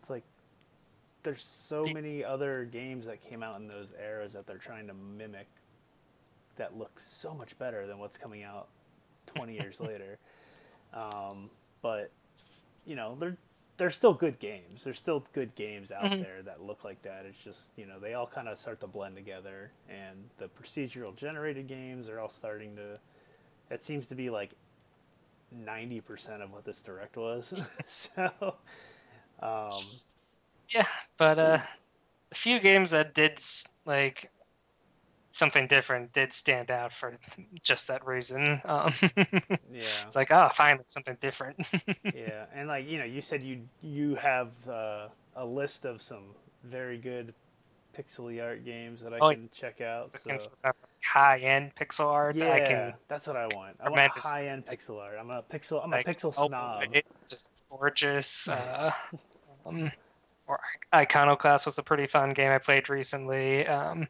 [0.00, 0.24] It's like
[1.22, 4.94] there's so many other games that came out in those eras that they're trying to
[4.94, 5.46] mimic
[6.58, 8.68] that look so much better than what's coming out
[9.26, 10.18] 20 years later.
[10.92, 11.50] Um,
[11.82, 12.10] but
[12.84, 13.36] you know, they're
[13.78, 14.82] they're still good games.
[14.82, 16.22] There's still good games out mm-hmm.
[16.22, 17.24] there that look like that.
[17.26, 21.16] It's just you know they all kind of start to blend together, and the procedural
[21.16, 22.98] generated games are all starting to.
[23.70, 24.50] It seems to be like
[25.52, 27.54] ninety percent of what this direct was.
[27.86, 28.30] so,
[29.40, 29.70] um,
[30.70, 30.86] yeah,
[31.16, 31.58] but uh,
[32.32, 33.40] a few games that did
[33.84, 34.30] like
[35.38, 37.16] something different did stand out for
[37.62, 38.60] just that reason.
[38.64, 41.56] Um, yeah, it's like oh, finally something different.
[42.04, 46.24] yeah, and like you know, you said you you have uh, a list of some
[46.64, 47.32] very good
[47.96, 50.12] pixely art games that I oh, can check out.
[50.22, 50.38] So.
[51.02, 52.36] High end pixel art.
[52.36, 53.76] Yeah, I can that's what I want.
[53.80, 55.16] I want high end pixel art.
[55.18, 55.82] I'm a pixel.
[55.82, 56.82] I'm like, a pixel oh, snob.
[56.92, 58.48] It's just gorgeous.
[58.48, 58.92] Uh,
[59.64, 59.90] um,
[60.48, 60.60] or
[60.94, 63.66] Iconoclast was a pretty fun game I played recently.
[63.66, 64.08] Um,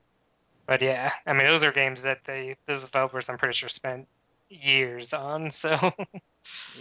[0.69, 4.07] but yeah, I mean, those are games that they, those developers, I'm pretty sure, spent
[4.51, 5.51] years on.
[5.59, 5.71] So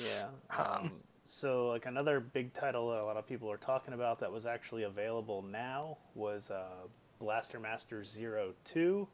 [0.01, 0.27] yeah.
[0.49, 0.91] Um, um,
[1.25, 4.45] so like another big title that a lot of people are talking about that was
[4.45, 6.87] actually available now was uh,
[7.19, 9.07] Blaster Master Zero 2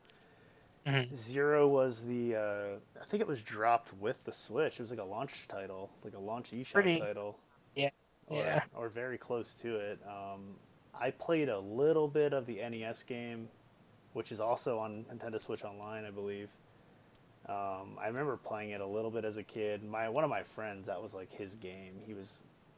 [0.88, 1.16] mm-hmm.
[1.16, 4.74] Zero was the uh, I think it was dropped with the Switch.
[4.74, 7.38] It was like a launch title, like a launch eShop Pretty, title.
[7.76, 7.90] Yeah.
[8.28, 8.64] Or, yeah.
[8.76, 10.00] Or very close to it.
[10.08, 10.56] Um,
[10.94, 13.48] I played a little bit of the NES game
[14.14, 16.50] which is also on Nintendo Switch Online, I believe.
[17.48, 19.84] Um, I remember playing it a little bit as a kid.
[19.84, 21.94] My one of my friends, that was like his game.
[22.06, 22.32] He was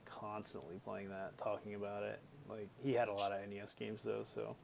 [0.06, 2.20] constantly playing that, talking about it.
[2.50, 4.56] Like he had a lot of NES games though, so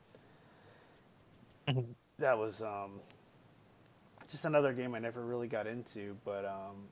[1.68, 1.92] mm-hmm.
[2.18, 3.00] that was um,
[4.28, 6.16] just another game I never really got into.
[6.26, 6.88] But um,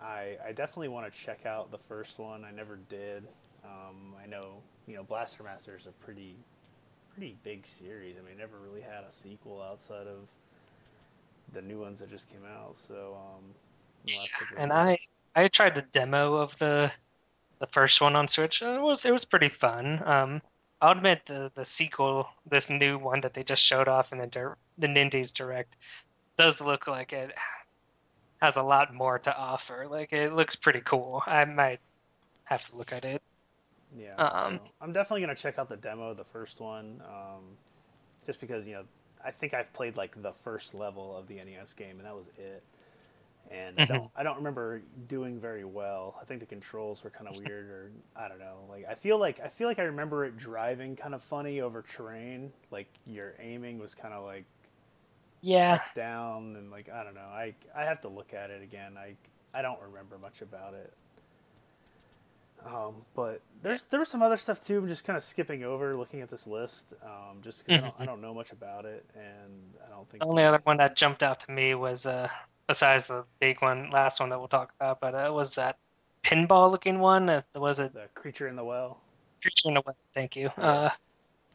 [0.00, 2.44] I I definitely want to check out the first one.
[2.44, 3.24] I never did.
[3.64, 4.54] Um, I know
[4.88, 6.36] you know Blaster Master is a pretty
[7.14, 8.16] pretty big series.
[8.18, 10.28] I mean, never really had a sequel outside of
[11.52, 12.76] the new ones that just came out.
[12.88, 13.44] So, um,
[14.04, 14.24] yeah,
[14.58, 14.98] and I
[15.34, 16.90] I tried the demo of the
[17.58, 18.60] the first one on Switch.
[18.62, 20.02] And it was it was pretty fun.
[20.04, 20.42] Um,
[20.80, 24.54] I'll admit the the sequel, this new one that they just showed off in the
[24.78, 25.76] the Nindies Direct,
[26.36, 27.32] does look like it
[28.40, 29.86] has a lot more to offer.
[29.88, 31.22] Like it looks pretty cool.
[31.26, 31.80] I might
[32.44, 33.22] have to look at it.
[33.98, 34.14] Yeah.
[34.16, 37.42] Um, I'm definitely gonna check out the demo, the first one, um,
[38.26, 38.84] just because you know
[39.24, 42.28] I think I've played like the first level of the NES game, and that was
[42.38, 42.62] it.
[43.50, 43.92] And mm-hmm.
[43.92, 46.16] I don't I don't remember doing very well.
[46.20, 48.60] I think the controls were kind of weird, or I don't know.
[48.68, 51.82] Like I feel like I feel like I remember it driving kind of funny over
[51.82, 52.52] terrain.
[52.70, 54.44] Like your aiming was kind of like
[55.42, 57.20] yeah down and like I don't know.
[57.20, 58.96] I I have to look at it again.
[58.96, 59.14] I
[59.56, 60.94] I don't remember much about it.
[62.66, 64.78] Um, but there's there was some other stuff too.
[64.78, 67.94] I'm just kind of skipping over, looking at this list, um, just because I, don't,
[68.00, 70.96] I don't know much about it, and I don't think the only other one that
[70.96, 72.28] jumped out to me was uh,
[72.68, 75.76] besides the big one, last one that we'll talk about, but uh, was that
[76.22, 77.28] pinball looking one.
[77.28, 79.00] Uh, was it The creature in the well.
[79.40, 79.96] Creature in the Well?
[80.14, 80.48] Thank you.
[80.56, 80.90] Uh,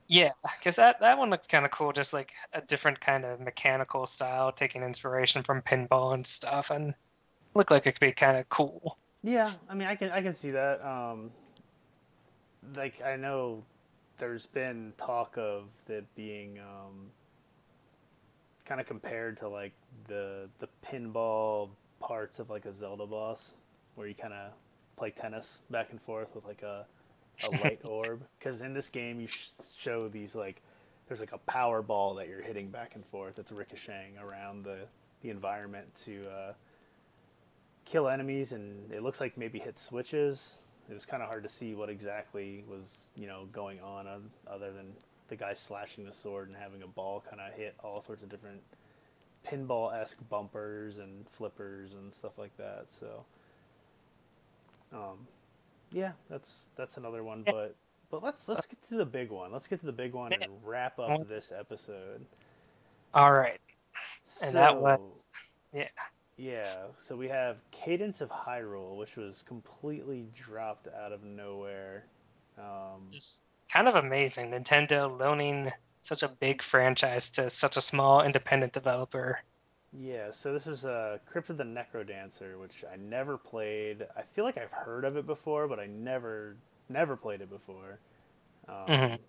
[0.07, 1.91] yeah, because that that one looks kind of cool.
[1.91, 6.93] Just like a different kind of mechanical style, taking inspiration from pinball and stuff, and
[7.55, 8.97] looked like it could be kind of cool.
[9.27, 10.81] Yeah, I mean, I can I can see that.
[10.85, 11.31] Um,
[12.77, 13.61] like I know
[14.19, 17.11] there's been talk of it being um,
[18.63, 19.73] kind of compared to like
[20.07, 21.67] the the pinball
[21.99, 23.55] parts of like a Zelda boss,
[23.95, 24.53] where you kind of
[24.95, 26.85] play tennis back and forth with like a
[27.43, 28.21] a light orb.
[28.39, 30.61] Because in this game, you sh- show these like
[31.09, 34.77] there's like a power ball that you're hitting back and forth that's ricocheting around the
[35.21, 36.53] the environment to uh,
[37.87, 40.55] kill enemies, and it looks like maybe hit switches.
[40.89, 44.19] It was kind of hard to see what exactly was you know going on uh,
[44.49, 44.93] other than
[45.29, 48.29] the guy slashing the sword and having a ball kind of hit all sorts of
[48.29, 48.61] different
[49.45, 52.85] pinball esque bumpers and flippers and stuff like that.
[52.89, 53.25] So,
[54.93, 55.27] um,
[55.91, 57.43] yeah, that's that's another one.
[57.45, 57.75] But
[58.09, 59.51] but let's let's get to the big one.
[59.51, 62.25] Let's get to the big one and wrap up this episode.
[63.13, 63.59] All right.
[64.41, 65.25] And that was-
[65.73, 65.87] yeah.
[66.37, 72.05] Yeah, so we have Cadence of Hyrule, which was completely dropped out of nowhere.
[72.57, 74.51] Um, Just kind of amazing.
[74.51, 79.41] Nintendo loaning such a big franchise to such a small independent developer.
[79.97, 84.05] yeah, so this is uh, Crypt of the Necrodancer, which I never played.
[84.15, 86.57] I feel like I've heard of it before, but I never
[86.89, 87.99] never played it before.
[88.69, 89.19] Um, Mhm.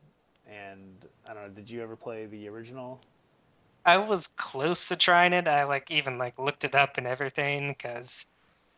[0.49, 3.01] And I don't know, did you ever play the original?
[3.89, 5.49] I was close to trying it.
[5.49, 8.27] I like even like looked it up and everything because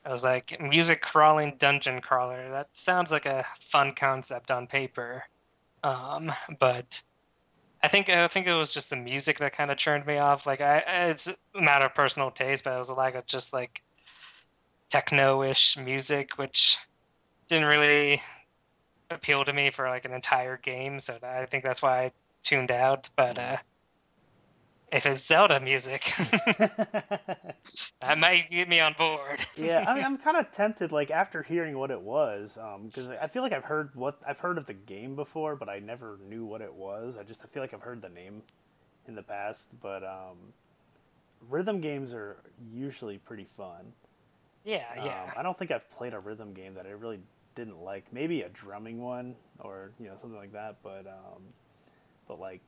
[0.06, 2.48] I was like music crawling dungeon crawler.
[2.50, 5.24] That sounds like a fun concept on paper,
[5.82, 6.30] um,
[6.60, 7.02] but
[7.82, 10.46] I think I think it was just the music that kind of turned me off.
[10.46, 10.78] Like I,
[11.08, 13.82] it's a matter of personal taste, but it was a lack of just like
[14.90, 16.78] techno-ish music, which
[17.48, 18.22] didn't really
[19.10, 21.00] appeal to me for like an entire game.
[21.00, 22.12] So I think that's why I
[22.44, 23.10] tuned out.
[23.16, 23.56] But uh,
[24.92, 26.12] if it's Zelda music,
[28.00, 29.44] that might get me on board.
[29.56, 33.26] yeah, I mean, I'm kind of tempted, like after hearing what it was, because I
[33.26, 36.44] feel like I've heard what I've heard of the game before, but I never knew
[36.44, 37.16] what it was.
[37.16, 38.42] I just I feel like I've heard the name
[39.06, 40.54] in the past, but um,
[41.48, 42.36] rhythm games are
[42.72, 43.92] usually pretty fun.
[44.64, 45.30] yeah, Um, yeah.
[45.36, 47.20] I don't think I've played a rhythm game that I really
[47.54, 48.12] didn't like.
[48.12, 51.42] Maybe a drumming one or you know something like that, but um,
[52.28, 52.62] but like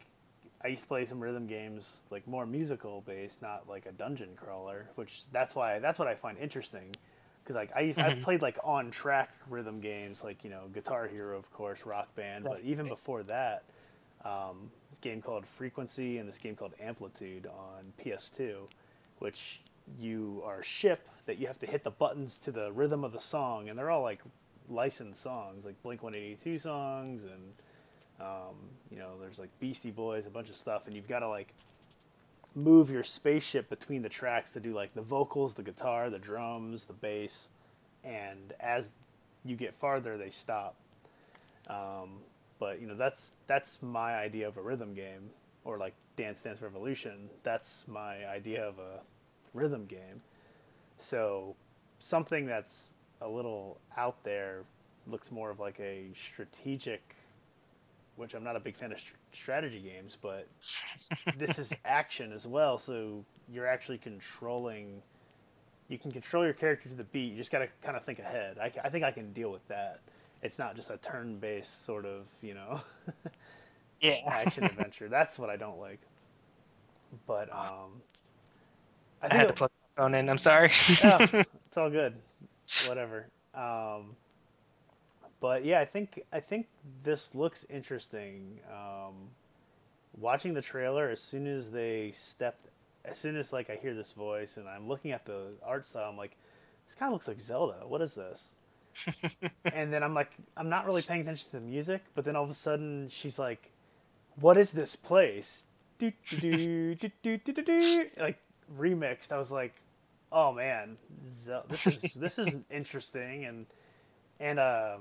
[0.64, 4.30] I used to play some rhythm games like more musical based, not like a dungeon
[4.36, 4.88] crawler.
[4.94, 6.94] Which that's why that's what I find interesting
[7.42, 8.22] because like I, I've Mhm.
[8.22, 12.44] played like on track rhythm games like you know Guitar Hero of course, Rock Band,
[12.44, 13.64] but even before that.
[14.24, 18.68] Um, this game called Frequency and this game called Amplitude on PS2,
[19.18, 19.60] which
[19.98, 23.10] you are a ship that you have to hit the buttons to the rhythm of
[23.12, 24.20] the song, and they're all like
[24.68, 27.52] licensed songs, like Blink 182 songs, and
[28.22, 28.54] um,
[28.90, 31.52] you know, there's like Beastie Boys, a bunch of stuff, and you've got to like
[32.54, 36.84] move your spaceship between the tracks to do like the vocals, the guitar, the drums,
[36.84, 37.48] the bass,
[38.04, 38.88] and as
[39.44, 40.76] you get farther, they stop.
[41.68, 42.20] Um,
[42.58, 45.30] but you know, that's that's my idea of a rhythm game,
[45.64, 47.28] or like Dance Dance Revolution.
[47.42, 49.00] That's my idea of a
[49.54, 50.22] rhythm game.
[50.98, 51.56] So
[51.98, 54.62] something that's a little out there
[55.06, 57.16] looks more of like a strategic,
[58.16, 60.48] which I'm not a big fan of str- strategy games, but
[61.36, 62.78] this is action as well.
[62.78, 65.02] So you're actually controlling.
[65.88, 67.32] You can control your character to the beat.
[67.32, 68.58] You just got to kind of think ahead.
[68.58, 70.00] I, I think I can deal with that.
[70.42, 72.80] It's not just a turn-based sort of, you know,
[74.00, 74.18] yeah.
[74.26, 75.08] action adventure.
[75.08, 76.00] That's what I don't like.
[77.26, 78.00] But um,
[79.22, 80.28] I, think had to plug my phone in.
[80.28, 80.70] I'm sorry.
[81.02, 82.14] yeah, it's all good.
[82.86, 83.26] Whatever.
[83.54, 84.16] Um,
[85.42, 86.68] but yeah, I think I think
[87.02, 88.60] this looks interesting.
[88.72, 89.30] Um,
[90.16, 92.68] watching the trailer, as soon as they stepped,
[93.04, 96.08] as soon as like I hear this voice and I'm looking at the art style,
[96.08, 96.36] I'm like,
[96.86, 97.80] this kind of looks like Zelda.
[97.88, 98.54] What is this?
[99.64, 102.44] and then I'm like, I'm not really paying attention to the music, but then all
[102.44, 103.72] of a sudden she's like,
[104.36, 105.64] "What is this place?"
[105.98, 106.94] Do do
[107.62, 108.10] do.
[108.16, 108.38] Like
[108.78, 109.32] remixed.
[109.32, 109.74] I was like,
[110.30, 110.98] "Oh man,
[111.68, 113.66] this is this is interesting." And
[114.38, 115.00] and um,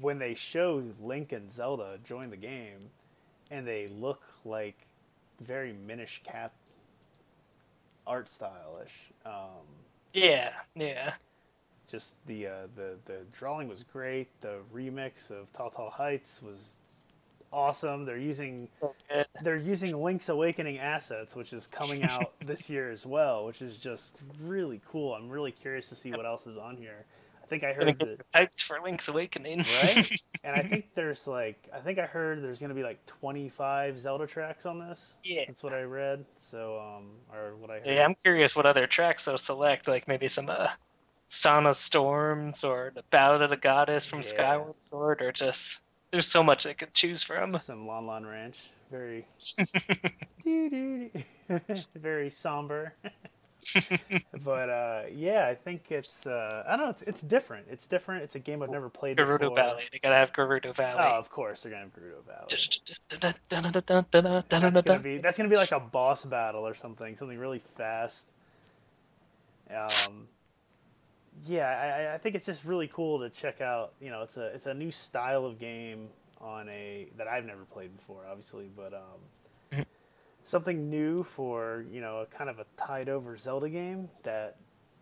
[0.00, 2.90] when they show Link and Zelda join the game,
[3.50, 4.76] and they look like
[5.40, 6.52] very Minish Cap
[8.06, 8.92] art stylish.
[9.24, 9.64] Um,
[10.12, 11.14] yeah, yeah.
[11.90, 14.28] just the uh, the the drawing was great.
[14.40, 16.74] The remix of Tall Tall Heights was
[17.52, 18.04] awesome.
[18.04, 18.68] They're using
[19.42, 23.76] they're using Link's Awakening assets, which is coming out this year as well, which is
[23.76, 25.14] just really cool.
[25.14, 27.04] I'm really curious to see what else is on here.
[27.42, 29.58] I think I heard that, hyped for Link's Awakening.
[29.82, 30.20] Right?
[30.44, 34.26] and I think there's like I think I heard there's gonna be like 25 Zelda
[34.26, 35.14] tracks on this.
[35.24, 35.44] yeah.
[35.46, 36.24] That's what I read.
[36.50, 37.86] So um, or what I heard.
[37.86, 40.68] Yeah, I'm curious what other tracks they'll select, like maybe some uh,
[41.28, 44.28] Song of Storms or the Ballad of the Goddess from Yeah.
[44.28, 47.58] Skyward Sword, or just there's so much they could choose from.
[47.58, 48.58] Some Lon Lon Ranch.
[48.90, 49.26] Very.
[51.96, 52.94] Very somber.
[54.44, 56.90] but uh, yeah, I think it's uh, I don't know.
[56.90, 57.66] It's, it's different.
[57.70, 58.24] It's different.
[58.24, 59.56] It's a game I've never played Gerudo before.
[59.56, 59.82] Valley.
[59.92, 61.00] They gotta have Gerudo Valley.
[61.00, 62.46] Oh, of course they're gonna have Gerudo Valley.
[64.70, 68.26] That's gonna be that's gonna be like a boss battle or something, something really fast.
[69.70, 70.28] Um,
[71.46, 73.92] yeah, I, I think it's just really cool to check out.
[74.00, 76.08] You know, it's a it's a new style of game
[76.40, 79.20] on a that I've never played before, obviously, but um.
[80.44, 84.56] Something new for you know a kind of a tied over Zelda game that,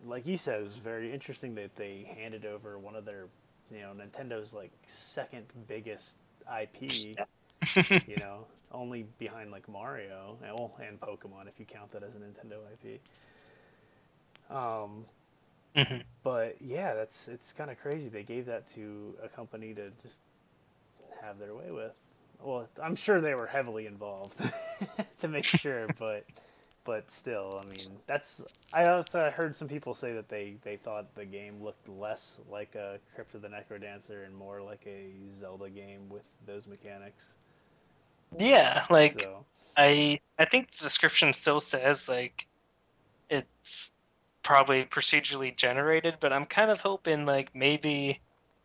[0.05, 3.27] like you said, was very interesting that they handed over one of their
[3.71, 6.17] you know Nintendo's like second biggest
[6.61, 7.17] IP
[8.07, 12.11] you know, only behind like Mario and, well, and Pokemon if you count that as
[12.15, 13.01] a Nintendo IP.
[14.49, 15.05] Um,
[15.75, 16.03] Mhm.
[16.23, 18.09] but yeah, that's it's kind of crazy.
[18.09, 20.19] They gave that to a company to just
[21.21, 21.93] have their way with.
[22.43, 24.37] Well, I'm sure they were heavily involved
[25.19, 26.25] to make sure, but
[26.83, 28.41] but still, I mean, that's
[28.73, 32.75] I also heard some people say that they they thought the game looked less like
[32.75, 37.35] a Crypt of the Necrodancer and more like a Zelda game with those mechanics.
[38.37, 39.45] Yeah, like so
[39.77, 42.47] I I think the description still says like
[43.29, 43.91] it's
[44.43, 48.19] probably procedurally generated, but I'm kind of hoping like maybe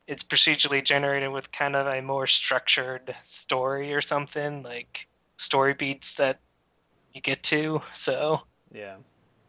[0.06, 6.14] it's procedurally generated with kind of a more structured story or something, like story beats
[6.16, 6.38] that
[7.12, 7.80] you get to.
[7.94, 8.40] So
[8.72, 8.96] yeah.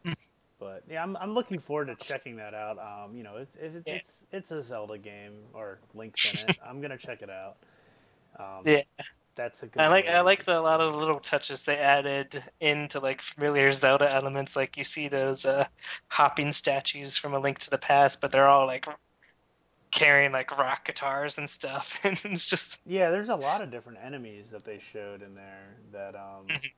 [0.05, 0.15] Mm.
[0.59, 2.79] But yeah, I'm, I'm looking forward to checking that out.
[2.79, 3.95] Um, you know, it's it's, Yeah.
[3.95, 6.57] it's it's a Zelda game or Link's in it.
[6.65, 7.57] I'm gonna check it out.
[8.39, 8.81] Um, Yeah.
[9.35, 9.81] that's a good.
[9.81, 13.21] I like I like the a lot of the little touches they added into like
[13.21, 14.55] familiar Zelda elements.
[14.55, 15.67] Like you see those uh,
[16.09, 18.87] hopping statues from A Link to the Past, but they're all like
[19.97, 23.99] carrying like rock guitars and stuff, and it's just Yeah, there's a lot of different
[24.03, 26.71] enemies that they showed in there that um Mhm.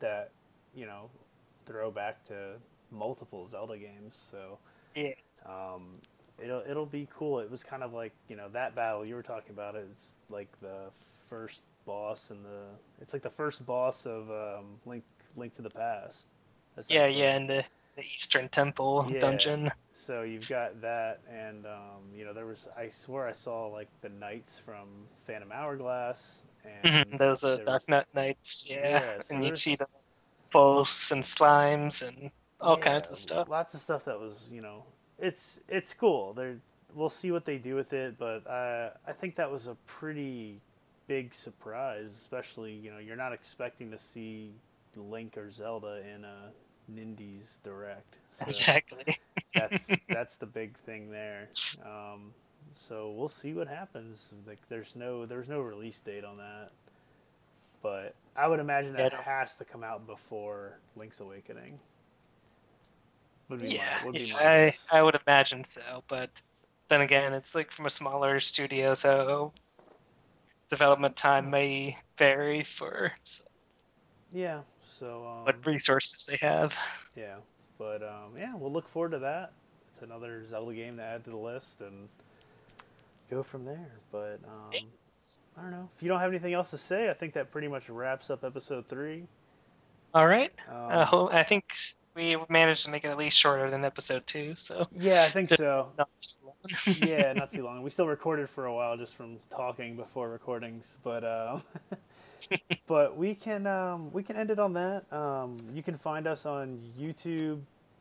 [0.00, 0.30] that
[0.74, 1.08] you know
[1.66, 2.54] throw back to
[2.90, 4.14] multiple Zelda games.
[4.30, 4.58] So
[4.94, 5.14] Yeah.
[5.46, 6.00] um,
[6.42, 7.38] it'll it'll be cool.
[7.40, 10.48] It was kind of like you know that battle you were talking about is like
[10.60, 10.90] the
[11.30, 12.64] first boss and the
[13.00, 15.04] it's like the first boss of um, Link
[15.36, 16.26] Link to the Past.
[16.88, 17.64] yeah, yeah, and the,
[17.96, 19.20] the Eastern Temple Yeah.
[19.20, 19.72] dungeon.
[19.92, 23.88] So you've got that, and um, you know there was I swear I saw like
[24.00, 24.88] the knights from
[25.26, 29.76] Phantom Hourglass, and Mhm, Those was- Dark Knight Knights, yeah, Yeah, so and you see
[29.76, 29.86] the
[30.50, 32.30] Phos and slimes and
[32.60, 33.48] all kinds of stuff.
[33.48, 34.84] Lots of stuff that was, you know,
[35.18, 36.32] it's it's cool.
[36.32, 36.58] They're,
[36.92, 40.60] we'll see what they do with it, but uh, I think that was a pretty
[41.06, 42.12] big surprise.
[42.20, 44.52] Especially, you know, you're not expecting to see
[44.96, 46.50] Link or Zelda in a
[46.92, 48.16] Nindies direct.
[48.32, 49.18] So Exactly.
[49.54, 51.50] that's that's the big thing there.
[51.84, 52.32] Um,
[52.74, 54.32] so we'll see what happens.
[54.46, 56.70] Like, there's no there's no release date on that,
[57.82, 61.78] but I would imagine that has to come out before Link's Awakening.
[63.48, 64.74] Would be Yeah, my, would be yeah, my I.
[64.90, 66.42] I would imagine so, but
[66.88, 69.52] then again, it's like from a smaller studio, so
[70.70, 73.42] development time may vary for s-
[74.32, 74.62] yeah.
[74.98, 76.76] So um, what resources they have.
[77.16, 77.36] yeah,
[77.78, 79.52] but um, yeah, we'll look forward to that.
[79.92, 82.08] It's another Zelda game to add to the list and
[83.30, 83.92] go from there.
[84.12, 84.86] But um,
[85.56, 87.10] I don't know if you don't have anything else to say.
[87.10, 89.24] I think that pretty much wraps up episode three.
[90.14, 91.74] All right, Um, I I think
[92.14, 95.50] we managed to make it at least shorter than episode two, so Yeah, I think
[95.56, 95.88] so.
[95.98, 96.96] not too long.
[97.08, 97.82] yeah, not too long.
[97.82, 101.64] We still recorded for a while just from talking before recordings, but um,
[102.86, 105.12] but we can um, we can end it on that.
[105.12, 107.60] Um, you can find us on YouTube,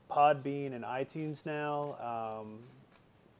[0.10, 2.42] Podbean, and iTunes now.
[2.42, 2.60] Um,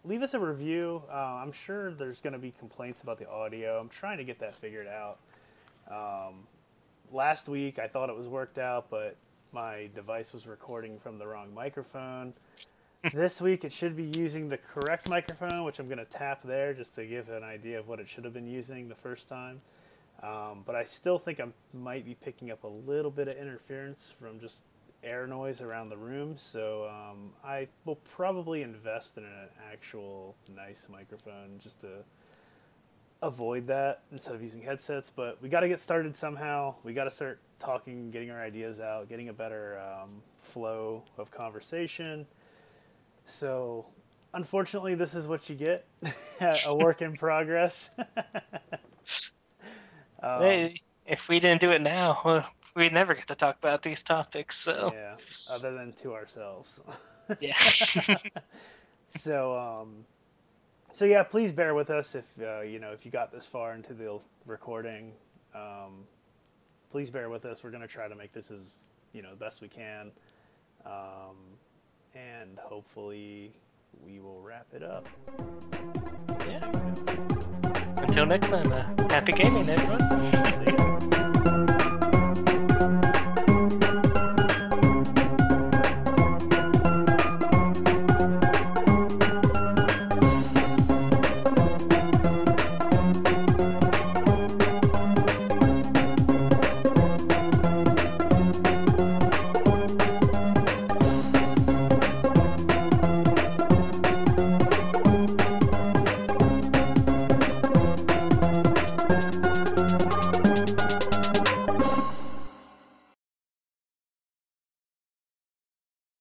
[0.06, 1.02] leave us a review.
[1.12, 3.80] Uh, I'm sure there's going to be complaints about the audio.
[3.80, 5.20] I'm trying to get that figured out.
[5.90, 6.48] Um,
[7.12, 9.16] last week I thought it was worked out, but
[9.52, 12.34] my device was recording from the wrong microphone.
[13.14, 16.74] this week it should be using the correct microphone, which I'm going to tap there
[16.74, 19.62] just to give an idea of what it should have been using the first time.
[20.24, 24.14] Um, but I still think I might be picking up a little bit of interference
[24.18, 24.62] from just
[25.04, 26.36] air noise around the room.
[26.38, 31.90] So um, I will probably invest in an actual nice microphone just to
[33.22, 35.12] avoid that instead of using headsets.
[35.14, 36.76] But we got to get started somehow.
[36.84, 41.32] We got to start talking, getting our ideas out, getting a better um, flow of
[41.32, 42.26] conversation.
[43.26, 43.88] So
[44.34, 45.86] unfortunately, this is what you get
[46.66, 47.90] a work in progress.
[50.24, 50.76] um, hey,
[51.06, 52.46] if we didn't do it now, well,
[52.76, 54.58] we'd never get to talk about these topics.
[54.58, 55.16] So yeah,
[55.52, 56.80] other than to ourselves.
[57.40, 57.54] yeah.
[59.10, 60.06] so um,
[60.94, 63.74] so yeah, please bear with us if uh, you know if you got this far
[63.74, 65.12] into the recording.
[65.54, 66.06] Um,
[66.92, 67.64] please bear with us.
[67.64, 68.76] We're gonna try to make this as
[69.12, 70.12] you know best we can,
[70.86, 71.36] um,
[72.16, 73.52] and hopefully
[74.06, 75.08] we will wrap it up.
[76.48, 77.33] Yeah.
[78.04, 81.43] Until next time, uh, happy gaming, everyone.